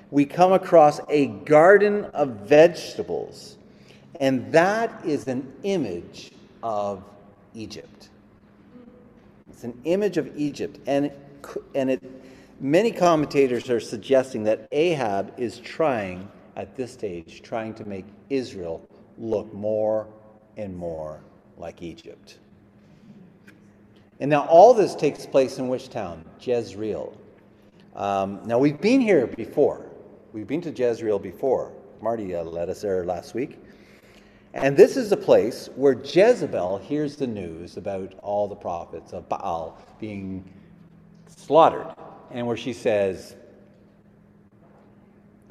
we 0.09 0.25
come 0.25 0.53
across 0.53 0.99
a 1.07 1.27
garden 1.27 2.05
of 2.05 2.29
vegetables, 2.47 3.59
and 4.19 4.51
that 4.51 5.05
is 5.05 5.27
an 5.27 5.53
image 5.61 6.31
of 6.63 7.03
Egypt. 7.53 8.09
It's 9.51 9.63
an 9.63 9.79
image 9.83 10.17
of 10.17 10.35
Egypt, 10.35 10.79
and 10.87 11.11
and 11.75 11.91
it, 11.91 12.01
many 12.59 12.91
commentators 12.91 13.69
are 13.69 13.79
suggesting 13.79 14.43
that 14.45 14.67
Ahab 14.71 15.31
is 15.37 15.59
trying 15.59 16.27
at 16.55 16.75
this 16.75 16.91
stage, 16.91 17.43
trying 17.43 17.75
to 17.75 17.85
make 17.85 18.05
Israel 18.31 18.81
look 19.19 19.53
more 19.53 20.07
and 20.57 20.75
more 20.75 21.21
like 21.59 21.83
Egypt. 21.83 22.39
And 24.21 24.29
now 24.29 24.45
all 24.45 24.75
this 24.75 24.93
takes 24.93 25.25
place 25.25 25.57
in 25.57 25.67
which 25.67 25.89
town? 25.89 26.23
Jezreel. 26.39 27.17
Um, 27.95 28.39
now 28.45 28.59
we've 28.59 28.79
been 28.79 29.01
here 29.01 29.25
before. 29.25 29.89
We've 30.31 30.45
been 30.45 30.61
to 30.61 30.71
Jezreel 30.71 31.17
before. 31.17 31.73
Marty 32.01 32.35
uh, 32.35 32.43
led 32.43 32.69
us 32.69 32.81
there 32.81 33.03
last 33.03 33.33
week. 33.33 33.59
And 34.53 34.77
this 34.77 34.95
is 34.95 35.11
a 35.11 35.17
place 35.17 35.69
where 35.75 35.93
Jezebel 35.93 36.77
hears 36.77 37.15
the 37.15 37.25
news 37.25 37.77
about 37.77 38.13
all 38.21 38.47
the 38.47 38.55
prophets 38.55 39.11
of 39.11 39.27
Baal 39.27 39.77
being 39.99 40.43
slaughtered, 41.27 41.87
and 42.29 42.45
where 42.45 42.57
she 42.57 42.73
says, 42.73 43.35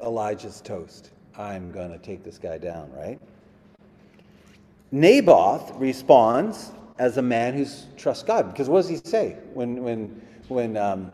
Elijah's 0.01 0.61
toast. 0.61 1.11
I'm 1.37 1.71
going 1.71 1.91
to 1.91 1.97
take 1.97 2.23
this 2.23 2.37
guy 2.37 2.57
down, 2.57 2.89
right? 2.93 3.19
Naboth 4.91 5.73
responds 5.75 6.71
as 7.01 7.17
a 7.17 7.21
man 7.21 7.55
who 7.55 7.65
trusts 7.97 8.23
God. 8.23 8.53
Because 8.53 8.69
what 8.69 8.81
does 8.81 8.89
he 8.89 8.97
say 8.97 9.35
when, 9.55 9.83
when, 9.83 10.21
when 10.49 10.77
um, 10.77 11.11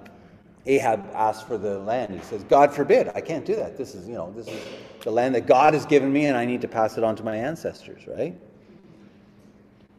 Ahab 0.66 1.10
asks 1.14 1.44
for 1.48 1.58
the 1.58 1.80
land? 1.80 2.14
He 2.14 2.20
says, 2.26 2.44
God 2.44 2.74
forbid, 2.74 3.10
I 3.16 3.22
can't 3.22 3.46
do 3.46 3.56
that. 3.56 3.78
This 3.78 3.96
is, 3.96 4.06
you 4.06 4.16
know, 4.16 4.34
this 4.36 4.50
is 4.50 4.62
the 5.06 5.12
land 5.12 5.34
that 5.36 5.48
God 5.48 5.74
has 5.74 5.86
given 5.86 6.12
me 6.12 6.26
and 6.26 6.36
I 6.36 6.44
need 6.44 6.60
to 6.60 6.68
pass 6.68 6.98
it 6.98 7.06
on 7.06 7.16
to 7.16 7.24
my 7.24 7.38
ancestors, 7.38 8.06
right? 8.06 8.38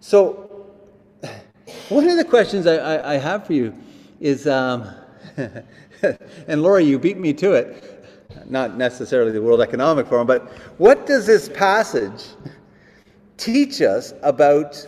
So, 0.00 0.66
one 1.88 2.06
of 2.06 2.18
the 2.18 2.24
questions 2.24 2.66
I, 2.66 2.76
I, 2.76 3.14
I 3.14 3.16
have 3.16 3.46
for 3.46 3.54
you 3.54 3.74
is, 4.20 4.46
um, 4.46 4.86
and 5.38 6.62
Laura, 6.62 6.82
you 6.82 6.98
beat 6.98 7.16
me 7.16 7.32
to 7.32 7.54
it, 7.54 8.04
not 8.44 8.76
necessarily 8.76 9.32
the 9.32 9.40
World 9.40 9.62
Economic 9.62 10.06
Forum, 10.06 10.26
but 10.26 10.48
what 10.76 11.06
does 11.06 11.24
this 11.24 11.48
passage 11.48 12.24
teach 13.38 13.80
us 13.80 14.12
about 14.22 14.86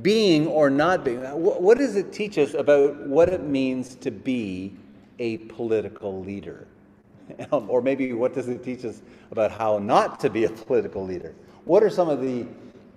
being 0.00 0.46
or 0.46 0.70
not 0.70 1.04
being? 1.04 1.20
What 1.20 1.78
does 1.78 1.96
it 1.96 2.12
teach 2.12 2.38
us 2.38 2.54
about 2.54 2.96
what 3.06 3.28
it 3.28 3.42
means 3.42 3.94
to 3.96 4.10
be 4.10 4.74
a 5.18 5.38
political 5.38 6.22
leader? 6.22 6.66
or 7.50 7.82
maybe 7.82 8.12
what 8.12 8.34
does 8.34 8.48
it 8.48 8.62
teach 8.64 8.84
us 8.84 9.02
about 9.30 9.50
how 9.50 9.78
not 9.78 10.20
to 10.20 10.30
be 10.30 10.44
a 10.44 10.50
political 10.50 11.04
leader? 11.04 11.34
What 11.64 11.82
are 11.82 11.90
some 11.90 12.08
of 12.08 12.20
the 12.20 12.46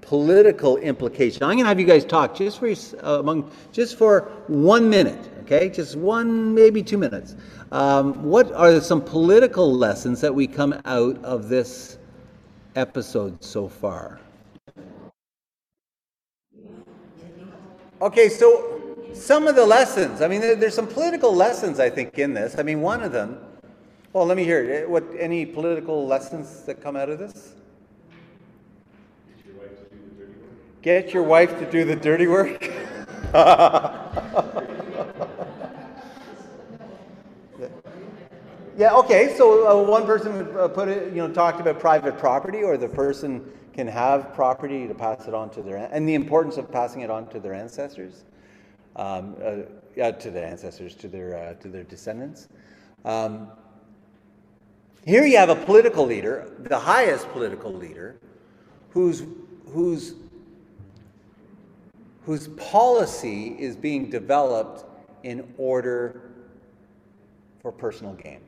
political 0.02 0.78
implications? 0.78 1.42
I'm 1.42 1.50
going 1.50 1.60
to 1.60 1.66
have 1.66 1.80
you 1.80 1.86
guys 1.86 2.06
talk 2.06 2.36
just 2.36 2.60
for 2.60 2.68
uh, 2.68 3.20
among 3.20 3.52
just 3.72 3.98
for 3.98 4.32
one 4.48 4.90
minute, 4.90 5.30
okay? 5.42 5.70
Just 5.70 5.96
one, 5.96 6.54
maybe 6.54 6.82
two 6.84 6.98
minutes. 6.98 7.36
Um, 7.72 8.24
what 8.24 8.52
are 8.54 8.80
some 8.80 9.02
political 9.02 9.74
lessons 9.74 10.22
that 10.22 10.34
we 10.34 10.48
come 10.48 10.80
out 10.86 11.24
of 11.24 11.50
this 11.50 11.98
episode 12.76 13.44
so 13.44 13.68
far? 13.68 14.20
Okay, 18.02 18.28
so 18.28 18.98
some 19.14 19.48
of 19.48 19.56
the 19.56 19.66
lessons. 19.66 20.22
I 20.22 20.28
mean, 20.28 20.42
there's 20.42 20.74
some 20.74 20.88
political 20.88 21.34
lessons 21.34 21.80
I 21.80 21.90
think 21.90 22.20
in 22.20 22.34
this. 22.34 22.58
I 22.60 22.64
mean, 22.64 22.82
one 22.82 23.02
of 23.02 23.14
them. 23.14 23.40
Well, 24.12 24.26
let 24.26 24.36
me 24.36 24.44
hear 24.44 24.64
it. 24.64 24.90
What 24.90 25.06
any 25.18 25.46
political 25.46 26.06
lessons 26.06 26.64
that 26.64 26.82
come 26.82 26.96
out 26.98 27.10
of 27.10 27.20
this? 27.20 27.54
Get 30.82 31.14
your 31.14 31.24
wife 31.24 31.58
to 31.60 31.72
do 31.72 31.86
the 31.86 31.96
dirty 31.96 32.28
work. 32.28 32.64
yeah. 38.78 38.94
Okay. 38.94 39.36
So 39.38 39.68
uh, 39.68 39.90
one 39.90 40.06
person 40.06 40.56
uh, 40.58 40.68
put 40.68 40.90
it, 40.90 41.14
you 41.14 41.26
know, 41.26 41.34
talked 41.34 41.60
about 41.60 41.80
private 41.80 42.20
property, 42.20 42.62
or 42.62 42.78
the 42.78 42.90
person 42.90 43.52
can 43.76 43.88
have 43.88 44.34
property 44.34 44.88
to 44.88 44.94
pass 44.94 45.28
it 45.28 45.34
on 45.34 45.50
to 45.50 45.62
their 45.62 45.78
and 45.92 46.08
the 46.08 46.16
importance 46.16 46.56
of 46.56 46.72
passing 46.72 47.02
it 47.02 47.12
on 47.12 47.28
to 47.28 47.40
their 47.40 47.54
ancestors, 47.54 48.24
um, 48.96 49.36
uh, 49.44 49.58
yeah, 49.96 50.12
to 50.12 50.32
their 50.32 50.48
ancestors, 50.48 50.96
to 50.96 51.10
their 51.10 51.36
uh, 51.36 51.54
to 51.56 51.68
their 51.68 51.84
descendants. 51.84 52.48
Um, 53.04 53.50
here 55.06 55.26
you 55.26 55.38
have 55.38 55.50
a 55.50 55.56
political 55.56 56.06
leader, 56.06 56.52
the 56.60 56.80
highest 56.80 57.30
political 57.30 57.72
leader, 57.72 58.16
whose 58.92 59.24
whose 59.68 60.16
whose 62.26 62.48
policy 62.48 63.56
is 63.60 63.76
being 63.76 64.10
developed 64.10 64.86
in 65.24 65.54
order 65.58 66.32
for 67.62 67.72
personal 67.72 68.14
gain. 68.14 68.40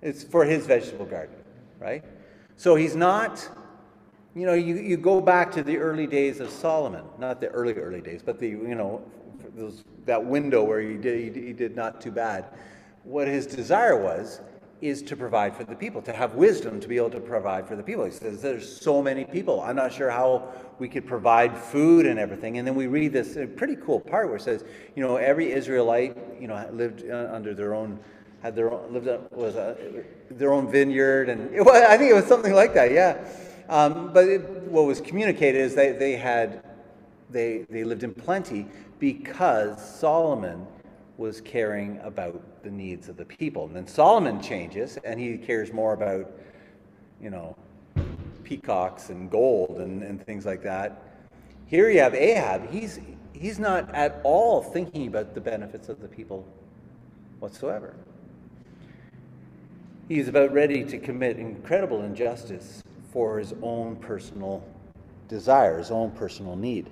It's 0.00 0.24
for 0.24 0.44
his 0.44 0.66
vegetable 0.66 1.04
garden, 1.04 1.36
right? 1.78 2.02
So 2.56 2.74
he's 2.74 2.96
not, 2.96 3.48
you 4.34 4.46
know, 4.46 4.54
you, 4.54 4.76
you 4.76 4.96
go 4.96 5.20
back 5.20 5.52
to 5.52 5.62
the 5.62 5.76
early 5.76 6.06
days 6.06 6.40
of 6.40 6.50
Solomon, 6.50 7.04
not 7.18 7.40
the 7.40 7.48
early, 7.48 7.74
early 7.74 8.00
days, 8.00 8.22
but 8.24 8.38
the, 8.38 8.48
you 8.48 8.74
know, 8.74 9.04
those, 9.54 9.84
that 10.06 10.24
window 10.24 10.64
where 10.64 10.80
he 10.80 10.96
did, 10.96 11.36
he, 11.36 11.52
did 11.52 11.76
not 11.76 12.00
too 12.00 12.10
bad. 12.10 12.46
What 13.04 13.28
his 13.28 13.46
desire 13.46 14.00
was 14.00 14.40
is 14.80 15.02
to 15.02 15.16
provide 15.16 15.56
for 15.56 15.64
the 15.64 15.74
people, 15.74 16.02
to 16.02 16.12
have 16.12 16.34
wisdom 16.34 16.80
to 16.80 16.88
be 16.88 16.96
able 16.96 17.10
to 17.10 17.20
provide 17.20 17.66
for 17.66 17.76
the 17.76 17.82
people. 17.82 18.04
He 18.04 18.10
says, 18.10 18.42
There's 18.42 18.80
so 18.80 19.02
many 19.02 19.24
people. 19.24 19.62
I'm 19.62 19.76
not 19.76 19.92
sure 19.92 20.10
how 20.10 20.52
we 20.78 20.88
could 20.88 21.06
provide 21.06 21.56
food 21.56 22.04
and 22.04 22.18
everything. 22.18 22.58
And 22.58 22.66
then 22.66 22.74
we 22.74 22.86
read 22.86 23.12
this 23.12 23.38
pretty 23.56 23.76
cool 23.76 24.00
part 24.00 24.28
where 24.28 24.36
it 24.36 24.42
says, 24.42 24.64
you 24.94 25.02
know, 25.02 25.16
every 25.16 25.52
Israelite, 25.52 26.16
you 26.38 26.46
know, 26.46 26.68
lived 26.72 27.04
uh, 27.08 27.30
under 27.32 27.54
their 27.54 27.74
own 27.74 27.98
had 28.42 28.54
their 28.54 28.72
own, 28.72 28.92
lived 28.92 29.08
up, 29.08 29.32
was 29.32 29.56
a, 29.56 29.76
their 30.30 30.52
own 30.52 30.70
vineyard, 30.70 31.28
and 31.28 31.54
it 31.54 31.66
I 31.66 31.96
think 31.96 32.10
it 32.10 32.14
was 32.14 32.26
something 32.26 32.52
like 32.52 32.74
that. 32.74 32.92
Yeah, 32.92 33.26
um, 33.68 34.12
but 34.12 34.28
it, 34.28 34.40
what 34.68 34.86
was 34.86 35.00
communicated 35.00 35.58
is 35.58 35.74
they 35.74 35.92
they 35.92 36.16
had 36.16 36.62
they 37.30 37.66
they 37.70 37.84
lived 37.84 38.04
in 38.04 38.14
plenty 38.14 38.66
because 38.98 39.82
Solomon 39.98 40.66
was 41.18 41.40
caring 41.40 41.98
about 42.02 42.62
the 42.62 42.70
needs 42.70 43.08
of 43.08 43.16
the 43.16 43.24
people. 43.24 43.66
And 43.66 43.74
then 43.74 43.86
Solomon 43.86 44.40
changes, 44.40 44.98
and 45.04 45.18
he 45.18 45.38
cares 45.38 45.72
more 45.72 45.94
about, 45.94 46.30
you 47.20 47.30
know, 47.30 47.56
peacocks 48.44 49.10
and 49.10 49.30
gold 49.30 49.78
and, 49.80 50.02
and 50.02 50.24
things 50.24 50.44
like 50.44 50.62
that. 50.62 51.02
Here 51.66 51.90
you 51.90 52.00
have 52.00 52.14
Ahab. 52.14 52.70
He's 52.70 53.00
he's 53.32 53.58
not 53.58 53.92
at 53.94 54.20
all 54.22 54.62
thinking 54.62 55.08
about 55.08 55.34
the 55.34 55.40
benefits 55.40 55.88
of 55.88 56.00
the 56.00 56.08
people 56.08 56.46
whatsoever. 57.40 57.94
He's 60.08 60.28
about 60.28 60.52
ready 60.52 60.84
to 60.84 60.98
commit 60.98 61.36
incredible 61.36 62.02
injustice 62.02 62.84
for 63.12 63.40
his 63.40 63.54
own 63.60 63.96
personal 63.96 64.62
desire, 65.26 65.78
his 65.78 65.90
own 65.90 66.12
personal 66.12 66.54
need. 66.54 66.88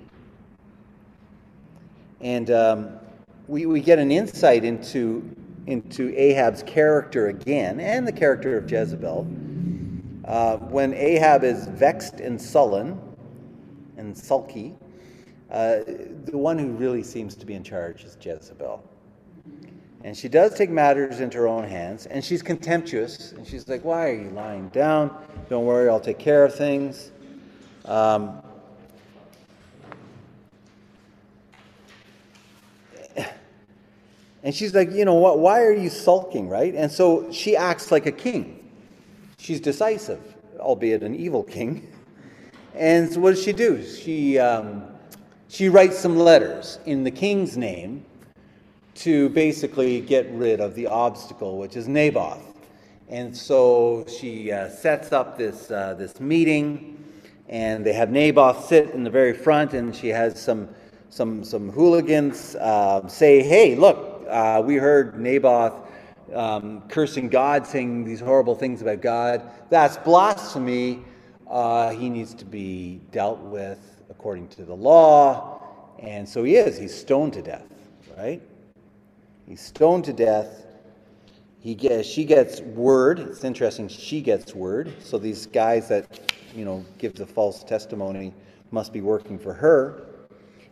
And 2.19 2.51
um, 2.51 2.99
we, 3.47 3.67
we 3.67 3.79
get 3.79 3.99
an 3.99 4.11
insight 4.11 4.65
into, 4.65 5.33
into 5.65 6.13
Ahab's 6.19 6.61
character 6.63 7.27
again 7.27 7.79
and 7.79 8.05
the 8.05 8.11
character 8.11 8.57
of 8.57 8.69
Jezebel. 8.69 9.25
Uh, 10.25 10.57
when 10.57 10.93
Ahab 10.93 11.45
is 11.45 11.67
vexed 11.67 12.19
and 12.19 12.41
sullen 12.41 12.99
and 13.95 14.17
sulky, 14.17 14.75
uh, 15.51 15.79
the 16.25 16.37
one 16.37 16.57
who 16.57 16.71
really 16.71 17.03
seems 17.03 17.35
to 17.35 17.45
be 17.45 17.53
in 17.53 17.63
charge 17.63 18.03
is 18.03 18.17
Jezebel. 18.19 18.83
And 20.05 20.15
she 20.15 20.29
does 20.29 20.53
take 20.53 20.69
matters 20.69 21.19
into 21.19 21.39
her 21.39 21.47
own 21.47 21.63
hands, 21.63 22.05
and 22.05 22.23
she's 22.23 22.43
contemptuous. 22.43 23.31
And 23.31 23.45
she's 23.45 23.67
like, 23.67 23.83
Why 23.83 24.07
are 24.07 24.13
you 24.13 24.29
lying 24.29 24.69
down? 24.69 25.09
Don't 25.49 25.65
worry, 25.65 25.89
I'll 25.89 25.99
take 25.99 26.19
care 26.19 26.45
of 26.45 26.53
things. 26.53 27.11
Um, 27.85 28.39
and 34.43 34.53
she's 34.53 34.75
like, 34.75 34.91
You 34.91 35.05
know 35.05 35.15
what? 35.15 35.39
Why 35.39 35.63
are 35.63 35.73
you 35.73 35.89
sulking, 35.89 36.49
right? 36.49 36.75
And 36.75 36.91
so 36.91 37.31
she 37.31 37.57
acts 37.57 37.91
like 37.91 38.05
a 38.05 38.11
king. 38.11 38.63
She's 39.39 39.59
decisive, 39.59 40.21
albeit 40.59 41.01
an 41.01 41.15
evil 41.15 41.41
king. 41.41 41.91
And 42.75 43.11
so 43.11 43.21
what 43.21 43.31
does 43.33 43.43
she 43.43 43.53
do? 43.53 43.83
She, 43.83 44.37
um, 44.37 44.83
she 45.47 45.67
writes 45.67 45.97
some 45.97 46.15
letters 46.15 46.77
in 46.85 47.03
the 47.03 47.11
king's 47.11 47.57
name 47.57 48.05
to 48.95 49.29
basically 49.29 50.01
get 50.01 50.29
rid 50.31 50.59
of 50.59 50.73
the 50.73 50.87
obstacle, 50.87 51.57
which 51.57 51.75
is 51.75 51.87
Naboth. 51.87 52.53
And 53.07 53.35
so 53.35 54.05
she 54.07 54.51
uh, 54.51 54.69
sets 54.69 55.11
up 55.11 55.37
this, 55.37 55.69
uh, 55.69 55.93
this 55.93 56.19
meeting, 56.19 57.03
and 57.49 57.85
they 57.85 57.93
have 57.93 58.09
Naboth 58.09 58.65
sit 58.65 58.91
in 58.91 59.03
the 59.03 59.09
very 59.09 59.33
front, 59.33 59.73
and 59.73 59.95
she 59.95 60.07
has 60.07 60.41
some, 60.41 60.69
some, 61.09 61.43
some 61.43 61.69
hooligans 61.69 62.55
uh, 62.55 63.07
say, 63.07 63.43
hey, 63.43 63.75
look, 63.75 64.25
uh, 64.29 64.61
we 64.65 64.75
heard 64.75 65.19
Naboth 65.19 65.73
um, 66.33 66.81
cursing 66.87 67.29
God, 67.29 67.67
saying 67.67 68.05
these 68.05 68.19
horrible 68.19 68.55
things 68.55 68.81
about 68.81 69.01
God. 69.01 69.43
That's 69.69 69.97
blasphemy. 69.97 71.03
Uh, 71.47 71.91
he 71.91 72.09
needs 72.09 72.33
to 72.33 72.45
be 72.45 73.01
dealt 73.11 73.39
with 73.39 74.01
according 74.09 74.47
to 74.49 74.65
the 74.65 74.73
law. 74.73 75.61
And 75.99 76.27
so 76.27 76.43
he 76.43 76.55
is. 76.55 76.77
He's 76.77 76.95
stoned 76.95 77.33
to 77.33 77.41
death, 77.41 77.67
right? 78.17 78.41
He's 79.47 79.61
stoned 79.61 80.05
to 80.05 80.13
death. 80.13 80.65
He 81.59 81.75
gets, 81.75 82.07
she 82.07 82.25
gets 82.25 82.61
word. 82.61 83.19
It's 83.19 83.43
interesting. 83.43 83.87
She 83.87 84.21
gets 84.21 84.55
word. 84.55 84.93
So 84.99 85.17
these 85.17 85.45
guys 85.45 85.87
that, 85.89 86.33
you 86.55 86.65
know, 86.65 86.83
give 86.97 87.13
the 87.13 87.25
false 87.25 87.63
testimony 87.63 88.33
must 88.71 88.91
be 88.91 89.01
working 89.01 89.37
for 89.37 89.53
her. 89.53 90.07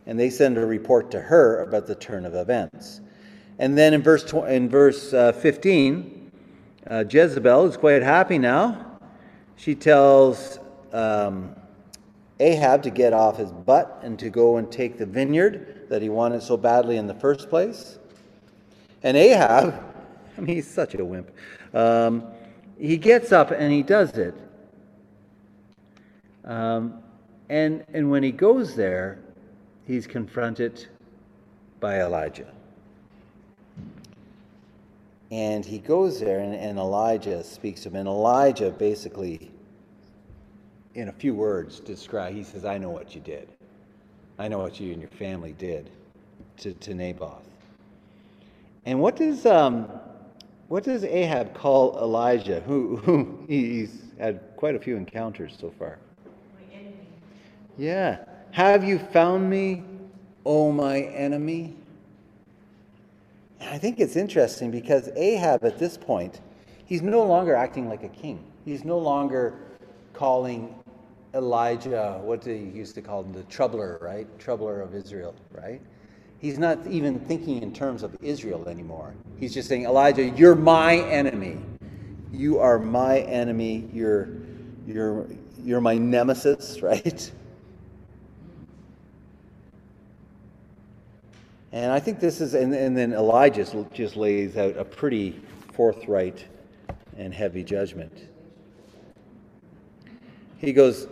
And 0.05 0.19
they 0.19 0.29
send 0.29 0.57
a 0.57 0.65
report 0.65 1.11
to 1.11 1.21
her 1.21 1.61
about 1.63 1.85
the 1.87 1.95
turn 1.95 2.25
of 2.25 2.33
events. 2.35 3.01
And 3.59 3.77
then 3.77 3.93
in 3.93 4.01
verse, 4.01 4.23
tw- 4.23 4.47
in 4.47 4.69
verse 4.69 5.13
uh, 5.13 5.31
15, 5.33 6.31
uh, 6.89 7.03
Jezebel 7.09 7.65
is 7.67 7.77
quite 7.77 8.01
happy 8.01 8.39
now. 8.39 8.99
She 9.55 9.75
tells 9.75 10.59
um, 10.91 11.55
Ahab 12.39 12.81
to 12.83 12.89
get 12.89 13.13
off 13.13 13.37
his 13.37 13.51
butt 13.51 13.99
and 14.03 14.17
to 14.19 14.29
go 14.29 14.57
and 14.57 14.71
take 14.71 14.97
the 14.97 15.05
vineyard 15.05 15.85
that 15.89 16.01
he 16.01 16.09
wanted 16.09 16.41
so 16.41 16.57
badly 16.57 16.97
in 16.97 17.05
the 17.05 17.13
first 17.13 17.49
place. 17.49 17.99
And 19.03 19.17
Ahab, 19.17 19.83
I 20.37 20.41
mean, 20.41 20.55
he's 20.55 20.67
such 20.67 20.95
a 20.95 21.03
wimp. 21.03 21.29
Um, 21.73 22.23
he 22.79 22.97
gets 22.97 23.31
up 23.31 23.51
and 23.51 23.71
he 23.71 23.83
does 23.83 24.17
it. 24.17 24.33
Um, 26.45 27.03
and, 27.49 27.85
and 27.93 28.09
when 28.09 28.23
he 28.23 28.31
goes 28.31 28.75
there, 28.75 29.19
he's 29.85 30.07
confronted 30.07 30.87
by 31.79 32.01
Elijah. 32.01 32.51
And 35.31 35.65
he 35.65 35.79
goes 35.79 36.19
there, 36.19 36.39
and, 36.39 36.53
and 36.53 36.77
Elijah 36.77 37.43
speaks 37.43 37.81
to 37.81 37.89
him. 37.89 37.95
And 37.95 38.07
Elijah 38.07 38.69
basically, 38.69 39.51
in 40.93 41.09
a 41.09 41.11
few 41.11 41.33
words, 41.33 41.79
describe. 41.79 42.33
He 42.35 42.43
says, 42.43 42.65
"I 42.65 42.77
know 42.77 42.91
what 42.91 43.15
you 43.15 43.21
did. 43.21 43.49
I 44.37 44.47
know 44.47 44.59
what 44.59 44.79
you 44.79 44.93
and 44.93 45.01
your 45.01 45.09
family 45.09 45.53
did 45.53 45.89
to, 46.57 46.73
to 46.73 46.93
Naboth." 46.93 47.52
And 48.85 48.99
what 48.99 49.15
does 49.15 49.45
um, 49.45 49.87
what 50.67 50.83
does 50.83 51.03
Ahab 51.03 51.53
call 51.53 51.97
Elijah, 51.99 52.61
who, 52.61 52.97
who 52.97 53.45
he's 53.47 54.01
had 54.17 54.41
quite 54.55 54.75
a 54.75 54.79
few 54.79 54.97
encounters 54.97 55.55
so 55.59 55.71
far? 55.77 55.99
My 56.55 56.75
enemy. 56.75 56.95
Yeah. 57.77 58.25
Have 58.51 58.83
you 58.83 58.99
found 58.99 59.49
me, 59.49 59.83
O 60.45 60.71
my 60.71 61.01
enemy? 61.01 61.75
I 63.61 63.77
think 63.77 63.99
it's 63.99 64.15
interesting 64.15 64.71
because 64.71 65.09
Ahab 65.15 65.63
at 65.63 65.79
this 65.79 65.97
point, 65.97 66.41
he's 66.85 67.01
no 67.01 67.23
longer 67.23 67.55
acting 67.55 67.87
like 67.87 68.03
a 68.03 68.09
king. 68.09 68.43
He's 68.65 68.83
no 68.83 68.97
longer 68.97 69.53
calling 70.13 70.73
Elijah, 71.33 72.19
what 72.23 72.41
did 72.41 72.59
he 72.59 72.77
used 72.77 72.95
to 72.95 73.01
call 73.01 73.23
him, 73.23 73.33
the 73.33 73.43
troubler, 73.43 73.97
right? 74.01 74.27
Troubler 74.39 74.81
of 74.81 74.93
Israel, 74.93 75.33
right? 75.51 75.81
He's 76.43 76.59
not 76.59 76.85
even 76.87 77.19
thinking 77.21 77.63
in 77.63 77.71
terms 77.71 78.03
of 78.03 78.17
Israel 78.21 78.67
anymore. 78.67 79.13
He's 79.39 79.53
just 79.53 79.69
saying, 79.69 79.85
Elijah, 79.85 80.25
you're 80.25 80.55
my 80.55 80.97
enemy. 80.97 81.57
You 82.33 82.59
are 82.59 82.77
my 82.77 83.19
enemy. 83.19 83.87
You're, 83.93 84.27
you're, 84.85 85.25
you're 85.63 85.79
my 85.79 85.97
nemesis, 85.97 86.81
right? 86.81 87.31
And 91.71 91.93
I 91.93 92.01
think 92.01 92.19
this 92.19 92.41
is, 92.41 92.55
and, 92.55 92.75
and 92.75 92.97
then 92.97 93.13
Elijah 93.13 93.65
just 93.93 94.17
lays 94.17 94.57
out 94.57 94.75
a 94.75 94.83
pretty 94.83 95.39
forthright 95.71 96.43
and 97.15 97.33
heavy 97.33 97.63
judgment. 97.63 98.27
He 100.57 100.73
goes, 100.73 101.07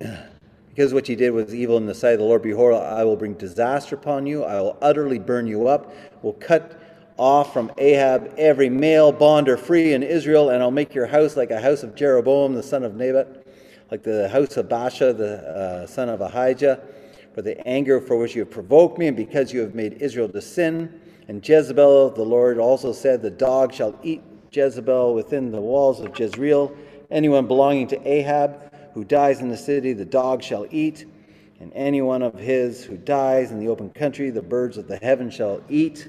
because 0.74 0.92
what 0.92 1.08
you 1.08 1.14
did 1.14 1.30
was 1.30 1.54
evil 1.54 1.76
in 1.76 1.86
the 1.86 1.94
sight 1.94 2.14
of 2.14 2.18
the 2.18 2.24
Lord, 2.24 2.42
behold, 2.42 2.74
I 2.74 3.04
will 3.04 3.14
bring 3.14 3.34
disaster 3.34 3.94
upon 3.94 4.26
you. 4.26 4.42
I 4.42 4.60
will 4.60 4.76
utterly 4.82 5.20
burn 5.20 5.46
you 5.46 5.68
up. 5.68 5.94
Will 6.22 6.32
cut 6.32 6.80
off 7.16 7.52
from 7.52 7.70
Ahab 7.78 8.34
every 8.36 8.68
male 8.68 9.12
bond 9.12 9.48
or 9.48 9.56
free 9.56 9.92
in 9.92 10.02
Israel, 10.02 10.50
and 10.50 10.60
I'll 10.60 10.72
make 10.72 10.92
your 10.92 11.06
house 11.06 11.36
like 11.36 11.52
a 11.52 11.60
house 11.60 11.84
of 11.84 11.94
Jeroboam, 11.94 12.54
the 12.54 12.62
son 12.62 12.82
of 12.82 12.96
Nebat, 12.96 13.46
like 13.92 14.02
the 14.02 14.28
house 14.28 14.56
of 14.56 14.66
Baasha, 14.66 15.16
the 15.16 15.36
uh, 15.48 15.86
son 15.86 16.08
of 16.08 16.20
Ahijah 16.20 16.80
for 17.34 17.42
the 17.42 17.64
anger 17.66 18.00
for 18.00 18.16
which 18.16 18.34
you 18.34 18.40
have 18.42 18.50
provoked 18.50 18.98
me, 18.98 19.08
and 19.08 19.16
because 19.16 19.52
you 19.52 19.60
have 19.60 19.74
made 19.74 19.94
Israel 19.94 20.28
to 20.28 20.40
sin. 20.40 21.00
And 21.26 21.46
Jezebel, 21.46 22.10
the 22.10 22.22
Lord 22.24 22.58
also 22.58 22.92
said, 22.92 23.22
The 23.22 23.30
dog 23.30 23.72
shall 23.72 23.98
eat 24.02 24.22
Jezebel 24.52 25.14
within 25.14 25.50
the 25.50 25.60
walls 25.60 26.00
of 26.00 26.18
Jezreel. 26.18 26.74
Anyone 27.10 27.46
belonging 27.46 27.88
to 27.88 28.08
Ahab 28.08 28.73
who 28.94 29.04
dies 29.04 29.40
in 29.40 29.48
the 29.48 29.56
city, 29.56 29.92
the 29.92 30.04
dog 30.04 30.42
shall 30.42 30.66
eat. 30.70 31.06
And 31.60 31.72
anyone 31.74 32.22
of 32.22 32.38
his 32.38 32.84
who 32.84 32.96
dies 32.96 33.50
in 33.50 33.60
the 33.60 33.68
open 33.68 33.90
country, 33.90 34.30
the 34.30 34.42
birds 34.42 34.76
of 34.78 34.88
the 34.88 34.96
heaven 34.96 35.30
shall 35.30 35.62
eat. 35.68 36.08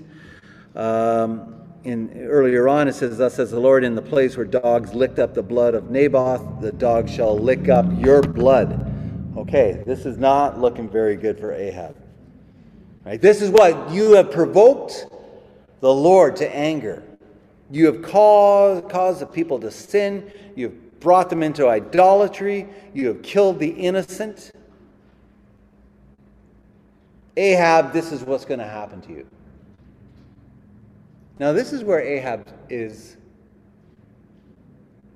Um, 0.76 1.56
in, 1.84 2.26
earlier 2.28 2.68
on, 2.68 2.88
it 2.88 2.94
says, 2.94 3.18
Thus 3.18 3.36
says 3.36 3.52
the 3.52 3.60
Lord, 3.60 3.84
in 3.84 3.96
the 3.96 4.02
place 4.02 4.38
where 4.38 4.46
dogs 4.46 4.94
licked 4.94 5.20
up 5.20 5.34
the 5.34 5.44
blood 5.44 5.76
of 5.76 5.92
Naboth, 5.92 6.62
the 6.62 6.72
dog 6.72 7.10
shall 7.10 7.38
lick 7.38 7.70
up 7.70 7.86
your 8.00 8.22
blood 8.22 8.94
okay, 9.38 9.84
this 9.86 10.06
is 10.06 10.18
not 10.18 10.60
looking 10.60 10.90
very 10.90 11.16
good 11.16 11.40
for 11.40 11.54
Ahab. 11.54 11.96
Right? 13.06 13.22
This 13.22 13.42
is 13.42 13.50
what 13.50 13.92
you 13.92 14.14
have 14.14 14.32
provoked 14.32 15.08
the 15.82 15.94
Lord 15.94 16.36
to 16.38 16.56
anger. 16.56 17.04
You 17.70 17.86
have 17.88 18.02
caused, 18.02 18.90
caused 18.90 19.22
the 19.22 19.26
people 19.26 19.60
to 19.60 19.72
sin. 19.72 20.32
You 20.56 20.70
have 20.70 20.85
brought 21.06 21.30
them 21.30 21.44
into 21.44 21.68
idolatry. 21.68 22.68
You 22.96 23.10
have 23.10 23.22
killed 23.22 23.60
the 23.60 23.70
innocent. 23.70 24.52
Ahab, 27.38 27.94
this 27.94 28.12
is 28.12 28.24
what's 28.24 28.44
going 28.44 28.60
to 28.60 28.66
happen 28.66 29.02
to 29.02 29.12
you. 29.12 29.28
Now, 31.38 31.54
this 31.54 31.74
is 31.74 31.84
where 31.84 32.00
Ahab 32.00 32.48
is 32.72 33.18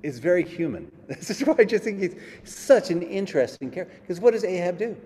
is 0.04 0.20
very 0.20 0.44
human. 0.44 0.90
This 1.08 1.28
is 1.28 1.44
why 1.44 1.56
I 1.58 1.64
just 1.64 1.82
think 1.82 2.00
he's 2.00 2.14
such 2.44 2.92
an 2.92 3.02
interesting 3.02 3.68
character. 3.68 3.92
Because 4.00 4.20
what 4.20 4.32
does 4.32 4.44
Ahab 4.44 4.78
do? 4.78 4.96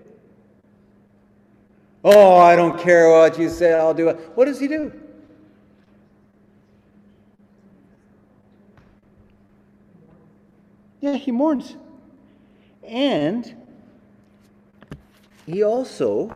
Oh, 2.05 2.37
I 2.37 2.55
don't 2.57 2.78
care 2.78 3.09
what 3.09 3.39
you 3.39 3.49
say, 3.49 3.72
I'll 3.72 3.95
do 3.95 4.11
it. 4.11 4.16
What 4.35 4.45
does 4.45 4.61
he 4.61 4.68
do? 4.68 4.93
Yeah, 11.05 11.17
he 11.17 11.33
mourns. 11.33 11.77
And 12.83 13.55
he 15.45 15.63
also 15.63 16.35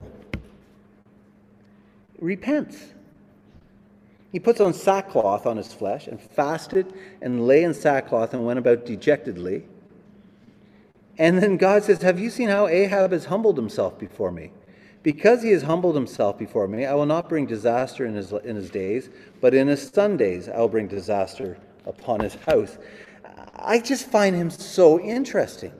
repents. 2.19 2.77
He 4.31 4.39
puts 4.39 4.61
on 4.61 4.75
sackcloth 4.75 5.47
on 5.47 5.57
his 5.57 5.73
flesh 5.73 6.07
and 6.07 6.21
fasted 6.21 6.93
and 7.23 7.47
lay 7.47 7.62
in 7.62 7.73
sackcloth 7.73 8.35
and 8.35 8.45
went 8.45 8.59
about 8.59 8.85
dejectedly. 8.85 9.64
And 11.16 11.43
then 11.43 11.57
God 11.57 11.85
says, 11.85 12.03
Have 12.03 12.19
you 12.19 12.29
seen 12.29 12.51
how 12.51 12.69
Ahab 12.69 13.12
has 13.12 13.25
humbled 13.25 13.57
himself 13.57 13.99
before 13.99 14.31
me? 14.31 14.53
Because 15.03 15.43
he 15.43 15.53
has 15.53 15.62
humbled 15.62 15.95
himself 15.95 16.39
before 16.39 16.69
me, 16.69 16.85
I 16.85 16.93
will 16.93 17.07
not 17.07 17.31
bring 17.31 17.47
disaster 17.47 18.05
in 18.05 18.14
his, 18.14 18.33
in 18.33 18.57
his 18.57 18.69
days, 18.69 19.09
but 19.41 19.55
in 19.55 19.66
his 19.66 19.89
son 19.89 20.19
days 20.19 20.47
I 20.47 20.59
will 20.59 20.69
bring 20.69 20.89
disaster 20.89 21.57
upon 21.87 22.21
his 22.21 22.35
house. 22.35 22.77
I 23.57 23.80
just 23.80 24.09
find 24.11 24.34
him 24.34 24.51
so 24.51 25.01
interesting. 25.01 25.72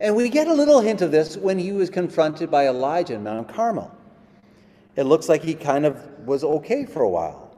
And 0.00 0.16
we 0.16 0.28
get 0.28 0.46
a 0.46 0.54
little 0.54 0.80
hint 0.80 1.02
of 1.02 1.10
this 1.10 1.36
when 1.36 1.58
he 1.58 1.72
was 1.72 1.90
confronted 1.90 2.50
by 2.50 2.66
Elijah 2.68 3.14
in 3.14 3.22
Mount 3.22 3.48
Carmel 3.48 3.96
it 4.96 5.04
looks 5.04 5.28
like 5.28 5.42
he 5.42 5.54
kind 5.54 5.84
of 5.84 5.96
was 6.26 6.42
okay 6.42 6.86
for 6.86 7.02
a 7.02 7.08
while. 7.08 7.54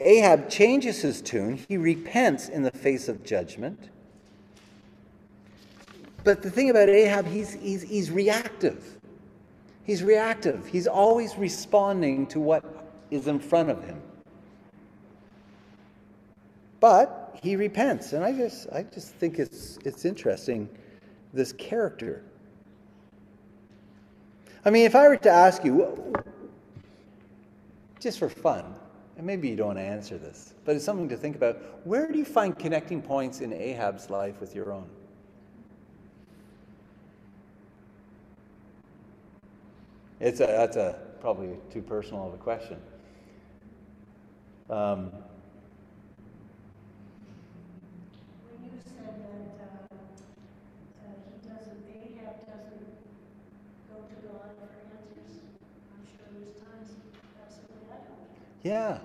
Ahab 0.00 0.48
changes 0.48 1.02
his 1.02 1.20
tune. 1.20 1.62
He 1.68 1.76
repents 1.76 2.48
in 2.48 2.62
the 2.62 2.70
face 2.70 3.08
of 3.08 3.22
judgment. 3.22 3.90
But 6.24 6.42
the 6.42 6.50
thing 6.50 6.70
about 6.70 6.88
Ahab, 6.88 7.26
he's, 7.26 7.52
he's, 7.52 7.82
he's 7.82 8.10
reactive. 8.10 8.98
He's 9.84 10.02
reactive. 10.02 10.66
He's 10.66 10.86
always 10.86 11.36
responding 11.36 12.26
to 12.28 12.40
what 12.40 12.64
is 13.10 13.26
in 13.26 13.38
front 13.38 13.70
of 13.70 13.84
him. 13.84 14.00
But 16.80 17.21
he 17.40 17.56
repents. 17.56 18.12
And 18.12 18.24
I 18.24 18.32
just, 18.32 18.68
I 18.72 18.82
just 18.82 19.14
think 19.14 19.38
it's, 19.38 19.78
it's 19.84 20.04
interesting, 20.04 20.68
this 21.32 21.52
character 21.52 22.24
I 24.64 24.70
mean, 24.70 24.86
if 24.86 24.94
I 24.94 25.08
were 25.08 25.16
to 25.16 25.30
ask 25.30 25.64
you, 25.64 26.14
just 27.98 28.20
for 28.20 28.28
fun, 28.28 28.76
and 29.16 29.26
maybe 29.26 29.48
you 29.48 29.56
don't 29.56 29.68
want 29.68 29.78
to 29.78 29.84
answer 29.84 30.18
this, 30.18 30.54
but 30.64 30.76
it's 30.76 30.84
something 30.84 31.08
to 31.08 31.16
think 31.16 31.34
about, 31.34 31.56
where 31.84 32.10
do 32.10 32.16
you 32.16 32.24
find 32.24 32.56
connecting 32.56 33.02
points 33.02 33.40
in 33.40 33.52
Ahab's 33.52 34.08
life 34.08 34.40
with 34.40 34.54
your 34.54 34.72
own? 34.72 34.88
It's 40.20 40.38
a, 40.38 40.46
that's 40.46 40.76
a 40.76 41.00
probably 41.20 41.56
too 41.72 41.82
personal 41.82 42.28
of 42.28 42.34
a 42.34 42.36
question. 42.36 42.76
Um, 44.70 45.10
When 48.46 48.62
you 48.62 48.78
said 48.78 49.18
that, 49.18 49.66
uh, 49.66 49.94
uh, 49.94 51.10
he 51.26 51.48
doesn't, 51.48 51.82
Ahab 51.90 52.38
doesn't 52.46 52.86
go 53.90 53.98
to 54.06 54.16
God 54.26 54.50
for 54.58 54.70
answers, 54.94 55.42
I'm 55.92 56.06
sure 56.06 56.26
there's 56.32 56.56
times 56.56 56.94
that's 57.36 57.56
the 57.56 57.66
way 57.74 57.90
I 57.90 57.98
don't. 58.06 58.22
Yeah. 58.62 58.98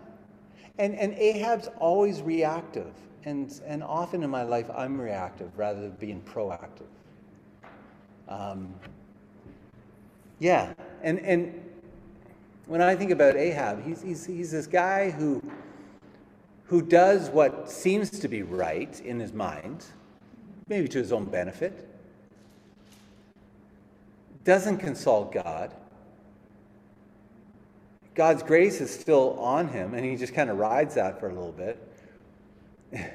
And, 0.78 0.96
and 0.96 1.14
Ahab's 1.14 1.70
always 1.80 2.22
reactive. 2.22 2.94
And, 3.26 3.60
and 3.66 3.84
often 3.84 4.24
in 4.24 4.30
my 4.30 4.44
life, 4.44 4.70
I'm 4.76 5.00
reactive 5.00 5.58
rather 5.58 5.82
than 5.82 5.92
being 5.92 6.22
proactive. 6.22 6.88
Um, 8.28 8.74
yeah. 10.40 10.74
And, 11.02 11.20
and 11.20 11.64
when 12.68 12.82
I 12.82 12.96
think 12.96 13.12
about 13.12 13.36
Ahab, 13.36 13.84
he's, 13.84 14.02
he's, 14.02 14.26
he's 14.26 14.52
this 14.52 14.68
guy 14.68 15.10
who, 15.10 15.42
who 16.66 16.82
does 16.82 17.30
what 17.30 17.72
seems 17.72 18.10
to 18.12 18.28
be 18.28 18.44
right 18.44 19.00
in 19.02 19.20
his 19.20 19.34
mind, 19.34 19.86
maybe 20.68 20.88
to 20.90 21.00
his 21.00 21.12
own 21.12 21.26
benefit, 21.26 21.88
doesn't 24.44 24.78
consult 24.78 25.34
God. 25.34 25.74
God's 28.18 28.42
grace 28.42 28.82
is 28.82 28.90
still 28.90 29.40
on 29.40 29.68
him, 29.68 29.94
and 29.94 30.04
he 30.04 30.16
just 30.16 30.34
kind 30.34 30.50
of 30.50 30.58
rides 30.58 30.96
that 30.96 31.20
for 31.20 31.30
a 31.30 31.34
little 31.34 31.52
bit. 31.52 31.78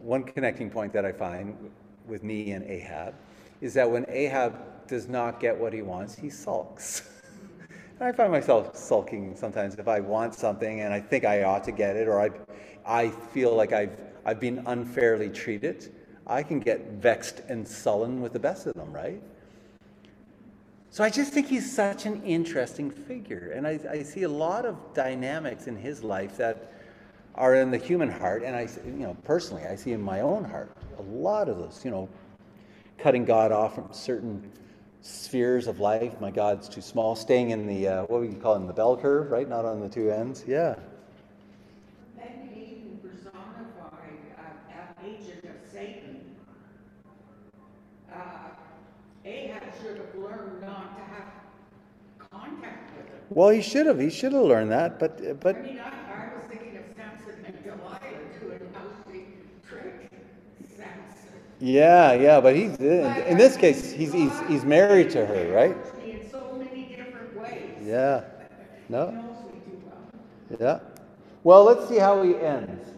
One 0.00 0.22
connecting 0.22 0.70
point 0.70 0.92
that 0.92 1.04
I 1.04 1.10
find 1.10 1.56
with 2.06 2.22
me 2.22 2.52
and 2.52 2.64
Ahab 2.64 3.14
is 3.60 3.74
that 3.74 3.90
when 3.90 4.06
Ahab 4.08 4.86
does 4.86 5.08
not 5.08 5.40
get 5.40 5.58
what 5.58 5.72
he 5.72 5.82
wants, 5.82 6.14
he 6.14 6.30
sulks. 6.30 7.02
and 7.98 8.08
I 8.08 8.12
find 8.12 8.30
myself 8.30 8.76
sulking 8.76 9.34
sometimes 9.34 9.74
if 9.74 9.88
I 9.88 9.98
want 9.98 10.36
something 10.36 10.82
and 10.82 10.94
I 10.94 11.00
think 11.00 11.24
I 11.24 11.42
ought 11.42 11.64
to 11.64 11.72
get 11.72 11.96
it, 11.96 12.06
or 12.06 12.20
I, 12.20 12.30
I 12.86 13.08
feel 13.08 13.56
like 13.56 13.72
I've, 13.72 13.96
I've 14.24 14.38
been 14.38 14.62
unfairly 14.66 15.30
treated. 15.30 15.92
I 16.28 16.44
can 16.44 16.60
get 16.60 16.92
vexed 16.92 17.42
and 17.48 17.66
sullen 17.66 18.20
with 18.20 18.32
the 18.32 18.38
best 18.38 18.68
of 18.68 18.74
them, 18.74 18.92
right? 18.92 19.20
So 20.92 21.02
I 21.02 21.08
just 21.08 21.32
think 21.32 21.46
he's 21.46 21.74
such 21.74 22.04
an 22.04 22.22
interesting 22.22 22.90
figure. 22.90 23.52
And 23.54 23.66
I, 23.66 23.80
I 23.90 24.02
see 24.02 24.24
a 24.24 24.28
lot 24.28 24.66
of 24.66 24.76
dynamics 24.92 25.66
in 25.66 25.74
his 25.74 26.04
life 26.04 26.36
that 26.36 26.70
are 27.34 27.54
in 27.54 27.70
the 27.70 27.78
human 27.78 28.10
heart. 28.10 28.42
And 28.42 28.54
I, 28.54 28.68
you 28.84 28.92
know, 29.06 29.16
personally, 29.24 29.64
I 29.64 29.74
see 29.74 29.92
in 29.92 30.02
my 30.02 30.20
own 30.20 30.44
heart 30.44 30.76
a 30.98 31.02
lot 31.02 31.48
of 31.48 31.56
those, 31.56 31.82
you 31.82 31.90
know, 31.90 32.10
cutting 32.98 33.24
God 33.24 33.52
off 33.52 33.74
from 33.74 33.88
certain 33.90 34.52
spheres 35.00 35.66
of 35.66 35.80
life. 35.80 36.20
My 36.20 36.30
God's 36.30 36.68
too 36.68 36.82
small. 36.82 37.16
Staying 37.16 37.52
in 37.52 37.66
the, 37.66 37.88
uh, 37.88 38.02
what 38.02 38.20
you 38.20 38.34
call 38.34 38.56
it, 38.56 38.58
in 38.58 38.66
the 38.66 38.74
bell 38.74 38.94
curve, 38.94 39.30
right? 39.30 39.48
Not 39.48 39.64
on 39.64 39.80
the 39.80 39.88
two 39.88 40.10
ends. 40.10 40.44
Yeah. 40.46 40.74
Then 42.18 42.50
Eden 42.54 43.00
personified 43.02 44.18
uh, 44.36 44.42
an 44.70 45.06
agent 45.06 45.44
of 45.44 45.72
Satan. 45.72 46.36
Uh, 48.14 48.50
Ahab 49.24 49.62
should 49.80 49.96
have 49.98 50.14
learned 50.16 50.60
not 50.60 50.96
to 50.96 51.04
have 51.04 51.28
contact 52.18 52.96
with 52.96 53.06
him. 53.06 53.14
Well, 53.30 53.50
he 53.50 53.62
should 53.62 53.86
have. 53.86 54.00
He 54.00 54.10
should 54.10 54.32
have 54.32 54.42
learned 54.42 54.72
that. 54.72 54.98
But, 54.98 55.40
but 55.40 55.56
I 55.56 55.62
mean, 55.62 55.78
I, 55.78 55.88
I 55.88 56.36
was 56.36 56.44
thinking 56.48 56.76
of 56.76 56.84
Samson 56.96 57.44
and 57.46 57.62
Delilah 57.62 58.00
doing 59.06 59.32
trick. 59.68 60.10
Samson. 60.76 61.32
yeah, 61.60 62.14
yeah. 62.14 62.40
But 62.40 62.56
he's, 62.56 62.76
in 62.80 63.36
this 63.38 63.56
case, 63.56 63.92
he's, 63.92 64.12
he's, 64.12 64.32
he's 64.48 64.64
married 64.64 65.10
to 65.10 65.24
her, 65.24 65.52
right? 65.52 65.76
In 66.04 66.28
so 66.30 66.56
many 66.58 66.94
different 66.96 67.36
ways. 67.40 67.76
Yeah. 67.84 68.24
No. 68.88 69.10
knows 69.10 69.24
me 69.54 69.60
too 69.64 69.82
well. 69.86 70.58
Yeah. 70.60 70.80
Well, 71.44 71.64
let's 71.64 71.88
see 71.88 71.98
how 71.98 72.22
he 72.22 72.36
ends. 72.36 72.90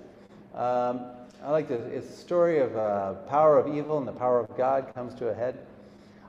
Um, 0.55 1.03
I 1.45 1.51
like 1.51 1.68
this. 1.68 1.83
It's 1.93 2.09
a 2.09 2.16
story 2.16 2.61
of 2.61 2.75
uh, 2.77 3.12
power 3.29 3.59
of 3.59 3.75
evil 3.75 3.99
and 3.99 4.09
the 4.09 4.12
power 4.12 4.41
of 4.41 4.57
God 4.57 4.91
comes 4.95 5.14
to 5.16 5.29
a 5.29 5.35
head. 5.35 5.59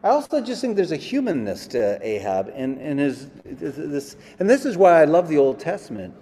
I 0.06 0.10
also 0.10 0.40
just 0.40 0.62
think 0.62 0.76
there's 0.76 0.92
a 0.92 0.98
humanness 0.98 1.66
to 1.68 1.98
Ahab 2.08 2.54
in, 2.56 2.78
in 2.78 3.00
his 3.00 3.32
this, 3.44 4.18
and 4.38 4.48
this 4.48 4.64
is 4.64 4.78
why 4.78 5.02
I 5.02 5.06
love 5.06 5.28
the 5.28 5.40
Old 5.40 5.60
Testament, 5.60 6.14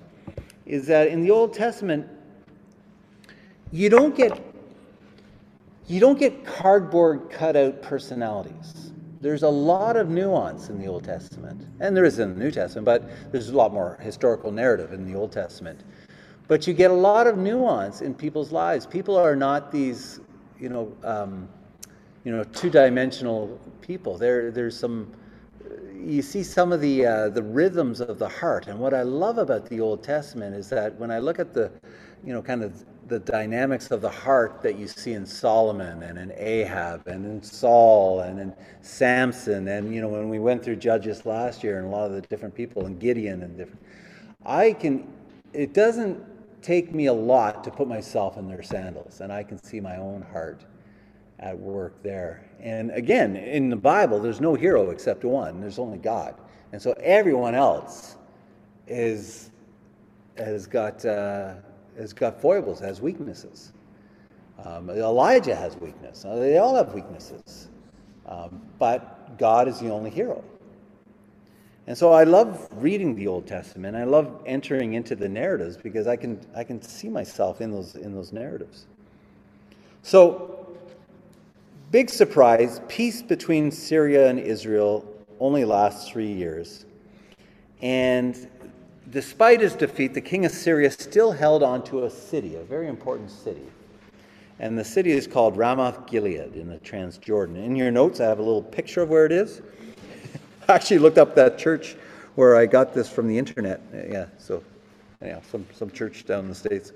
is 0.65 0.87
that 0.87 1.09
in 1.09 1.21
the 1.21 1.29
Old 1.29 1.53
Testament, 1.53 2.07
you 3.73 3.89
don't 3.89 4.15
get 4.15 4.41
you 5.87 5.99
don't 5.99 6.17
get 6.17 6.45
cardboard 6.45 7.29
cutout 7.29 7.81
personalities. 7.81 8.93
There's 9.19 9.43
a 9.43 9.49
lot 9.49 9.97
of 9.97 10.07
nuance 10.07 10.69
in 10.69 10.79
the 10.79 10.87
Old 10.87 11.03
Testament, 11.03 11.67
and 11.81 11.95
there 11.95 12.05
is 12.05 12.19
in 12.19 12.35
the 12.35 12.39
New 12.39 12.51
Testament, 12.51 12.85
but 12.85 13.33
there's 13.33 13.49
a 13.49 13.57
lot 13.57 13.73
more 13.73 13.99
historical 14.01 14.49
narrative 14.49 14.93
in 14.93 15.05
the 15.05 15.13
Old 15.13 15.33
Testament. 15.33 15.81
But 16.47 16.67
you 16.67 16.73
get 16.73 16.89
a 16.89 16.93
lot 16.93 17.27
of 17.27 17.37
nuance 17.37 17.99
in 17.99 18.13
people's 18.13 18.53
lives. 18.53 18.85
People 18.85 19.17
are 19.17 19.35
not 19.35 19.73
these, 19.73 20.21
you 20.57 20.69
know, 20.69 20.95
um, 21.03 21.49
you 22.23 22.31
know, 22.31 22.43
two-dimensional 22.43 23.59
people. 23.81 24.17
There, 24.17 24.51
there's 24.51 24.77
some. 24.77 25.11
You 25.93 26.21
see 26.21 26.43
some 26.43 26.73
of 26.73 26.81
the 26.81 27.05
uh, 27.05 27.29
the 27.29 27.43
rhythms 27.43 28.01
of 28.01 28.19
the 28.19 28.27
heart, 28.27 28.67
and 28.67 28.77
what 28.79 28.93
I 28.93 29.03
love 29.03 29.37
about 29.37 29.69
the 29.69 29.79
Old 29.79 30.03
Testament 30.03 30.55
is 30.55 30.69
that 30.69 30.99
when 30.99 31.11
I 31.11 31.19
look 31.19 31.39
at 31.39 31.53
the, 31.53 31.71
you 32.25 32.33
know, 32.33 32.41
kind 32.41 32.61
of 32.61 32.83
the 33.07 33.19
dynamics 33.19 33.91
of 33.91 34.01
the 34.01 34.09
heart 34.09 34.61
that 34.63 34.77
you 34.77 34.87
see 34.87 35.13
in 35.13 35.25
Solomon 35.25 36.03
and 36.03 36.17
in 36.17 36.31
Ahab 36.35 37.07
and 37.07 37.25
in 37.25 37.43
Saul 37.43 38.21
and 38.21 38.39
in 38.39 38.53
Samson 38.81 39.67
and 39.67 39.93
you 39.93 40.01
know 40.01 40.07
when 40.09 40.29
we 40.29 40.39
went 40.39 40.63
through 40.63 40.77
Judges 40.77 41.25
last 41.25 41.63
year 41.63 41.79
and 41.79 41.87
a 41.87 41.89
lot 41.89 42.05
of 42.05 42.13
the 42.13 42.21
different 42.21 42.55
people 42.55 42.85
and 42.85 42.99
Gideon 42.99 43.43
and 43.43 43.57
different, 43.57 43.81
I 44.45 44.73
can. 44.73 45.07
It 45.53 45.73
doesn't 45.73 46.21
take 46.61 46.93
me 46.93 47.05
a 47.05 47.13
lot 47.13 47.63
to 47.63 47.71
put 47.71 47.87
myself 47.87 48.37
in 48.37 48.47
their 48.47 48.63
sandals, 48.63 49.21
and 49.21 49.31
I 49.31 49.43
can 49.43 49.61
see 49.61 49.79
my 49.79 49.97
own 49.97 50.21
heart 50.31 50.63
at 51.39 51.57
work 51.57 52.01
there. 52.03 52.45
And 52.59 52.91
again, 52.91 53.35
in 53.35 53.69
the 53.69 53.75
Bible, 53.75 54.19
there's 54.19 54.41
no 54.41 54.53
hero 54.53 54.89
except 54.91 55.25
one. 55.25 55.59
There's 55.59 55.79
only 55.79 55.97
God, 55.97 56.35
and 56.71 56.81
so 56.81 56.93
everyone 57.01 57.55
else 57.55 58.15
is 58.87 59.51
has 60.37 60.65
got 60.65 61.05
uh, 61.05 61.55
has 61.97 62.13
got 62.13 62.41
foibles, 62.41 62.79
has 62.79 63.01
weaknesses. 63.01 63.73
Um, 64.63 64.89
Elijah 64.89 65.55
has 65.55 65.75
weakness. 65.77 66.23
Uh, 66.25 66.35
They 66.35 66.57
all 66.57 66.75
have 66.75 66.93
weaknesses, 66.93 67.69
um, 68.27 68.61
but 68.79 69.37
God 69.37 69.67
is 69.67 69.79
the 69.79 69.89
only 69.89 70.09
hero. 70.09 70.43
And 71.85 71.97
so 71.97 72.13
I 72.13 72.23
love 72.23 72.69
reading 72.71 73.13
the 73.13 73.27
Old 73.27 73.45
Testament. 73.45 73.97
I 73.97 74.05
love 74.05 74.41
entering 74.45 74.93
into 74.93 75.15
the 75.15 75.27
narratives 75.27 75.75
because 75.75 76.07
I 76.07 76.15
can 76.15 76.39
I 76.55 76.63
can 76.63 76.81
see 76.81 77.09
myself 77.09 77.59
in 77.59 77.71
those 77.71 77.95
in 77.95 78.13
those 78.13 78.31
narratives. 78.31 78.85
So 80.01 80.62
big 81.93 82.09
surprise, 82.09 82.81
peace 82.87 83.21
between 83.21 83.69
Syria 83.69 84.27
and 84.27 84.39
Israel 84.39 85.05
only 85.39 85.63
lasts 85.63 86.09
3 86.09 86.25
years. 86.25 86.87
And 87.83 88.49
despite 89.11 89.61
his 89.61 89.75
defeat, 89.75 90.15
the 90.15 90.21
king 90.21 90.43
of 90.43 90.51
Syria 90.51 90.89
still 90.89 91.31
held 91.31 91.61
on 91.61 91.83
to 91.83 92.05
a 92.05 92.09
city, 92.09 92.55
a 92.55 92.63
very 92.63 92.87
important 92.87 93.29
city. 93.29 93.67
And 94.57 94.75
the 94.77 94.83
city 94.83 95.11
is 95.11 95.27
called 95.27 95.55
Ramoth 95.55 96.07
Gilead 96.07 96.55
in 96.55 96.67
the 96.67 96.79
Transjordan. 96.79 97.63
In 97.63 97.75
your 97.75 97.91
notes, 97.91 98.19
I 98.19 98.25
have 98.25 98.39
a 98.39 98.43
little 98.43 98.63
picture 98.63 99.03
of 99.03 99.09
where 99.09 99.27
it 99.27 99.31
is. 99.31 99.61
I 100.67 100.73
actually 100.73 100.97
looked 100.97 101.19
up 101.19 101.35
that 101.35 101.59
church 101.59 101.95
where 102.33 102.55
I 102.55 102.65
got 102.65 102.95
this 102.95 103.07
from 103.07 103.27
the 103.27 103.37
internet. 103.37 103.81
Yeah, 103.93 104.25
so 104.39 104.63
anyhow, 105.21 105.41
some, 105.51 105.67
some 105.71 105.91
church 105.91 106.25
down 106.25 106.45
in 106.45 106.49
the 106.49 106.55
States. 106.55 106.91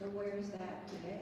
So 0.00 0.06
where's 0.06 0.48
that 0.48 0.88
today? 0.88 1.20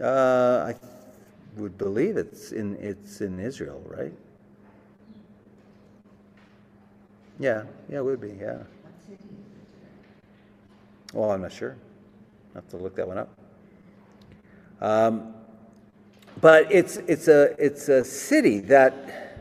Uh, 0.00 0.72
I 0.72 1.60
would 1.60 1.76
believe 1.76 2.16
it's 2.16 2.52
in, 2.52 2.76
it's 2.76 3.20
in 3.20 3.38
Israel, 3.38 3.82
right? 3.86 4.12
Yeah, 7.38 7.64
yeah, 7.88 7.98
it 7.98 8.04
would 8.04 8.20
be, 8.20 8.36
yeah. 8.40 8.58
Well, 11.12 11.32
I'm 11.32 11.42
not 11.42 11.52
sure. 11.52 11.76
i 12.54 12.58
have 12.58 12.68
to 12.68 12.76
look 12.76 12.94
that 12.96 13.08
one 13.08 13.18
up. 13.18 13.28
Um, 14.80 15.34
but 16.40 16.70
it's, 16.72 16.96
it's, 16.96 17.28
a, 17.28 17.54
it's 17.58 17.88
a 17.88 18.04
city 18.04 18.60
that, 18.60 19.36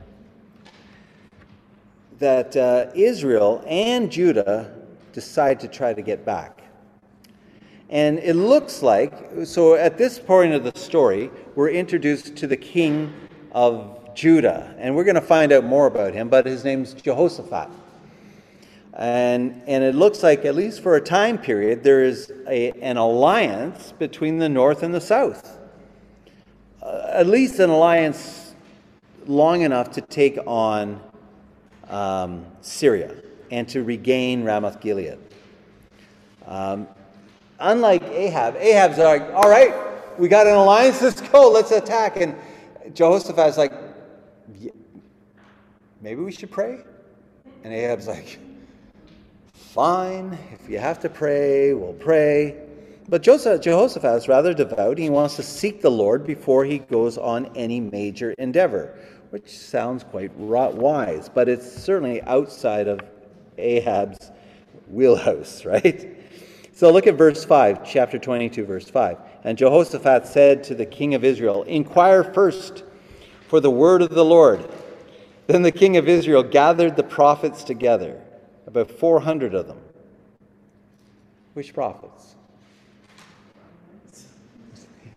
that 2.17 2.57
uh, 2.57 2.87
Israel 2.95 3.63
and 3.67 4.11
Judah 4.11 4.75
decide 5.13 5.59
to 5.61 5.67
try 5.67 5.93
to 5.93 6.01
get 6.01 6.25
back. 6.25 6.58
And 7.89 8.19
it 8.19 8.35
looks 8.35 8.83
like, 8.83 9.13
so 9.45 9.73
at 9.73 9.97
this 9.97 10.19
point 10.19 10.53
of 10.53 10.63
the 10.63 10.77
story, 10.79 11.31
we're 11.55 11.71
introduced 11.71 12.35
to 12.35 12.45
the 12.45 12.57
king 12.57 13.11
of 13.51 14.13
Judah. 14.13 14.75
And 14.77 14.95
we're 14.95 15.03
going 15.03 15.15
to 15.15 15.21
find 15.21 15.51
out 15.51 15.63
more 15.63 15.87
about 15.87 16.13
him, 16.13 16.29
but 16.29 16.45
his 16.45 16.63
name's 16.63 16.93
Jehoshaphat. 16.93 17.69
And, 18.93 19.61
and 19.65 19.83
it 19.83 19.95
looks 19.95 20.21
like, 20.21 20.45
at 20.45 20.55
least 20.55 20.81
for 20.81 20.97
a 20.97 21.01
time 21.01 21.37
period, 21.37 21.83
there 21.83 22.03
is 22.03 22.31
a, 22.47 22.71
an 22.81 22.97
alliance 22.97 23.93
between 23.93 24.37
the 24.37 24.49
north 24.49 24.83
and 24.83 24.93
the 24.93 25.01
south. 25.01 25.57
Uh, 26.83 27.07
at 27.07 27.25
least 27.25 27.59
an 27.59 27.69
alliance 27.69 28.53
long 29.25 29.61
enough 29.61 29.91
to 29.91 30.01
take 30.01 30.37
on 30.45 31.01
um, 31.87 32.45
Syria 32.61 33.15
and 33.51 33.67
to 33.69 33.83
regain 33.83 34.43
Ramoth 34.43 34.79
Gilead. 34.79 35.17
Um, 36.45 36.87
unlike 37.59 38.03
Ahab, 38.03 38.55
Ahab's 38.55 38.97
like, 38.97 39.21
all 39.33 39.49
right, 39.49 39.73
we 40.17 40.27
got 40.27 40.47
an 40.47 40.53
alliance, 40.53 41.01
let's 41.01 41.21
go, 41.21 41.49
let's 41.49 41.71
attack. 41.71 42.17
And 42.17 42.35
Jehoshaphat's 42.93 43.57
like, 43.57 43.73
"Yeah, 44.59 44.71
maybe 46.01 46.21
we 46.21 46.31
should 46.31 46.51
pray? 46.51 46.79
And 47.63 47.73
Ahab's 47.73 48.07
like, 48.07 48.39
fine, 49.53 50.37
if 50.51 50.69
you 50.69 50.79
have 50.79 50.99
to 50.99 51.09
pray, 51.09 51.73
we'll 51.73 51.93
pray. 51.93 52.55
But 53.07 53.23
Joseph, 53.23 53.61
Jehoshaphat 53.61 54.17
is 54.17 54.27
rather 54.27 54.53
devout. 54.53 54.97
He 54.97 55.09
wants 55.09 55.35
to 55.37 55.43
seek 55.43 55.81
the 55.81 55.89
Lord 55.89 56.25
before 56.27 56.63
he 56.63 56.79
goes 56.79 57.17
on 57.17 57.47
any 57.55 57.79
major 57.79 58.31
endeavor, 58.33 58.97
which 59.31 59.49
sounds 59.57 60.03
quite 60.03 60.31
wise, 60.35 61.29
but 61.29 61.49
it's 61.49 61.71
certainly 61.71 62.21
outside 62.23 62.87
of 62.87 62.99
Ahab's 63.57 64.31
wheelhouse, 64.87 65.65
right? 65.65 66.15
So 66.79 66.89
look 66.93 67.07
at 67.07 67.15
verse 67.15 67.43
5, 67.43 67.85
chapter 67.85 68.17
22, 68.17 68.63
verse 68.63 68.89
5. 68.89 69.17
And 69.43 69.57
Jehoshaphat 69.57 70.25
said 70.25 70.63
to 70.63 70.75
the 70.75 70.85
king 70.85 71.13
of 71.13 71.25
Israel, 71.25 71.63
Inquire 71.63 72.23
first 72.23 72.85
for 73.49 73.59
the 73.59 73.69
word 73.69 74.01
of 74.01 74.11
the 74.11 74.23
Lord. 74.23 74.65
Then 75.47 75.61
the 75.61 75.73
king 75.73 75.97
of 75.97 76.07
Israel 76.07 76.41
gathered 76.41 76.95
the 76.95 77.03
prophets 77.03 77.65
together, 77.65 78.21
about 78.65 78.89
400 78.89 79.55
of 79.55 79.67
them. 79.67 79.81
Which 81.53 81.73
prophets? 81.73 82.35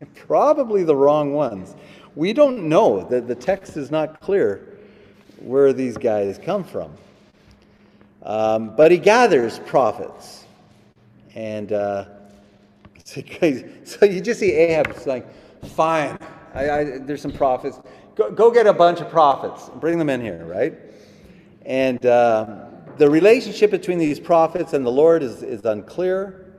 Probably 0.17 0.83
the 0.83 0.97
wrong 0.97 1.33
ones. 1.33 1.77
We 2.17 2.33
don't 2.33 2.69
know 2.69 3.05
that 3.05 3.29
the 3.29 3.37
text 3.37 3.77
is 3.77 3.89
not 3.89 4.21
clear 4.21 4.81
where 5.39 5.73
these 5.73 5.97
guys 5.97 6.41
come 6.43 6.65
from. 6.65 6.93
Um, 8.25 8.75
but 8.75 8.91
he 8.91 8.99
gathers 8.99 9.61
prophets. 9.61 10.42
And 11.35 11.73
uh, 11.73 12.07
so, 13.05 13.23
so 13.85 14.07
you 14.07 14.21
just 14.21 14.41
see 14.41 14.53
Ahab 14.53 14.89
it's 14.89 15.07
like, 15.07 15.27
fine, 15.67 16.19
I, 16.55 16.71
I, 16.71 16.99
there's 16.99 17.23
some 17.23 17.33
prophets. 17.33 17.81
Go, 18.15 18.31
go 18.31 18.51
get 18.51 18.67
a 18.67 18.73
bunch 18.73 19.01
of 19.01 19.09
prophets 19.09 19.71
bring 19.81 19.99
them 19.99 20.11
in 20.11 20.21
here, 20.21 20.45
right? 20.45 20.75
And 21.65 22.05
uh, 22.05 22.67
the 22.99 23.09
relationship 23.09 23.71
between 23.71 23.99
these 23.99 24.21
prophets 24.21 24.73
and 24.73 24.85
the 24.85 24.91
Lord 24.91 25.23
is, 25.23 25.43
is 25.43 25.65
unclear. 25.65 26.53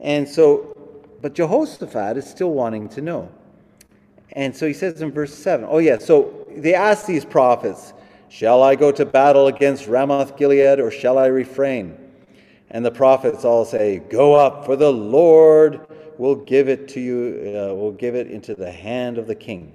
And 0.00 0.28
so, 0.28 0.76
but 1.20 1.34
Jehoshaphat 1.34 2.16
is 2.16 2.26
still 2.28 2.52
wanting 2.52 2.88
to 2.90 3.00
know. 3.00 3.30
And 4.32 4.54
so 4.54 4.66
he 4.66 4.72
says 4.72 5.00
in 5.00 5.12
verse 5.12 5.34
7, 5.34 5.66
oh, 5.68 5.78
yeah, 5.78 5.98
so 5.98 6.46
they 6.56 6.74
ask 6.74 7.06
these 7.06 7.24
prophets, 7.24 7.92
Shall 8.28 8.62
I 8.62 8.74
go 8.74 8.90
to 8.90 9.06
battle 9.06 9.46
against 9.46 9.86
Ramoth 9.86 10.36
Gilead 10.36 10.80
or 10.80 10.90
shall 10.90 11.16
I 11.16 11.26
refrain? 11.26 11.96
And 12.76 12.84
the 12.84 12.90
prophets 12.90 13.42
all 13.42 13.64
say, 13.64 14.00
Go 14.00 14.34
up, 14.34 14.66
for 14.66 14.76
the 14.76 14.92
Lord 14.92 15.80
will 16.18 16.34
give 16.34 16.68
it 16.68 16.88
to 16.88 17.00
you, 17.00 17.56
uh, 17.56 17.74
will 17.74 17.92
give 17.92 18.14
it 18.14 18.30
into 18.30 18.54
the 18.54 18.70
hand 18.70 19.16
of 19.16 19.26
the 19.26 19.34
king. 19.34 19.72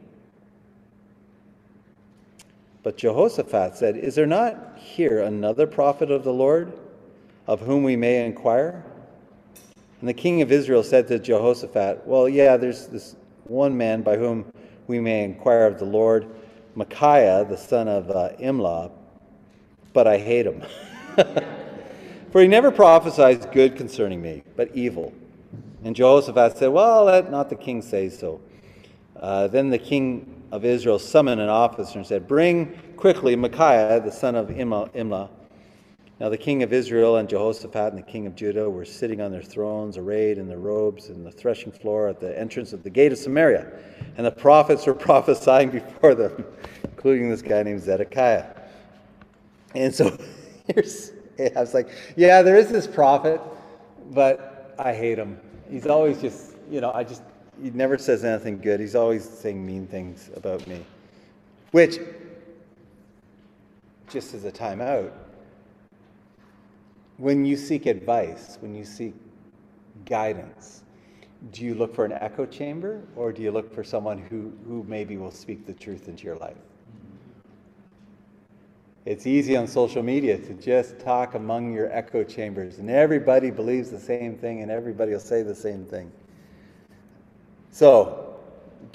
But 2.84 2.97
Jehoshaphat 2.97 3.76
said, 3.76 3.97
Is 3.97 4.14
there 4.14 4.28
not 4.28 4.78
here 4.78 5.22
another 5.22 5.66
prophet 5.66 6.12
of 6.12 6.24
the 6.24 6.32
Lord, 6.32 6.78
of 7.47 7.62
whom 7.62 7.82
we 7.82 7.95
may 7.95 8.24
inquire? 8.24 8.86
And 9.99 10.08
the 10.08 10.14
king 10.14 10.43
of 10.43 10.52
Israel 10.52 10.84
said 10.84 11.08
to 11.08 11.18
Jehoshaphat, 11.18 12.06
Well, 12.06 12.30
yeah, 12.30 12.56
there's 12.56 12.86
this 12.86 13.16
one 13.45 13.76
man 13.76 14.04
by 14.04 14.16
whom 14.16 14.45
we 14.86 14.99
may 14.99 15.24
inquire 15.24 15.66
of 15.66 15.80
the 15.80 15.86
Lord, 15.86 16.28
Micaiah, 16.76 17.45
the 17.45 17.58
son 17.58 17.88
of 17.88 18.12
uh, 18.12 18.30
Imlah, 18.39 18.91
but 19.91 20.06
I 20.06 20.20
hate 20.20 20.45
him. 20.45 20.62
For 22.32 22.41
he 22.41 22.47
never 22.47 22.71
prophesies 22.71 23.45
good 23.47 23.75
concerning 23.75 24.21
me, 24.21 24.43
but 24.55 24.73
evil. 24.73 25.13
And 25.84 25.95
Jehoshaphat 25.95 26.57
said, 26.57 26.67
Well, 26.67 27.05
let 27.05 27.29
not 27.29 27.49
the 27.49 27.55
king 27.55 27.82
say 27.82 28.09
so. 28.09 28.39
Uh, 29.19 29.47
then 29.47 29.69
the 29.69 29.77
king 29.77 30.43
of 30.51 30.63
Israel 30.63 30.97
summoned 30.97 31.41
an 31.41 31.49
officer 31.49 31.99
and 31.99 32.07
said, 32.07 32.27
Bring 32.27 32.77
quickly 32.95 33.36
Micaiah, 33.36 33.99
the 33.99 34.11
son 34.11 34.36
of 34.36 34.47
Imlah. 34.47 35.29
Now 36.21 36.29
the 36.29 36.38
king 36.38 36.63
of 36.63 36.71
Israel 36.71 37.17
and 37.17 37.27
Jehoshaphat 37.27 37.93
and 37.93 37.97
the 37.97 38.05
king 38.05 38.27
of 38.27 38.36
Judah 38.36 38.69
were 38.69 38.86
sitting 38.86 39.21
on 39.21 39.32
their 39.32 39.41
thrones, 39.41 39.97
arrayed 39.97 40.38
in 40.38 40.47
their 40.47 40.59
robes, 40.59 41.09
in 41.09 41.23
the 41.23 41.32
threshing 41.32 41.71
floor 41.71 42.07
at 42.07 42.19
the 42.19 42.38
entrance 42.39 42.73
of 42.73 42.84
the 42.84 42.89
gate 42.89 43.11
of 43.11 43.17
Samaria. 43.17 43.71
And 44.17 44.25
the 44.25 44.32
prophets 44.32 44.86
were 44.86 44.93
prophesying 45.09 45.71
before 45.71 46.15
them, 46.15 46.45
including 46.84 47.29
this 47.29 47.41
guy 47.41 47.63
named 47.63 47.82
Zedekiah. 47.82 48.45
And 49.73 49.93
so 49.93 50.17
here's 50.67 51.11
I 51.55 51.59
was 51.59 51.73
like, 51.73 51.89
yeah, 52.15 52.41
there 52.41 52.55
is 52.55 52.69
this 52.69 52.87
prophet, 52.87 53.41
but 54.11 54.75
I 54.77 54.93
hate 54.93 55.17
him. 55.17 55.39
He's 55.69 55.87
always 55.87 56.19
just, 56.19 56.55
you 56.69 56.81
know, 56.81 56.91
I 56.91 57.03
just, 57.03 57.23
he 57.61 57.69
never 57.71 57.97
says 57.97 58.23
anything 58.23 58.59
good. 58.59 58.79
He's 58.79 58.95
always 58.95 59.27
saying 59.27 59.65
mean 59.65 59.87
things 59.87 60.29
about 60.35 60.65
me. 60.67 60.85
Which, 61.71 61.99
just 64.09 64.33
as 64.33 64.45
a 64.45 64.51
timeout, 64.51 65.11
when 67.17 67.45
you 67.45 67.55
seek 67.55 67.85
advice, 67.85 68.57
when 68.59 68.75
you 68.75 68.83
seek 68.83 69.13
guidance, 70.05 70.83
do 71.51 71.63
you 71.63 71.73
look 71.73 71.95
for 71.95 72.05
an 72.05 72.13
echo 72.13 72.45
chamber 72.45 73.01
or 73.15 73.31
do 73.31 73.41
you 73.41 73.51
look 73.51 73.73
for 73.73 73.83
someone 73.83 74.17
who, 74.17 74.51
who 74.67 74.83
maybe 74.87 75.17
will 75.17 75.31
speak 75.31 75.65
the 75.65 75.73
truth 75.73 76.07
into 76.07 76.25
your 76.25 76.35
life? 76.37 76.57
It's 79.04 79.26
easy 79.26 79.56
on 79.56 79.66
social 79.66 80.04
media 80.04 80.38
to 80.38 80.54
just 80.54 80.99
talk 80.99 81.34
among 81.34 81.74
your 81.74 81.91
echo 81.91 82.24
chambers, 82.24 82.78
and 82.78 82.89
everybody 82.89 83.49
believes 83.49 83.89
the 83.89 83.99
same 83.99 84.36
thing, 84.38 84.62
and 84.62 84.70
everybody 84.70 85.12
will 85.12 85.20
say 85.20 85.41
the 85.41 85.56
same 85.56 85.86
thing. 85.86 86.12
So, 87.72 88.36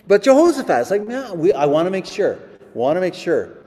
but 0.07 0.23
Jehoshaphat 0.23 0.83
is 0.83 0.91
like, 0.93 1.07
no, 1.07 1.35
we, 1.35 1.53
I 1.53 1.67
want 1.67 1.87
to 1.87 1.91
make 1.91 2.07
sure. 2.07 2.39
Want 2.73 2.97
to 2.97 3.01
make 3.01 3.15
sure. 3.15 3.59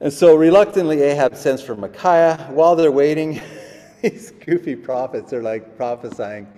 And 0.00 0.12
so, 0.12 0.34
reluctantly, 0.34 1.02
Ahab 1.02 1.36
sends 1.36 1.62
for 1.62 1.76
Micaiah. 1.76 2.48
While 2.50 2.74
they're 2.74 2.90
waiting, 2.90 3.40
these 4.02 4.32
goofy 4.32 4.74
prophets 4.74 5.32
are 5.32 5.42
like 5.42 5.76
prophesying, 5.76 6.48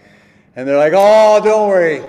and 0.57 0.67
they're 0.67 0.79
like, 0.79 0.95
"Oh, 0.97 1.41
don't 1.45 1.69
worry, 1.69 2.03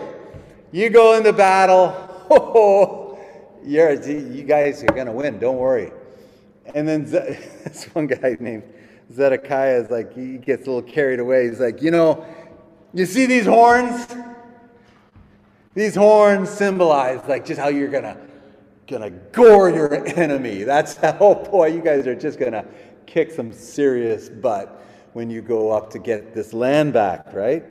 you 0.71 0.89
go 0.89 1.15
into 1.15 1.33
battle. 1.33 2.05
Oh, 2.31 3.17
you're, 3.63 3.93
you 4.03 4.43
guys 4.43 4.83
are 4.83 4.93
gonna 4.93 5.11
win. 5.11 5.39
Don't 5.39 5.57
worry." 5.57 5.91
And 6.73 6.87
then 6.87 7.05
Ze- 7.05 7.37
this 7.63 7.85
one 7.93 8.07
guy 8.07 8.37
named 8.39 8.63
Zedekiah 9.11 9.81
is 9.81 9.89
like, 9.89 10.13
he 10.13 10.37
gets 10.37 10.67
a 10.67 10.71
little 10.71 10.89
carried 10.89 11.19
away. 11.19 11.49
He's 11.49 11.59
like, 11.59 11.81
you 11.81 11.91
know, 11.91 12.25
you 12.93 13.05
see 13.05 13.25
these 13.25 13.45
horns? 13.45 14.07
These 15.75 15.95
horns 15.95 16.49
symbolize 16.49 17.21
like 17.27 17.45
just 17.45 17.59
how 17.59 17.69
you're 17.69 17.89
gonna 17.89 18.17
gonna 18.87 19.11
gore 19.11 19.69
your 19.69 20.05
enemy. 20.17 20.63
That's 20.63 20.97
how, 20.97 21.15
oh 21.19 21.35
boy, 21.35 21.67
you 21.67 21.81
guys 21.81 22.07
are 22.07 22.15
just 22.15 22.39
gonna 22.39 22.65
kick 23.05 23.31
some 23.31 23.53
serious 23.53 24.29
butt 24.29 24.83
when 25.13 25.29
you 25.29 25.41
go 25.41 25.71
up 25.71 25.89
to 25.91 25.99
get 25.99 26.33
this 26.33 26.53
land 26.53 26.93
back, 26.93 27.33
right? 27.33 27.63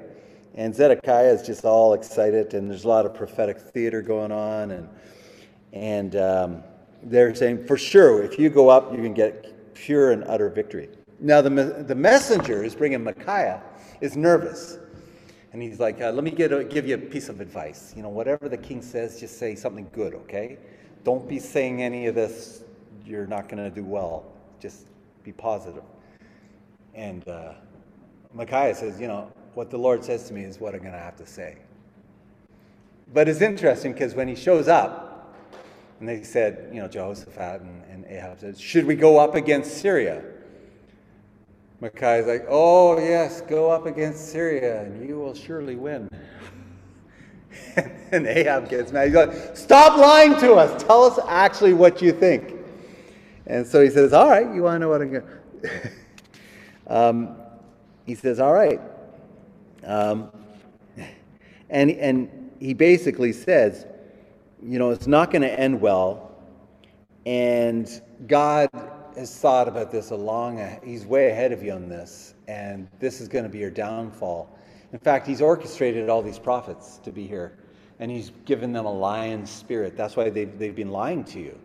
And 0.54 0.74
Zedekiah 0.74 1.32
is 1.32 1.42
just 1.42 1.64
all 1.64 1.94
excited, 1.94 2.54
and 2.54 2.70
there's 2.70 2.84
a 2.84 2.88
lot 2.88 3.06
of 3.06 3.14
prophetic 3.14 3.58
theater 3.58 4.02
going 4.02 4.32
on, 4.32 4.70
and 4.70 4.88
and 5.72 6.16
um, 6.16 6.62
they're 7.02 7.34
saying 7.34 7.66
for 7.66 7.76
sure 7.76 8.22
if 8.22 8.38
you 8.38 8.50
go 8.50 8.68
up 8.68 8.92
you 8.92 9.02
can 9.02 9.14
get 9.14 9.74
pure 9.74 10.12
and 10.12 10.24
utter 10.24 10.48
victory. 10.48 10.88
Now 11.20 11.40
the, 11.40 11.50
the 11.86 11.94
messenger 11.94 12.64
is 12.64 12.74
bringing 12.74 13.02
micaiah 13.02 13.62
is 14.00 14.16
nervous. 14.16 14.78
And 15.52 15.62
he's 15.62 15.80
like 15.80 16.00
uh, 16.00 16.12
let 16.12 16.24
me 16.24 16.30
a, 16.30 16.64
give 16.64 16.86
you 16.86 16.94
a 16.94 16.98
piece 16.98 17.28
of 17.28 17.40
advice. 17.40 17.92
You 17.96 18.02
know 18.02 18.08
whatever 18.08 18.48
the 18.48 18.58
king 18.58 18.82
says 18.82 19.20
just 19.20 19.38
say 19.38 19.54
something 19.54 19.88
good 19.92 20.14
okay? 20.14 20.58
Don't 21.04 21.28
be 21.28 21.38
saying 21.38 21.82
any 21.82 22.06
of 22.06 22.14
this 22.14 22.64
you're 23.04 23.26
not 23.26 23.48
going 23.48 23.62
to 23.62 23.70
do 23.70 23.84
well. 23.84 24.24
Just 24.60 24.86
be 25.24 25.32
positive. 25.32 25.82
positive 25.82 25.98
and 26.98 27.26
uh, 27.28 27.52
micaiah 28.34 28.74
says 28.74 29.00
you 29.00 29.06
know 29.06 29.32
what 29.54 29.70
the 29.70 29.78
lord 29.78 30.04
says 30.04 30.26
to 30.28 30.34
me 30.34 30.42
is 30.42 30.60
what 30.60 30.74
i'm 30.74 30.80
going 30.80 30.92
to 30.92 30.98
have 30.98 31.16
to 31.16 31.26
say. 31.26 31.56
But 33.14 33.26
it's 33.26 33.40
interesting 33.40 33.94
because 33.94 34.14
when 34.14 34.28
he 34.28 34.34
shows 34.34 34.68
up 34.68 35.07
and 36.00 36.08
they 36.08 36.22
said, 36.22 36.70
you 36.72 36.80
know, 36.80 36.88
Jehoshaphat 36.88 37.60
and, 37.60 37.82
and 37.90 38.04
Ahab 38.06 38.38
said, 38.40 38.58
Should 38.58 38.84
we 38.84 38.94
go 38.94 39.18
up 39.18 39.34
against 39.34 39.78
Syria? 39.78 40.22
Micaiah's 41.80 42.26
like, 42.26 42.46
Oh, 42.48 42.98
yes, 42.98 43.40
go 43.42 43.70
up 43.70 43.86
against 43.86 44.30
Syria 44.30 44.82
and 44.82 45.08
you 45.08 45.18
will 45.18 45.34
surely 45.34 45.76
win. 45.76 46.08
and 48.12 48.26
Ahab 48.26 48.68
gets 48.68 48.92
mad. 48.92 49.06
He's 49.08 49.16
like, 49.16 49.56
Stop 49.56 49.98
lying 49.98 50.38
to 50.40 50.54
us. 50.54 50.82
Tell 50.82 51.04
us 51.04 51.18
actually 51.26 51.72
what 51.72 52.00
you 52.00 52.12
think. 52.12 52.54
And 53.46 53.66
so 53.66 53.82
he 53.82 53.90
says, 53.90 54.12
All 54.12 54.28
right, 54.28 54.54
you 54.54 54.62
want 54.62 54.76
to 54.76 54.78
know 54.78 54.88
what 54.88 55.02
I'm 55.02 55.10
going 55.10 55.24
to. 55.62 55.90
um, 56.86 57.36
he 58.06 58.14
says, 58.14 58.38
All 58.38 58.52
right. 58.52 58.80
Um, 59.84 60.30
and, 61.70 61.90
and 61.90 62.52
he 62.60 62.72
basically 62.72 63.32
says, 63.32 63.86
you 64.62 64.78
know, 64.78 64.90
it's 64.90 65.06
not 65.06 65.30
going 65.30 65.42
to 65.42 65.60
end 65.60 65.80
well 65.80 66.26
And 67.26 68.02
God 68.26 68.70
has 69.16 69.36
thought 69.38 69.68
about 69.68 69.92
this 69.92 70.10
a 70.10 70.16
long, 70.16 70.60
uh, 70.60 70.78
he's 70.84 71.06
way 71.06 71.30
ahead 71.30 71.52
of 71.52 71.62
you 71.62 71.72
on 71.72 71.88
this, 71.88 72.34
and 72.48 72.88
this 73.00 73.20
is 73.20 73.28
going 73.28 73.44
to 73.44 73.50
be 73.50 73.58
your 73.58 73.70
downfall. 73.70 74.58
In 74.92 74.98
fact, 74.98 75.26
he's 75.26 75.42
orchestrated 75.42 76.08
all 76.08 76.22
these 76.22 76.38
prophets 76.38 76.98
to 77.04 77.12
be 77.12 77.26
here, 77.26 77.58
and 78.00 78.10
he's 78.10 78.32
given 78.46 78.72
them 78.72 78.86
a 78.86 78.92
lion's 78.92 79.50
spirit. 79.50 79.96
That's 79.96 80.16
why 80.16 80.30
they've, 80.30 80.58
they've 80.58 80.76
been 80.76 80.90
lying 80.90 81.24
to 81.24 81.40
you. 81.40 81.58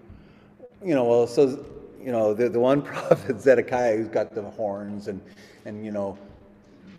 You 0.85 0.95
know, 0.95 1.05
well, 1.05 1.27
so, 1.27 1.65
you 2.01 2.11
know, 2.11 2.33
the, 2.33 2.49
the 2.49 2.59
one 2.59 2.81
prophet, 2.83 3.41
Zedekiah, 3.41 3.97
who's 3.97 4.09
got 4.09 4.35
the 4.35 4.43
horns 4.43 5.07
and, 5.09 5.21
and, 5.65 5.85
you 5.85 5.91
know, 5.91 6.17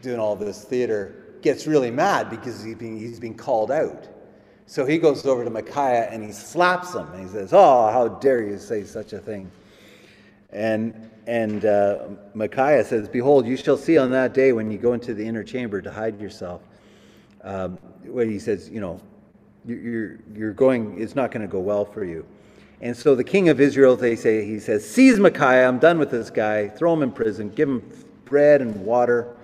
doing 0.03 0.21
all 0.21 0.37
this 0.37 0.65
theater, 0.65 1.15
gets 1.43 1.67
really 1.67 1.91
mad 1.91 2.31
because 2.31 2.63
he's 2.65 2.77
being, 2.77 2.99
he's 2.99 3.21
being 3.21 3.37
called 3.37 3.71
out. 3.71 4.09
So 4.67 4.85
he 4.85 4.99
goes 4.99 5.25
over 5.27 5.45
to 5.45 5.51
Micaiah 5.51 6.09
and 6.11 6.25
he 6.25 6.33
slaps 6.33 6.95
him. 6.95 7.07
And 7.13 7.23
he 7.23 7.29
says, 7.29 7.53
Oh, 7.53 7.91
how 7.91 8.09
dare 8.09 8.43
you 8.43 8.59
say 8.59 8.85
such 8.85 9.13
a 9.13 9.19
thing? 9.19 9.51
And, 10.51 11.11
and 11.27 11.65
uh, 11.65 12.07
Micaiah 12.35 12.85
says, 12.85 13.09
Behold, 13.09 13.47
you 13.47 13.57
shall 13.57 13.77
see 13.77 13.99
on 13.99 14.11
that 14.13 14.33
day 14.33 14.53
when 14.53 14.71
you 14.71 14.79
go 14.79 14.93
into 14.95 15.15
the 15.15 15.27
inner 15.27 15.45
chamber 15.45 15.83
to 15.83 15.91
hide 15.91 16.21
yourself. 16.21 16.63
Um, 17.43 17.77
where 18.05 18.25
he 18.25 18.39
says, 18.39 18.71
You 18.71 18.81
know, 18.81 19.01
you're, 19.67 20.19
you're 20.35 20.53
going, 20.53 21.01
it's 21.01 21.15
not 21.15 21.31
going 21.31 21.43
to 21.43 21.51
go 21.51 21.61
well 21.61 21.85
for 21.85 22.05
you. 22.05 22.25
And 22.81 22.97
so 22.97 23.15
the 23.15 23.25
king 23.25 23.49
of 23.49 23.61
Israel, 23.61 23.97
they 23.97 24.17
say, 24.17 24.45
he 24.45 24.59
says, 24.59 24.89
Seize 24.89 25.19
Micaiah, 25.19 25.67
I'm 25.67 25.79
done 25.79 25.99
with 25.99 26.11
this 26.11 26.31
guy, 26.31 26.69
throw 26.69 26.93
him 26.93 27.03
in 27.03 27.13
prison, 27.13 27.49
give 27.51 27.69
him 27.69 27.83
bread 28.25 28.61
and 28.61 28.75
water 28.85 29.37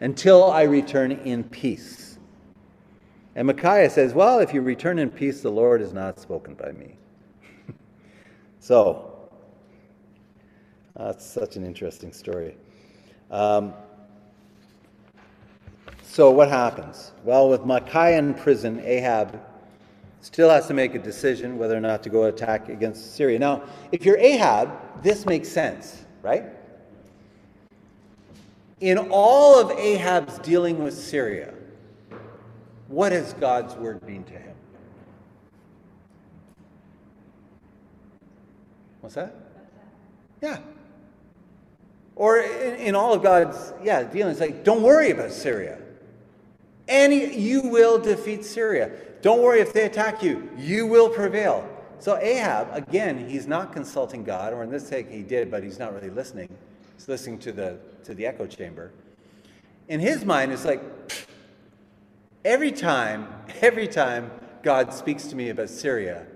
until 0.00 0.50
I 0.50 0.62
return 0.62 1.12
in 1.12 1.44
peace. 1.44 2.09
And 3.40 3.46
Micaiah 3.46 3.88
says, 3.88 4.12
Well, 4.12 4.40
if 4.40 4.52
you 4.52 4.60
return 4.60 4.98
in 4.98 5.08
peace, 5.08 5.40
the 5.40 5.50
Lord 5.50 5.80
has 5.80 5.94
not 5.94 6.20
spoken 6.20 6.52
by 6.52 6.72
me. 6.72 6.98
so, 8.60 9.30
that's 10.94 11.24
such 11.24 11.56
an 11.56 11.64
interesting 11.64 12.12
story. 12.12 12.58
Um, 13.30 13.72
so, 16.02 16.30
what 16.30 16.50
happens? 16.50 17.12
Well, 17.24 17.48
with 17.48 17.64
Micaiah 17.64 18.18
in 18.18 18.34
prison, 18.34 18.78
Ahab 18.84 19.40
still 20.20 20.50
has 20.50 20.66
to 20.66 20.74
make 20.74 20.94
a 20.94 20.98
decision 20.98 21.56
whether 21.56 21.74
or 21.74 21.80
not 21.80 22.02
to 22.02 22.10
go 22.10 22.24
attack 22.24 22.68
against 22.68 23.16
Syria. 23.16 23.38
Now, 23.38 23.62
if 23.90 24.04
you're 24.04 24.18
Ahab, 24.18 25.02
this 25.02 25.24
makes 25.24 25.48
sense, 25.48 26.04
right? 26.20 26.44
In 28.80 28.98
all 28.98 29.58
of 29.58 29.78
Ahab's 29.78 30.38
dealing 30.40 30.84
with 30.84 30.92
Syria, 30.92 31.54
what 32.90 33.12
has 33.12 33.32
God's 33.34 33.74
word 33.76 34.04
been 34.04 34.24
to 34.24 34.32
him? 34.32 34.54
What's 39.00 39.14
that? 39.14 39.34
Yeah. 40.42 40.58
Or 42.16 42.38
in, 42.38 42.74
in 42.74 42.94
all 42.94 43.14
of 43.14 43.22
God's, 43.22 43.72
yeah, 43.82 44.02
dealings, 44.02 44.40
like, 44.40 44.64
don't 44.64 44.82
worry 44.82 45.10
about 45.10 45.30
Syria. 45.30 45.78
And 46.88 47.12
you 47.12 47.62
will 47.62 47.98
defeat 47.98 48.44
Syria. 48.44 48.90
Don't 49.22 49.40
worry 49.40 49.60
if 49.60 49.72
they 49.72 49.84
attack 49.84 50.22
you, 50.22 50.50
you 50.58 50.86
will 50.86 51.08
prevail. 51.08 51.68
So 52.00 52.16
Ahab, 52.16 52.68
again, 52.72 53.28
he's 53.28 53.46
not 53.46 53.72
consulting 53.72 54.24
God, 54.24 54.52
or 54.52 54.64
in 54.64 54.70
this 54.70 54.90
case 54.90 55.06
he 55.08 55.22
did, 55.22 55.50
but 55.50 55.62
he's 55.62 55.78
not 55.78 55.94
really 55.94 56.10
listening. 56.10 56.48
He's 56.96 57.06
listening 57.08 57.38
to 57.40 57.52
the 57.52 57.78
to 58.04 58.14
the 58.14 58.26
echo 58.26 58.46
chamber. 58.46 58.90
In 59.88 60.00
his 60.00 60.24
mind, 60.24 60.52
it's 60.52 60.64
like, 60.64 60.82
Every 62.44 62.72
time, 62.72 63.28
every 63.60 63.88
time 63.88 64.30
God 64.62 64.92
speaks 64.92 65.26
to 65.26 65.36
me 65.36 65.50
about 65.50 65.68
Syria, 65.68 66.26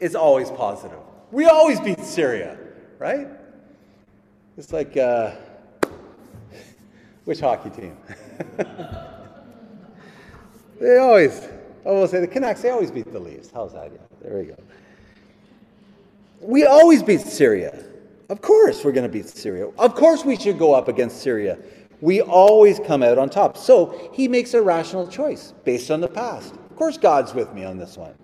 it's 0.00 0.14
always 0.14 0.50
positive. 0.50 0.98
We 1.30 1.46
always 1.46 1.80
beat 1.80 2.00
Syria, 2.00 2.58
right? 2.98 3.28
It's 4.58 4.72
like, 4.72 4.96
uh, 4.96 5.32
which 7.24 7.40
hockey 7.40 7.70
team? 7.70 7.96
they 10.80 10.98
always, 10.98 11.48
I 11.86 11.90
will 11.90 12.08
say 12.08 12.20
the 12.20 12.26
Canucks, 12.26 12.60
they 12.60 12.70
always 12.70 12.90
beat 12.90 13.10
the 13.10 13.18
Leafs. 13.18 13.50
How's 13.52 13.72
that? 13.72 13.90
Yeah, 13.92 13.98
there 14.20 14.38
we 14.38 14.44
go. 14.46 14.56
We 16.40 16.66
always 16.66 17.02
beat 17.02 17.20
Syria. 17.20 17.82
Of 18.28 18.42
course, 18.42 18.84
we're 18.84 18.92
going 18.92 19.06
to 19.06 19.12
beat 19.12 19.28
Syria. 19.28 19.68
Of 19.78 19.94
course, 19.94 20.24
we 20.24 20.36
should 20.36 20.58
go 20.58 20.74
up 20.74 20.88
against 20.88 21.22
Syria 21.22 21.58
we 22.02 22.20
always 22.20 22.80
come 22.80 23.02
out 23.02 23.16
on 23.16 23.30
top. 23.30 23.56
So 23.56 24.10
he 24.12 24.26
makes 24.26 24.52
a 24.54 24.60
rational 24.60 25.06
choice 25.06 25.54
based 25.64 25.90
on 25.90 26.00
the 26.00 26.08
past. 26.08 26.52
Of 26.52 26.76
course, 26.76 26.98
God's 26.98 27.32
with 27.32 27.54
me 27.54 27.64
on 27.64 27.78
this 27.78 27.96
one. 27.96 28.14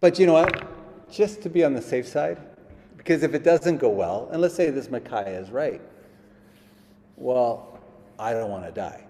But 0.00 0.18
you 0.18 0.26
know 0.26 0.34
what? 0.34 1.10
Just 1.10 1.40
to 1.42 1.48
be 1.48 1.64
on 1.64 1.72
the 1.72 1.80
safe 1.80 2.06
side, 2.06 2.38
because 2.98 3.22
if 3.22 3.32
it 3.32 3.44
doesn't 3.44 3.78
go 3.78 3.88
well, 3.88 4.28
and 4.30 4.42
let's 4.42 4.54
say 4.54 4.68
this 4.68 4.90
Micaiah 4.90 5.40
is 5.40 5.50
right, 5.50 5.80
well, 7.16 7.80
I 8.18 8.32
don't 8.32 8.50
want 8.50 8.66
to 8.66 8.72
die. 8.72 9.02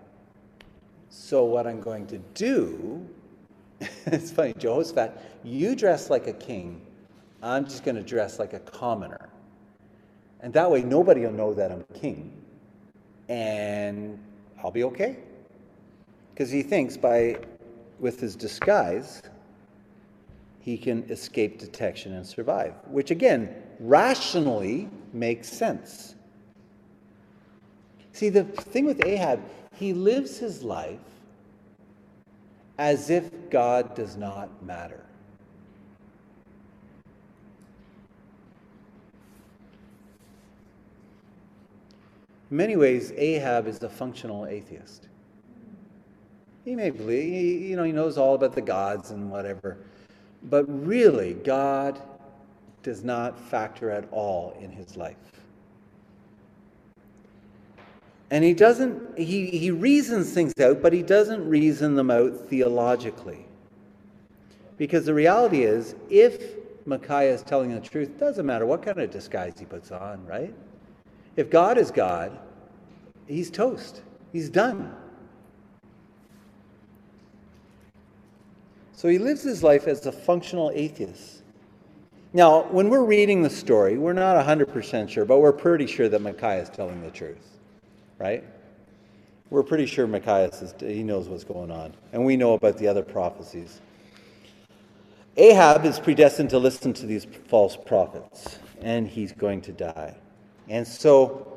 So 1.10 1.44
what 1.44 1.66
I'm 1.66 1.80
going 1.80 2.06
to 2.06 2.18
do, 2.34 3.04
it's 4.06 4.30
funny, 4.30 4.54
Jehoshaphat, 4.56 5.40
you 5.42 5.74
dress 5.74 6.08
like 6.08 6.28
a 6.28 6.32
king, 6.34 6.80
I'm 7.42 7.64
just 7.64 7.82
going 7.82 7.96
to 7.96 8.02
dress 8.02 8.38
like 8.38 8.52
a 8.52 8.60
commoner. 8.60 9.25
And 10.40 10.52
that 10.52 10.70
way, 10.70 10.82
nobody 10.82 11.22
will 11.22 11.32
know 11.32 11.54
that 11.54 11.72
I'm 11.72 11.84
king. 11.94 12.32
And 13.28 14.18
I'll 14.62 14.70
be 14.70 14.84
okay. 14.84 15.16
Because 16.32 16.50
he 16.50 16.62
thinks 16.62 16.96
by, 16.96 17.38
with 17.98 18.20
his 18.20 18.36
disguise, 18.36 19.22
he 20.60 20.76
can 20.76 21.08
escape 21.10 21.58
detection 21.58 22.12
and 22.14 22.26
survive, 22.26 22.74
which 22.88 23.10
again, 23.10 23.54
rationally 23.80 24.90
makes 25.12 25.48
sense. 25.48 26.14
See, 28.12 28.28
the 28.28 28.44
thing 28.44 28.84
with 28.84 29.04
Ahab, 29.04 29.40
he 29.74 29.92
lives 29.92 30.38
his 30.38 30.62
life 30.62 30.98
as 32.78 33.10
if 33.10 33.30
God 33.48 33.94
does 33.94 34.16
not 34.16 34.62
matter. 34.62 35.05
In 42.50 42.56
many 42.56 42.76
ways, 42.76 43.12
Ahab 43.16 43.66
is 43.66 43.82
a 43.82 43.88
functional 43.88 44.46
atheist. 44.46 45.08
He 46.64 46.74
may 46.74 46.90
believe, 46.90 47.22
he, 47.22 47.68
you 47.68 47.76
know, 47.76 47.84
he 47.84 47.92
knows 47.92 48.18
all 48.18 48.34
about 48.34 48.54
the 48.54 48.60
gods 48.60 49.10
and 49.10 49.30
whatever, 49.30 49.78
but 50.44 50.64
really, 50.68 51.34
God 51.34 52.00
does 52.82 53.02
not 53.02 53.38
factor 53.38 53.90
at 53.90 54.08
all 54.12 54.56
in 54.60 54.70
his 54.70 54.96
life. 54.96 55.16
And 58.30 58.42
he 58.42 58.54
doesn't, 58.54 59.18
he, 59.18 59.46
he 59.46 59.70
reasons 59.70 60.32
things 60.32 60.52
out, 60.60 60.82
but 60.82 60.92
he 60.92 61.02
doesn't 61.02 61.48
reason 61.48 61.94
them 61.94 62.10
out 62.10 62.48
theologically. 62.48 63.46
Because 64.76 65.04
the 65.06 65.14
reality 65.14 65.62
is, 65.62 65.94
if 66.10 66.56
Micaiah 66.84 67.34
is 67.34 67.42
telling 67.42 67.72
the 67.72 67.80
truth, 67.80 68.08
it 68.08 68.18
doesn't 68.18 68.44
matter 68.44 68.66
what 68.66 68.82
kind 68.82 68.98
of 68.98 69.10
disguise 69.10 69.54
he 69.58 69.64
puts 69.64 69.90
on, 69.92 70.24
right? 70.26 70.54
If 71.36 71.50
God 71.50 71.78
is 71.78 71.90
God, 71.90 72.36
he's 73.26 73.50
toast. 73.50 74.02
He's 74.32 74.48
done. 74.48 74.94
So 78.92 79.08
he 79.08 79.18
lives 79.18 79.42
his 79.42 79.62
life 79.62 79.86
as 79.86 80.06
a 80.06 80.12
functional 80.12 80.72
atheist. 80.74 81.42
Now, 82.32 82.62
when 82.64 82.88
we're 82.88 83.04
reading 83.04 83.42
the 83.42 83.50
story, 83.50 83.98
we're 83.98 84.12
not 84.12 84.44
100% 84.44 85.08
sure, 85.08 85.24
but 85.24 85.38
we're 85.38 85.52
pretty 85.52 85.86
sure 85.86 86.08
that 86.08 86.20
Micaiah 86.20 86.62
is 86.62 86.70
telling 86.70 87.02
the 87.02 87.10
truth, 87.10 87.58
right? 88.18 88.42
We're 89.48 89.62
pretty 89.62 89.86
sure 89.86 90.06
Micaiah 90.06 90.48
is, 90.48 90.74
he 90.80 91.02
knows 91.02 91.28
what's 91.28 91.44
going 91.44 91.70
on, 91.70 91.94
and 92.12 92.24
we 92.24 92.36
know 92.36 92.54
about 92.54 92.78
the 92.78 92.88
other 92.88 93.02
prophecies. 93.02 93.80
Ahab 95.36 95.84
is 95.84 96.00
predestined 96.00 96.50
to 96.50 96.58
listen 96.58 96.92
to 96.94 97.06
these 97.06 97.26
false 97.48 97.76
prophets, 97.76 98.58
and 98.80 99.06
he's 99.06 99.32
going 99.32 99.60
to 99.62 99.72
die. 99.72 100.16
And 100.68 100.86
so 100.86 101.56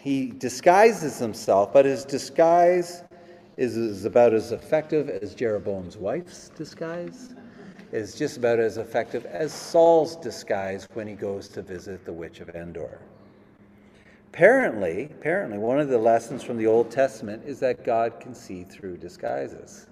he 0.00 0.30
disguises 0.30 1.18
himself, 1.18 1.72
but 1.72 1.84
his 1.84 2.04
disguise 2.04 3.02
is, 3.56 3.76
is 3.76 4.04
about 4.04 4.34
as 4.34 4.52
effective 4.52 5.08
as 5.08 5.34
Jeroboam's 5.34 5.96
wife's 5.96 6.50
disguise. 6.50 7.34
Is 7.90 8.14
just 8.14 8.36
about 8.36 8.58
as 8.58 8.76
effective 8.76 9.24
as 9.24 9.50
Saul's 9.50 10.16
disguise 10.16 10.86
when 10.92 11.06
he 11.06 11.14
goes 11.14 11.48
to 11.48 11.62
visit 11.62 12.04
the 12.04 12.12
witch 12.12 12.40
of 12.40 12.50
Endor. 12.50 13.00
Apparently, 14.30 15.04
apparently, 15.04 15.56
one 15.56 15.80
of 15.80 15.88
the 15.88 15.96
lessons 15.96 16.42
from 16.42 16.58
the 16.58 16.66
Old 16.66 16.90
Testament 16.90 17.42
is 17.46 17.58
that 17.60 17.84
God 17.84 18.20
can 18.20 18.34
see 18.34 18.64
through 18.64 18.98
disguises. 18.98 19.86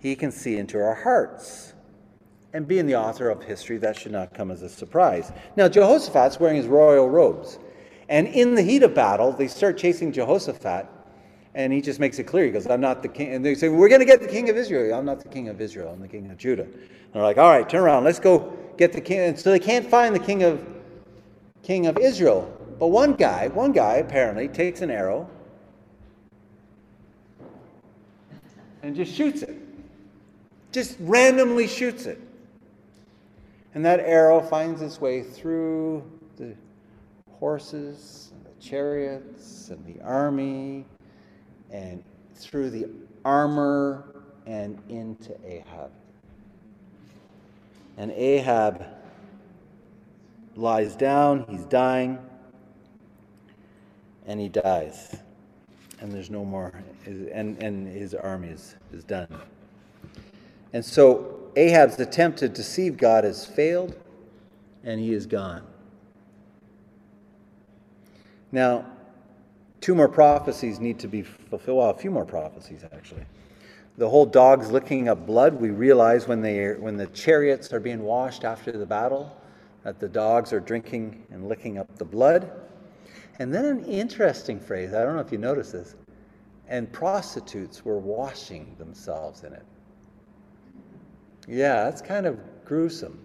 He 0.00 0.16
can 0.16 0.32
see 0.32 0.56
into 0.56 0.78
our 0.78 0.96
hearts. 0.96 1.72
And 2.54 2.68
being 2.68 2.86
the 2.86 2.96
author 2.96 3.30
of 3.30 3.42
history, 3.42 3.78
that 3.78 3.96
should 3.96 4.12
not 4.12 4.34
come 4.34 4.50
as 4.50 4.62
a 4.62 4.68
surprise. 4.68 5.32
Now, 5.56 5.68
Jehoshaphat's 5.68 6.38
wearing 6.38 6.56
his 6.56 6.66
royal 6.66 7.08
robes. 7.08 7.58
And 8.08 8.26
in 8.28 8.54
the 8.54 8.62
heat 8.62 8.82
of 8.82 8.94
battle, 8.94 9.32
they 9.32 9.48
start 9.48 9.78
chasing 9.78 10.12
Jehoshaphat. 10.12 10.86
And 11.54 11.72
he 11.72 11.80
just 11.80 11.98
makes 11.98 12.18
it 12.18 12.24
clear. 12.24 12.44
He 12.44 12.50
goes, 12.50 12.66
I'm 12.66 12.80
not 12.80 13.02
the 13.02 13.08
king. 13.08 13.34
And 13.34 13.44
they 13.44 13.54
say, 13.54 13.68
We're 13.68 13.88
going 13.88 14.00
to 14.00 14.06
get 14.06 14.20
the 14.20 14.28
king 14.28 14.50
of 14.50 14.56
Israel. 14.56 14.98
I'm 14.98 15.04
not 15.04 15.20
the 15.20 15.28
king 15.28 15.48
of 15.48 15.60
Israel. 15.60 15.90
I'm 15.92 16.00
the 16.00 16.08
king 16.08 16.30
of 16.30 16.36
Judah. 16.36 16.64
And 16.64 16.78
they're 17.12 17.22
like, 17.22 17.38
All 17.38 17.50
right, 17.50 17.68
turn 17.68 17.82
around. 17.82 18.04
Let's 18.04 18.20
go 18.20 18.52
get 18.76 18.92
the 18.92 19.00
king. 19.00 19.20
And 19.20 19.38
so 19.38 19.50
they 19.50 19.58
can't 19.58 19.86
find 19.86 20.14
the 20.14 20.20
king 20.20 20.42
of, 20.42 20.62
king 21.62 21.86
of 21.86 21.98
Israel. 21.98 22.50
But 22.78 22.88
one 22.88 23.14
guy, 23.14 23.48
one 23.48 23.72
guy 23.72 23.94
apparently 23.94 24.48
takes 24.48 24.80
an 24.80 24.90
arrow 24.90 25.28
and 28.82 28.96
just 28.96 29.14
shoots 29.14 29.42
it. 29.42 29.56
Just 30.72 30.96
randomly 31.00 31.66
shoots 31.66 32.06
it. 32.06 32.20
And 33.74 33.84
that 33.84 34.00
arrow 34.00 34.40
finds 34.40 34.82
its 34.82 35.00
way 35.00 35.22
through 35.22 36.04
the 36.36 36.54
horses, 37.30 38.32
and 38.34 38.44
the 38.44 38.62
chariots, 38.62 39.70
and 39.70 39.84
the 39.86 40.00
army, 40.02 40.84
and 41.70 42.04
through 42.34 42.70
the 42.70 42.86
armor 43.24 44.04
and 44.46 44.78
into 44.88 45.34
Ahab. 45.46 45.90
And 47.96 48.10
Ahab 48.12 48.84
lies 50.56 50.96
down, 50.96 51.46
he's 51.48 51.64
dying, 51.64 52.18
and 54.26 54.40
he 54.40 54.48
dies. 54.48 55.16
And 56.00 56.10
there's 56.10 56.30
no 56.30 56.44
more, 56.44 56.72
and, 57.06 57.62
and 57.62 57.86
his 57.86 58.12
army 58.14 58.48
is, 58.48 58.74
is 58.92 59.04
done. 59.04 59.28
And 60.72 60.84
so 60.84 61.41
Ahab's 61.56 61.98
attempt 62.00 62.38
to 62.38 62.48
deceive 62.48 62.96
God 62.96 63.24
has 63.24 63.44
failed, 63.44 63.94
and 64.84 65.00
he 65.00 65.12
is 65.12 65.26
gone. 65.26 65.62
Now, 68.50 68.86
two 69.80 69.94
more 69.94 70.08
prophecies 70.08 70.80
need 70.80 70.98
to 71.00 71.08
be 71.08 71.22
fulfilled. 71.22 71.78
Well, 71.78 71.90
a 71.90 71.94
few 71.94 72.10
more 72.10 72.24
prophecies, 72.24 72.84
actually. 72.92 73.24
The 73.98 74.08
whole 74.08 74.26
dogs 74.26 74.70
licking 74.70 75.08
up 75.08 75.26
blood, 75.26 75.60
we 75.60 75.70
realize 75.70 76.26
when, 76.26 76.40
they, 76.40 76.72
when 76.74 76.96
the 76.96 77.06
chariots 77.08 77.72
are 77.72 77.80
being 77.80 78.02
washed 78.02 78.44
after 78.44 78.72
the 78.72 78.86
battle, 78.86 79.36
that 79.84 79.98
the 79.98 80.08
dogs 80.08 80.52
are 80.52 80.60
drinking 80.60 81.22
and 81.30 81.48
licking 81.48 81.78
up 81.78 81.98
the 81.98 82.04
blood. 82.04 82.50
And 83.38 83.52
then 83.52 83.64
an 83.64 83.84
interesting 83.84 84.60
phrase, 84.60 84.94
I 84.94 85.02
don't 85.02 85.14
know 85.14 85.20
if 85.20 85.32
you 85.32 85.38
notice 85.38 85.72
this, 85.72 85.96
and 86.68 86.90
prostitutes 86.92 87.84
were 87.84 87.98
washing 87.98 88.74
themselves 88.78 89.44
in 89.44 89.52
it. 89.52 89.64
Yeah, 91.48 91.84
that's 91.84 92.02
kind 92.02 92.26
of 92.26 92.38
gruesome. 92.64 93.18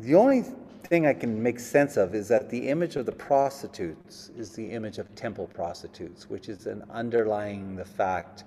The 0.00 0.14
only 0.14 0.44
thing 0.84 1.06
I 1.06 1.14
can 1.14 1.42
make 1.42 1.58
sense 1.58 1.96
of 1.96 2.14
is 2.14 2.28
that 2.28 2.48
the 2.50 2.68
image 2.68 2.96
of 2.96 3.06
the 3.06 3.12
prostitutes 3.12 4.30
is 4.36 4.52
the 4.52 4.70
image 4.70 4.98
of 4.98 5.12
temple 5.14 5.48
prostitutes, 5.52 6.30
which 6.30 6.48
is 6.48 6.66
an 6.66 6.84
underlying 6.90 7.76
the 7.76 7.84
fact 7.84 8.44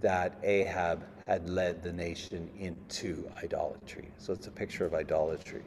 that 0.00 0.38
Ahab 0.42 1.04
had 1.26 1.48
led 1.48 1.82
the 1.82 1.92
nation 1.92 2.48
into 2.58 3.30
idolatry. 3.42 4.08
So 4.18 4.32
it's 4.32 4.46
a 4.46 4.50
picture 4.50 4.86
of 4.86 4.94
idolatry. 4.94 5.62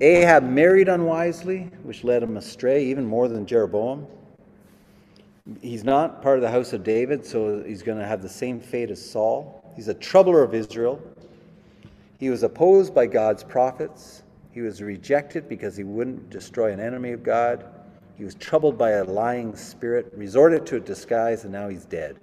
Ahab 0.00 0.44
married 0.44 0.88
unwisely, 0.88 1.70
which 1.82 2.04
led 2.04 2.22
him 2.22 2.36
astray 2.36 2.84
even 2.84 3.06
more 3.06 3.28
than 3.28 3.46
Jeroboam. 3.46 4.06
He's 5.60 5.84
not 5.84 6.22
part 6.22 6.36
of 6.36 6.42
the 6.42 6.50
house 6.50 6.72
of 6.72 6.82
David, 6.82 7.24
so 7.24 7.62
he's 7.62 7.82
going 7.82 7.98
to 7.98 8.06
have 8.06 8.22
the 8.22 8.28
same 8.28 8.60
fate 8.60 8.90
as 8.90 9.10
Saul. 9.10 9.62
He's 9.76 9.88
a 9.88 9.94
troubler 9.94 10.42
of 10.42 10.54
Israel. 10.54 11.02
He 12.18 12.30
was 12.30 12.42
opposed 12.42 12.94
by 12.94 13.06
God's 13.06 13.44
prophets. 13.44 14.22
He 14.52 14.62
was 14.62 14.80
rejected 14.80 15.48
because 15.48 15.76
he 15.76 15.84
wouldn't 15.84 16.30
destroy 16.30 16.72
an 16.72 16.80
enemy 16.80 17.12
of 17.12 17.22
God. 17.22 17.66
He 18.16 18.24
was 18.24 18.34
troubled 18.36 18.78
by 18.78 18.92
a 18.92 19.04
lying 19.04 19.54
spirit, 19.54 20.10
resorted 20.16 20.64
to 20.66 20.76
a 20.76 20.80
disguise, 20.80 21.44
and 21.44 21.52
now 21.52 21.68
he's 21.68 21.84
dead. 21.84 22.16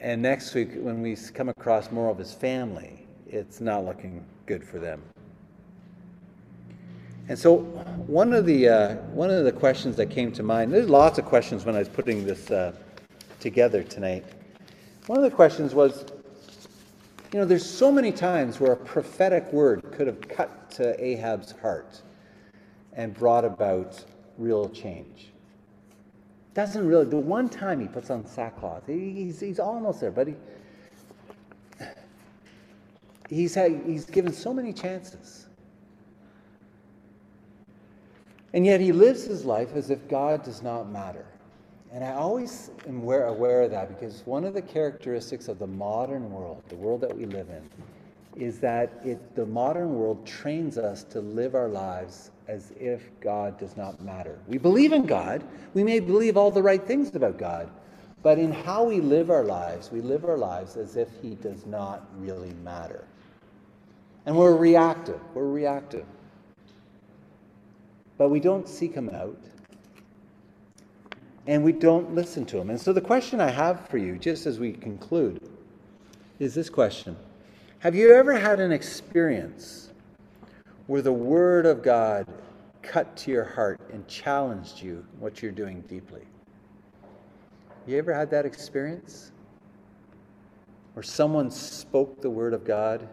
And 0.00 0.20
next 0.20 0.52
week, 0.54 0.70
when 0.74 1.00
we 1.00 1.16
come 1.32 1.48
across 1.48 1.90
more 1.90 2.10
of 2.10 2.18
his 2.18 2.34
family, 2.34 3.06
it's 3.26 3.62
not 3.62 3.86
looking 3.86 4.22
good 4.44 4.62
for 4.62 4.78
them. 4.78 5.00
And 7.26 7.38
so, 7.38 7.58
one 8.06 8.34
of 8.34 8.44
the 8.44 8.68
uh, 8.68 8.94
one 9.12 9.30
of 9.30 9.44
the 9.44 9.52
questions 9.52 9.96
that 9.96 10.10
came 10.10 10.30
to 10.32 10.42
mind. 10.42 10.72
There's 10.72 10.90
lots 10.90 11.18
of 11.18 11.24
questions 11.24 11.64
when 11.64 11.74
I 11.74 11.78
was 11.78 11.88
putting 11.88 12.26
this 12.26 12.50
uh, 12.50 12.72
together 13.40 13.82
tonight. 13.82 14.24
One 15.06 15.18
of 15.18 15.24
the 15.24 15.34
questions 15.34 15.74
was, 15.74 16.04
you 17.32 17.38
know, 17.38 17.46
there's 17.46 17.64
so 17.68 17.90
many 17.90 18.12
times 18.12 18.60
where 18.60 18.72
a 18.72 18.76
prophetic 18.76 19.50
word 19.52 19.82
could 19.92 20.06
have 20.06 20.20
cut 20.28 20.70
to 20.72 21.02
Ahab's 21.02 21.52
heart 21.52 22.02
and 22.92 23.14
brought 23.14 23.44
about 23.44 24.04
real 24.36 24.68
change. 24.68 25.30
Doesn't 26.52 26.86
really. 26.86 27.06
The 27.06 27.16
one 27.16 27.48
time 27.48 27.80
he 27.80 27.88
puts 27.88 28.10
on 28.10 28.26
sackcloth, 28.26 28.86
he's 28.86 29.40
he's 29.40 29.58
almost 29.58 30.00
there, 30.00 30.10
but 30.10 30.26
he 30.26 30.34
he's 33.30 33.54
had, 33.54 33.82
he's 33.86 34.04
given 34.04 34.32
so 34.32 34.52
many 34.52 34.72
chances. 34.72 35.43
And 38.54 38.64
yet 38.64 38.80
he 38.80 38.92
lives 38.92 39.24
his 39.24 39.44
life 39.44 39.74
as 39.74 39.90
if 39.90 40.08
God 40.08 40.44
does 40.44 40.62
not 40.62 40.88
matter. 40.88 41.26
And 41.92 42.04
I 42.04 42.12
always 42.12 42.70
am 42.86 43.02
aware, 43.02 43.26
aware 43.26 43.62
of 43.62 43.72
that 43.72 43.88
because 43.88 44.22
one 44.26 44.44
of 44.44 44.54
the 44.54 44.62
characteristics 44.62 45.48
of 45.48 45.58
the 45.58 45.66
modern 45.66 46.30
world, 46.30 46.62
the 46.68 46.76
world 46.76 47.00
that 47.00 47.16
we 47.16 47.26
live 47.26 47.48
in, 47.50 47.68
is 48.40 48.60
that 48.60 48.92
it, 49.04 49.34
the 49.34 49.44
modern 49.44 49.94
world 49.96 50.24
trains 50.24 50.78
us 50.78 51.02
to 51.04 51.20
live 51.20 51.56
our 51.56 51.68
lives 51.68 52.30
as 52.46 52.72
if 52.78 53.02
God 53.20 53.58
does 53.58 53.76
not 53.76 54.00
matter. 54.00 54.38
We 54.46 54.58
believe 54.58 54.92
in 54.92 55.04
God. 55.04 55.42
We 55.72 55.82
may 55.82 55.98
believe 55.98 56.36
all 56.36 56.52
the 56.52 56.62
right 56.62 56.82
things 56.82 57.14
about 57.14 57.38
God. 57.38 57.68
But 58.22 58.38
in 58.38 58.52
how 58.52 58.84
we 58.84 59.00
live 59.00 59.30
our 59.30 59.44
lives, 59.44 59.90
we 59.90 60.00
live 60.00 60.24
our 60.24 60.38
lives 60.38 60.76
as 60.76 60.94
if 60.96 61.08
He 61.20 61.34
does 61.34 61.66
not 61.66 62.06
really 62.18 62.52
matter. 62.62 63.04
And 64.26 64.36
we're 64.36 64.56
reactive. 64.56 65.20
We're 65.34 65.48
reactive 65.48 66.06
but 68.16 68.28
we 68.28 68.40
don't 68.40 68.68
seek 68.68 68.94
him 68.94 69.10
out 69.10 69.38
and 71.46 71.62
we 71.62 71.72
don't 71.72 72.14
listen 72.14 72.44
to 72.46 72.58
him. 72.58 72.70
And 72.70 72.80
so 72.80 72.92
the 72.92 73.00
question 73.00 73.40
I 73.40 73.50
have 73.50 73.88
for 73.88 73.98
you, 73.98 74.16
just 74.16 74.46
as 74.46 74.58
we 74.58 74.72
conclude, 74.72 75.40
is 76.38 76.54
this 76.54 76.70
question 76.70 77.16
Have 77.80 77.94
you 77.94 78.14
ever 78.14 78.38
had 78.38 78.60
an 78.60 78.72
experience 78.72 79.90
where 80.86 81.02
the 81.02 81.12
Word 81.12 81.66
of 81.66 81.82
God 81.82 82.26
cut 82.82 83.16
to 83.16 83.30
your 83.30 83.44
heart 83.44 83.80
and 83.92 84.06
challenged 84.06 84.82
you 84.82 85.04
what 85.18 85.42
you're 85.42 85.52
doing 85.52 85.82
deeply? 85.82 86.22
You 87.86 87.98
ever 87.98 88.14
had 88.14 88.30
that 88.30 88.46
experience? 88.46 89.30
Where 90.94 91.02
someone 91.02 91.50
spoke 91.50 92.22
the 92.22 92.30
Word 92.30 92.54
of 92.54 92.64
God 92.64 93.08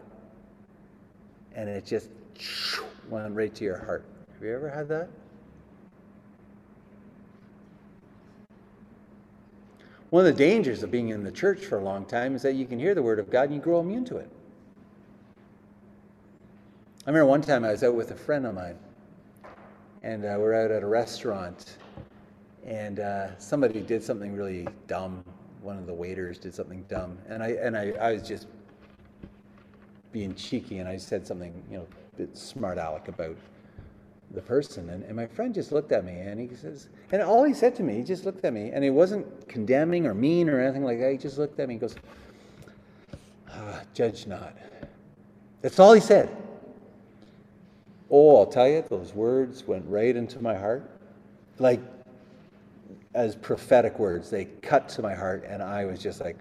and 1.53 1.67
it 1.67 1.85
just 1.85 2.09
went 3.09 3.33
right 3.35 3.53
to 3.55 3.63
your 3.63 3.77
heart? 3.77 4.05
Have 4.41 4.47
you 4.47 4.55
ever 4.55 4.71
had 4.71 4.87
that? 4.87 5.07
One 10.09 10.25
of 10.25 10.35
the 10.35 10.43
dangers 10.43 10.81
of 10.81 10.89
being 10.89 11.09
in 11.09 11.23
the 11.23 11.31
church 11.31 11.63
for 11.63 11.77
a 11.77 11.83
long 11.83 12.05
time 12.05 12.33
is 12.33 12.41
that 12.41 12.55
you 12.55 12.65
can 12.65 12.79
hear 12.79 12.95
the 12.95 13.03
Word 13.03 13.19
of 13.19 13.29
God 13.29 13.43
and 13.43 13.53
you 13.53 13.61
grow 13.61 13.81
immune 13.81 14.03
to 14.05 14.17
it. 14.17 14.27
I 17.05 17.11
remember 17.11 17.27
one 17.27 17.43
time 17.43 17.63
I 17.63 17.71
was 17.71 17.83
out 17.83 17.93
with 17.93 18.09
a 18.09 18.15
friend 18.15 18.47
of 18.47 18.55
mine, 18.55 18.79
and 20.01 20.25
uh, 20.25 20.37
we're 20.39 20.55
out 20.55 20.71
at 20.71 20.81
a 20.81 20.87
restaurant, 20.87 21.77
and 22.65 22.99
uh, 22.99 23.37
somebody 23.37 23.81
did 23.81 24.01
something 24.03 24.35
really 24.35 24.67
dumb. 24.87 25.23
One 25.61 25.77
of 25.77 25.85
the 25.85 25.93
waiters 25.93 26.39
did 26.39 26.55
something 26.55 26.83
dumb, 26.89 27.15
and 27.29 27.43
I 27.43 27.49
and 27.49 27.77
I, 27.77 27.91
I 28.01 28.13
was 28.13 28.27
just 28.27 28.47
being 30.11 30.33
cheeky, 30.33 30.79
and 30.79 30.89
I 30.89 30.97
said 30.97 31.27
something, 31.27 31.53
you 31.69 31.77
know, 31.77 31.87
a 32.13 32.17
bit 32.17 32.35
smart 32.35 32.79
aleck 32.79 33.07
about 33.07 33.37
the 34.33 34.41
person. 34.41 34.89
And, 34.89 35.03
and 35.03 35.15
my 35.15 35.27
friend 35.27 35.53
just 35.53 35.71
looked 35.71 35.91
at 35.91 36.05
me 36.05 36.13
and 36.13 36.39
he 36.39 36.55
says, 36.55 36.89
and 37.11 37.21
all 37.21 37.43
he 37.43 37.53
said 37.53 37.75
to 37.75 37.83
me, 37.83 37.95
he 37.95 38.03
just 38.03 38.25
looked 38.25 38.43
at 38.45 38.53
me 38.53 38.71
and 38.71 38.83
he 38.83 38.89
wasn't 38.89 39.47
condemning 39.47 40.05
or 40.05 40.13
mean 40.13 40.49
or 40.49 40.59
anything 40.59 40.83
like 40.83 40.99
that. 40.99 41.11
He 41.11 41.17
just 41.17 41.37
looked 41.37 41.59
at 41.59 41.67
me 41.67 41.75
and 41.75 41.81
goes, 41.81 41.95
ah, 43.49 43.81
Judge 43.93 44.27
not. 44.27 44.55
That's 45.61 45.79
all 45.79 45.93
he 45.93 46.01
said. 46.01 46.29
Oh, 48.09 48.37
I'll 48.37 48.45
tell 48.45 48.67
you, 48.67 48.83
those 48.89 49.13
words 49.13 49.65
went 49.65 49.85
right 49.87 50.15
into 50.15 50.41
my 50.41 50.55
heart. 50.55 50.89
Like, 51.59 51.79
as 53.13 53.35
prophetic 53.35 53.99
words, 53.99 54.29
they 54.29 54.45
cut 54.45 54.89
to 54.89 55.01
my 55.01 55.13
heart, 55.13 55.45
and 55.47 55.61
I 55.61 55.85
was 55.85 55.99
just 55.99 56.19
like, 56.19 56.37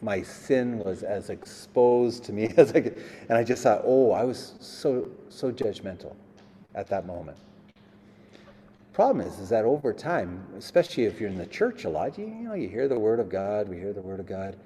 my 0.00 0.22
sin 0.22 0.78
was 0.78 1.04
as 1.04 1.30
exposed 1.30 2.24
to 2.24 2.32
me 2.32 2.46
as 2.56 2.72
I 2.72 2.80
could. 2.80 3.04
And 3.28 3.38
I 3.38 3.44
just 3.44 3.62
thought, 3.62 3.82
oh, 3.84 4.10
I 4.10 4.24
was 4.24 4.54
so, 4.58 5.08
so 5.28 5.52
judgmental 5.52 6.16
at 6.74 6.88
that 6.88 7.06
moment. 7.06 7.38
Problem 8.92 9.26
is, 9.26 9.38
is 9.38 9.48
that 9.48 9.64
over 9.64 9.92
time, 9.92 10.44
especially 10.56 11.04
if 11.04 11.18
you're 11.18 11.30
in 11.30 11.38
the 11.38 11.46
church 11.46 11.84
a 11.84 11.88
lot, 11.88 12.18
you, 12.18 12.26
you 12.26 12.48
know, 12.48 12.54
you 12.54 12.68
hear 12.68 12.88
the 12.88 12.98
word 12.98 13.20
of 13.20 13.30
God, 13.30 13.68
we 13.68 13.76
hear 13.76 13.92
the 13.92 14.02
word 14.02 14.20
of 14.20 14.26
God, 14.26 14.56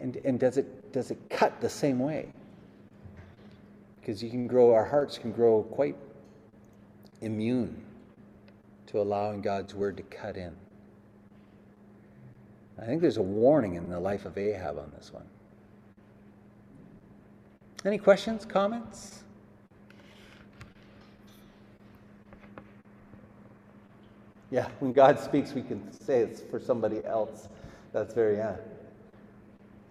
and, 0.00 0.16
and 0.24 0.40
does 0.40 0.56
it 0.56 0.92
does 0.92 1.10
it 1.10 1.18
cut 1.30 1.60
the 1.60 1.68
same 1.68 1.98
way? 1.98 2.32
Because 4.00 4.22
you 4.22 4.30
can 4.30 4.48
grow, 4.48 4.74
our 4.74 4.84
hearts 4.84 5.16
can 5.16 5.30
grow 5.30 5.62
quite 5.62 5.96
immune 7.20 7.80
to 8.88 9.00
allowing 9.00 9.40
God's 9.40 9.74
word 9.74 9.96
to 9.96 10.02
cut 10.02 10.36
in. 10.36 10.52
I 12.80 12.84
think 12.84 13.00
there's 13.00 13.16
a 13.16 13.22
warning 13.22 13.76
in 13.76 13.88
the 13.88 14.00
life 14.00 14.24
of 14.26 14.36
Ahab 14.36 14.76
on 14.76 14.90
this 14.96 15.12
one. 15.12 15.24
Any 17.84 17.98
questions, 17.98 18.44
comments? 18.44 19.22
Yeah, 24.52 24.68
when 24.80 24.92
God 24.92 25.18
speaks, 25.18 25.54
we 25.54 25.62
can 25.62 25.90
say 25.92 26.20
it's 26.20 26.42
for 26.42 26.60
somebody 26.60 27.02
else. 27.06 27.48
That's 27.94 28.12
very, 28.12 28.36
yeah. 28.36 28.56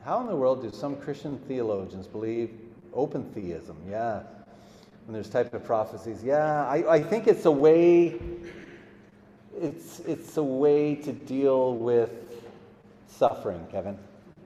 How 0.06 0.22
in 0.22 0.28
the 0.28 0.36
world 0.36 0.62
do 0.62 0.70
some 0.72 0.96
Christian 0.98 1.40
theologians 1.48 2.06
believe 2.06 2.52
open 2.94 3.24
theism? 3.34 3.76
Yeah. 3.90 4.22
And 5.08 5.16
there's 5.16 5.30
type 5.30 5.52
of 5.56 5.66
prophecies. 5.66 6.24
Yeah, 6.24 6.68
I, 6.68 6.94
I 6.94 7.02
think 7.02 7.28
it's 7.28 7.46
a 7.46 7.52
way 7.52 8.20
it's 9.60 10.00
it's 10.02 10.38
a 10.38 10.44
way 10.44 10.96
to 10.96 11.12
deal 11.12 11.76
with 11.76 12.12
suffering, 13.08 13.66
Kevin. 13.72 13.98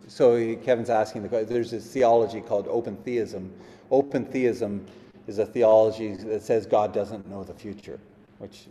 So 0.08 0.56
Kevin's 0.58 0.90
asking 0.90 1.24
the 1.24 1.30
question 1.30 1.50
there's 1.50 1.72
this 1.72 1.92
theology 1.92 2.42
called 2.42 2.68
open 2.70 2.96
theism. 2.98 3.54
Open 3.92 4.26
theism 4.26 4.86
is 5.28 5.40
a 5.40 5.46
theology 5.46 6.16
that 6.16 6.42
says 6.42 6.66
God 6.66 6.94
doesn't 6.94 7.28
know 7.30 7.44
the 7.44 7.54
future, 7.54 8.00
which 8.40 8.68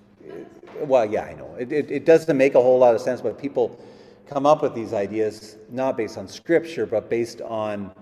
well, 0.81 1.05
yeah, 1.05 1.25
I 1.25 1.35
know. 1.35 1.55
It, 1.59 1.73
it, 1.73 1.91
it, 1.91 2.05
doesn't 2.05 2.37
make 2.37 2.55
a 2.55 2.63
whole 2.63 2.79
lot 2.79 2.95
of 2.95 3.01
sense, 3.01 3.21
but 3.21 3.39
people 3.39 3.79
come 4.27 4.47
up 4.47 4.63
with 4.63 4.75
these 4.75 4.93
ideas 4.93 5.57
not 5.71 5.97
based 5.97 6.19
on 6.19 6.27
scripture, 6.29 6.87
but 6.87 7.09
based 7.09 7.41
on 7.43 7.93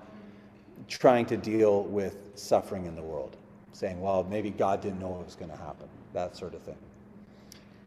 trying 0.88 1.26
to 1.26 1.36
deal 1.36 1.84
with 1.84 2.16
suffering 2.34 2.86
in 2.86 2.94
the 2.94 3.02
world. 3.02 3.36
Saying, 3.72 4.00
well, 4.00 4.24
maybe 4.24 4.50
God 4.50 4.80
didn't 4.80 5.00
know 5.00 5.18
it 5.20 5.24
was 5.24 5.34
going 5.34 5.50
to 5.50 5.56
happen, 5.56 5.88
that 6.12 6.36
sort 6.36 6.54
of 6.54 6.62
thing. 6.62 6.76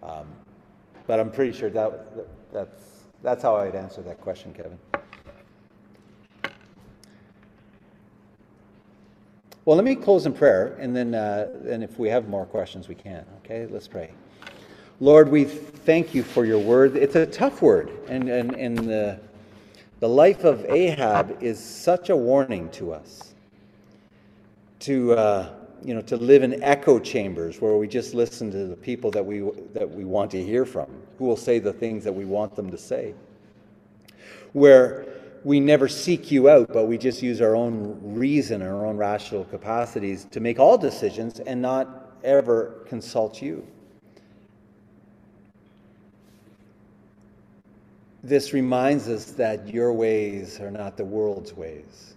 Um, 0.02 0.28
but 1.08 1.20
I'm 1.20 1.32
pretty 1.32 1.58
sure 1.58 1.70
that, 1.70 2.16
that, 2.16 2.28
that's, 2.52 2.82
that's 3.22 3.44
how 3.44 3.56
I'd 3.56 3.76
answer 3.76 4.02
that 4.02 4.20
question, 4.22 4.54
Kevin. 4.54 4.80
Well, 9.66 9.76
let 9.76 9.86
me 9.86 9.96
close 9.96 10.28
in 10.28 10.34
prayer, 10.34 10.76
and 10.80 10.96
then, 10.96 11.16
uh, 11.16 11.48
and 11.68 11.84
if 11.84 11.98
we 11.98 12.08
have 12.10 12.30
more 12.30 12.46
questions, 12.46 12.88
we 12.88 12.94
can. 12.94 13.26
Okay, 13.44 13.66
let's 13.66 13.88
pray. 13.88 14.12
Lord, 15.02 15.28
we 15.30 15.44
thank 15.44 16.16
you 16.16 16.24
for 16.24 16.46
your 16.46 16.60
word. 16.60 16.96
It's 16.96 17.16
a 17.16 17.26
tough 17.26 17.62
word, 17.62 17.92
and, 18.08 18.30
and, 18.30 18.56
and 18.56 18.78
the, 18.78 19.20
the 20.00 20.08
life 20.08 20.46
of 20.46 20.64
Ahab 20.70 21.44
is 21.44 21.62
such 21.62 22.10
a 22.10 22.16
warning 22.16 22.70
to 22.72 22.94
us 22.94 23.34
to, 24.80 25.12
uh, 25.14 25.50
you 25.84 25.94
know, 25.94 26.02
to 26.04 26.16
live 26.16 26.44
in 26.44 26.64
echo 26.64 26.98
chambers 26.98 27.60
where 27.60 27.76
we 27.76 27.90
just 27.90 28.14
listen 28.14 28.50
to 28.52 28.68
the 28.68 28.76
people 28.78 29.12
that 29.12 29.26
we, 29.26 29.40
that 29.74 29.90
we 29.90 30.06
want 30.06 30.32
to 30.32 30.42
hear 30.42 30.64
from, 30.66 30.88
who 31.20 31.26
will 31.26 31.36
say 31.36 31.60
the 31.60 31.74
things 31.74 32.06
that 32.06 32.14
we 32.14 32.24
want 32.24 32.56
them 32.56 32.72
to 32.72 32.78
say. 32.78 33.14
Where 34.54 35.06
we 35.44 35.60
never 35.60 35.90
seek 35.90 36.32
you 36.32 36.48
out, 36.48 36.72
but 36.72 36.86
we 36.86 36.98
just 36.98 37.22
use 37.22 37.42
our 37.42 37.54
own 37.54 38.00
reason, 38.02 38.62
our 38.62 38.86
own 38.86 38.96
rational 38.96 39.44
capacities 39.44 40.26
to 40.32 40.40
make 40.40 40.58
all 40.58 40.78
decisions 40.78 41.42
and 41.42 41.62
not 41.62 42.16
ever 42.24 42.82
consult 42.88 43.42
you. 43.42 43.68
This 48.26 48.54
reminds 48.54 49.08
us 49.08 49.26
that 49.34 49.68
your 49.68 49.94
ways 49.94 50.60
are 50.60 50.72
not 50.72 50.98
the 50.98 51.06
world's 51.06 51.54
ways. 51.54 52.16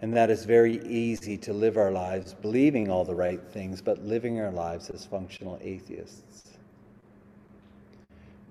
And 0.00 0.16
that 0.16 0.30
it's 0.30 0.46
very 0.46 0.82
easy 0.86 1.36
to 1.36 1.52
live 1.52 1.76
our 1.76 1.90
lives 1.90 2.32
believing 2.32 2.90
all 2.90 3.04
the 3.04 3.14
right 3.14 3.42
things, 3.42 3.82
but 3.82 4.02
living 4.02 4.40
our 4.40 4.50
lives 4.50 4.88
as 4.88 5.04
functional 5.04 5.58
atheists. 5.60 6.52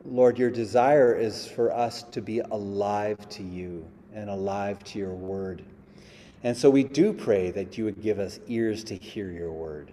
Lord, 0.05 0.37
your 0.37 0.51
desire 0.51 1.15
is 1.15 1.47
for 1.47 1.73
us 1.73 2.03
to 2.03 2.21
be 2.21 2.41
alive 2.41 3.27
to 3.29 3.41
you 3.41 3.83
and 4.13 4.29
alive 4.29 4.83
to 4.83 4.99
your 4.99 5.15
word. 5.15 5.63
And 6.43 6.55
so 6.55 6.69
we 6.69 6.83
do 6.83 7.11
pray 7.11 7.49
that 7.49 7.75
you 7.75 7.85
would 7.85 8.03
give 8.03 8.19
us 8.19 8.39
ears 8.45 8.83
to 8.83 8.95
hear 8.95 9.31
your 9.31 9.51
word 9.51 9.91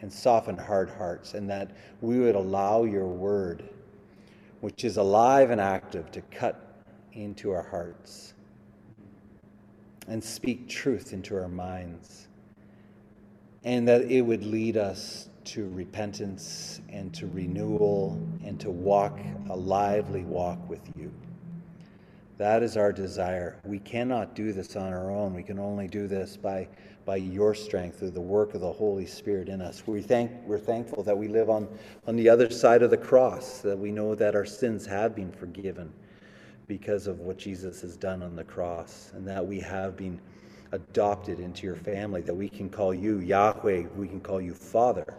and 0.00 0.10
soften 0.10 0.56
hard 0.56 0.88
hearts, 0.88 1.34
and 1.34 1.50
that 1.50 1.70
we 2.00 2.18
would 2.18 2.34
allow 2.34 2.84
your 2.84 3.06
word, 3.06 3.68
which 4.64 4.82
is 4.82 4.96
alive 4.96 5.50
and 5.50 5.60
active, 5.60 6.10
to 6.10 6.22
cut 6.22 6.82
into 7.12 7.50
our 7.50 7.64
hearts 7.64 8.32
and 10.08 10.24
speak 10.24 10.66
truth 10.70 11.12
into 11.12 11.36
our 11.36 11.48
minds, 11.48 12.28
and 13.64 13.86
that 13.86 14.00
it 14.10 14.22
would 14.22 14.42
lead 14.42 14.78
us 14.78 15.28
to 15.44 15.68
repentance 15.68 16.80
and 16.88 17.12
to 17.12 17.26
renewal 17.26 18.18
and 18.42 18.58
to 18.58 18.70
walk 18.70 19.20
a 19.50 19.54
lively 19.54 20.24
walk 20.24 20.58
with 20.66 20.80
you. 20.96 21.12
That 22.38 22.62
is 22.62 22.78
our 22.78 22.90
desire. 22.90 23.60
We 23.64 23.80
cannot 23.80 24.34
do 24.34 24.54
this 24.54 24.76
on 24.76 24.94
our 24.94 25.10
own. 25.10 25.34
We 25.34 25.42
can 25.42 25.58
only 25.58 25.88
do 25.88 26.08
this 26.08 26.38
by, 26.38 26.68
by 27.04 27.16
your 27.16 27.54
strength 27.54 27.98
through 27.98 28.10
the 28.10 28.20
work 28.20 28.54
of 28.54 28.60
the 28.60 28.72
Holy 28.72 29.06
Spirit 29.06 29.48
in 29.48 29.60
us. 29.60 29.82
We 29.86 30.00
thank, 30.00 30.30
we're 30.46 30.58
thankful 30.58 31.02
that 31.02 31.16
we 31.16 31.28
live 31.28 31.50
on, 31.50 31.68
on 32.06 32.16
the 32.16 32.28
other 32.28 32.50
side 32.50 32.82
of 32.82 32.90
the 32.90 32.96
cross, 32.96 33.58
that 33.60 33.78
we 33.78 33.90
know 33.90 34.14
that 34.14 34.34
our 34.34 34.44
sins 34.44 34.86
have 34.86 35.14
been 35.14 35.32
forgiven 35.32 35.92
because 36.66 37.06
of 37.06 37.20
what 37.20 37.36
Jesus 37.36 37.80
has 37.82 37.96
done 37.96 38.22
on 38.22 38.34
the 38.34 38.44
cross, 38.44 39.12
and 39.14 39.28
that 39.28 39.46
we 39.46 39.60
have 39.60 39.96
been 39.96 40.18
adopted 40.72 41.40
into 41.40 41.66
your 41.66 41.76
family, 41.76 42.22
that 42.22 42.34
we 42.34 42.48
can 42.48 42.70
call 42.70 42.94
you 42.94 43.18
Yahweh, 43.18 43.84
we 43.96 44.08
can 44.08 44.20
call 44.20 44.40
you 44.40 44.54
Father 44.54 45.14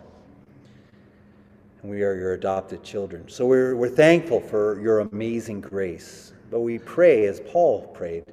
and 1.85 1.93
we 1.93 2.01
are 2.01 2.15
your 2.15 2.33
adopted 2.33 2.83
children. 2.83 3.29
So 3.29 3.45
we're, 3.45 3.75
we're 3.75 3.89
thankful 3.89 4.41
for 4.41 4.81
your 4.81 5.01
amazing 5.01 5.61
grace. 5.61 6.33
But 6.49 6.61
we 6.61 6.79
pray, 6.79 7.27
as 7.27 7.41
Paul 7.41 7.83
prayed, 7.93 8.25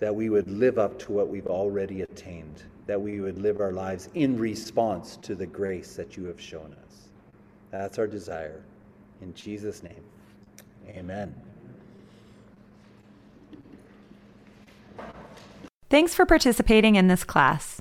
that 0.00 0.14
we 0.14 0.28
would 0.28 0.46
live 0.50 0.78
up 0.78 0.98
to 0.98 1.12
what 1.12 1.26
we've 1.26 1.46
already 1.46 2.02
attained, 2.02 2.62
that 2.90 3.00
we 3.00 3.20
would 3.20 3.38
live 3.38 3.60
our 3.60 3.70
lives 3.70 4.08
in 4.14 4.36
response 4.36 5.16
to 5.22 5.36
the 5.36 5.46
grace 5.46 5.94
that 5.94 6.16
you 6.16 6.24
have 6.24 6.40
shown 6.40 6.74
us. 6.84 7.06
That's 7.70 8.00
our 8.00 8.08
desire. 8.08 8.64
In 9.22 9.32
Jesus' 9.32 9.84
name, 9.84 10.02
amen. 10.88 11.32
Thanks 15.88 16.16
for 16.16 16.26
participating 16.26 16.96
in 16.96 17.06
this 17.06 17.22
class. 17.22 17.80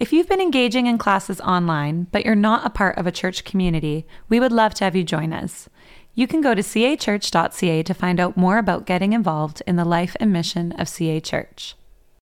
If 0.00 0.10
you've 0.10 0.26
been 0.26 0.40
engaging 0.40 0.86
in 0.86 0.96
classes 0.96 1.38
online, 1.42 2.06
but 2.10 2.24
you're 2.24 2.34
not 2.34 2.66
a 2.66 2.70
part 2.70 2.96
of 2.96 3.06
a 3.06 3.12
church 3.12 3.44
community, 3.44 4.06
we 4.30 4.40
would 4.40 4.52
love 4.52 4.72
to 4.76 4.84
have 4.84 4.96
you 4.96 5.04
join 5.04 5.34
us. 5.34 5.68
You 6.14 6.26
can 6.26 6.40
go 6.40 6.54
to 6.54 6.62
cachurch.ca 6.62 7.82
to 7.82 7.92
find 7.92 8.18
out 8.18 8.38
more 8.38 8.56
about 8.56 8.86
getting 8.86 9.12
involved 9.12 9.62
in 9.66 9.76
the 9.76 9.84
life 9.84 10.16
and 10.18 10.32
mission 10.32 10.72
of 10.72 10.88
CA 10.88 11.20
Church. 11.20 11.76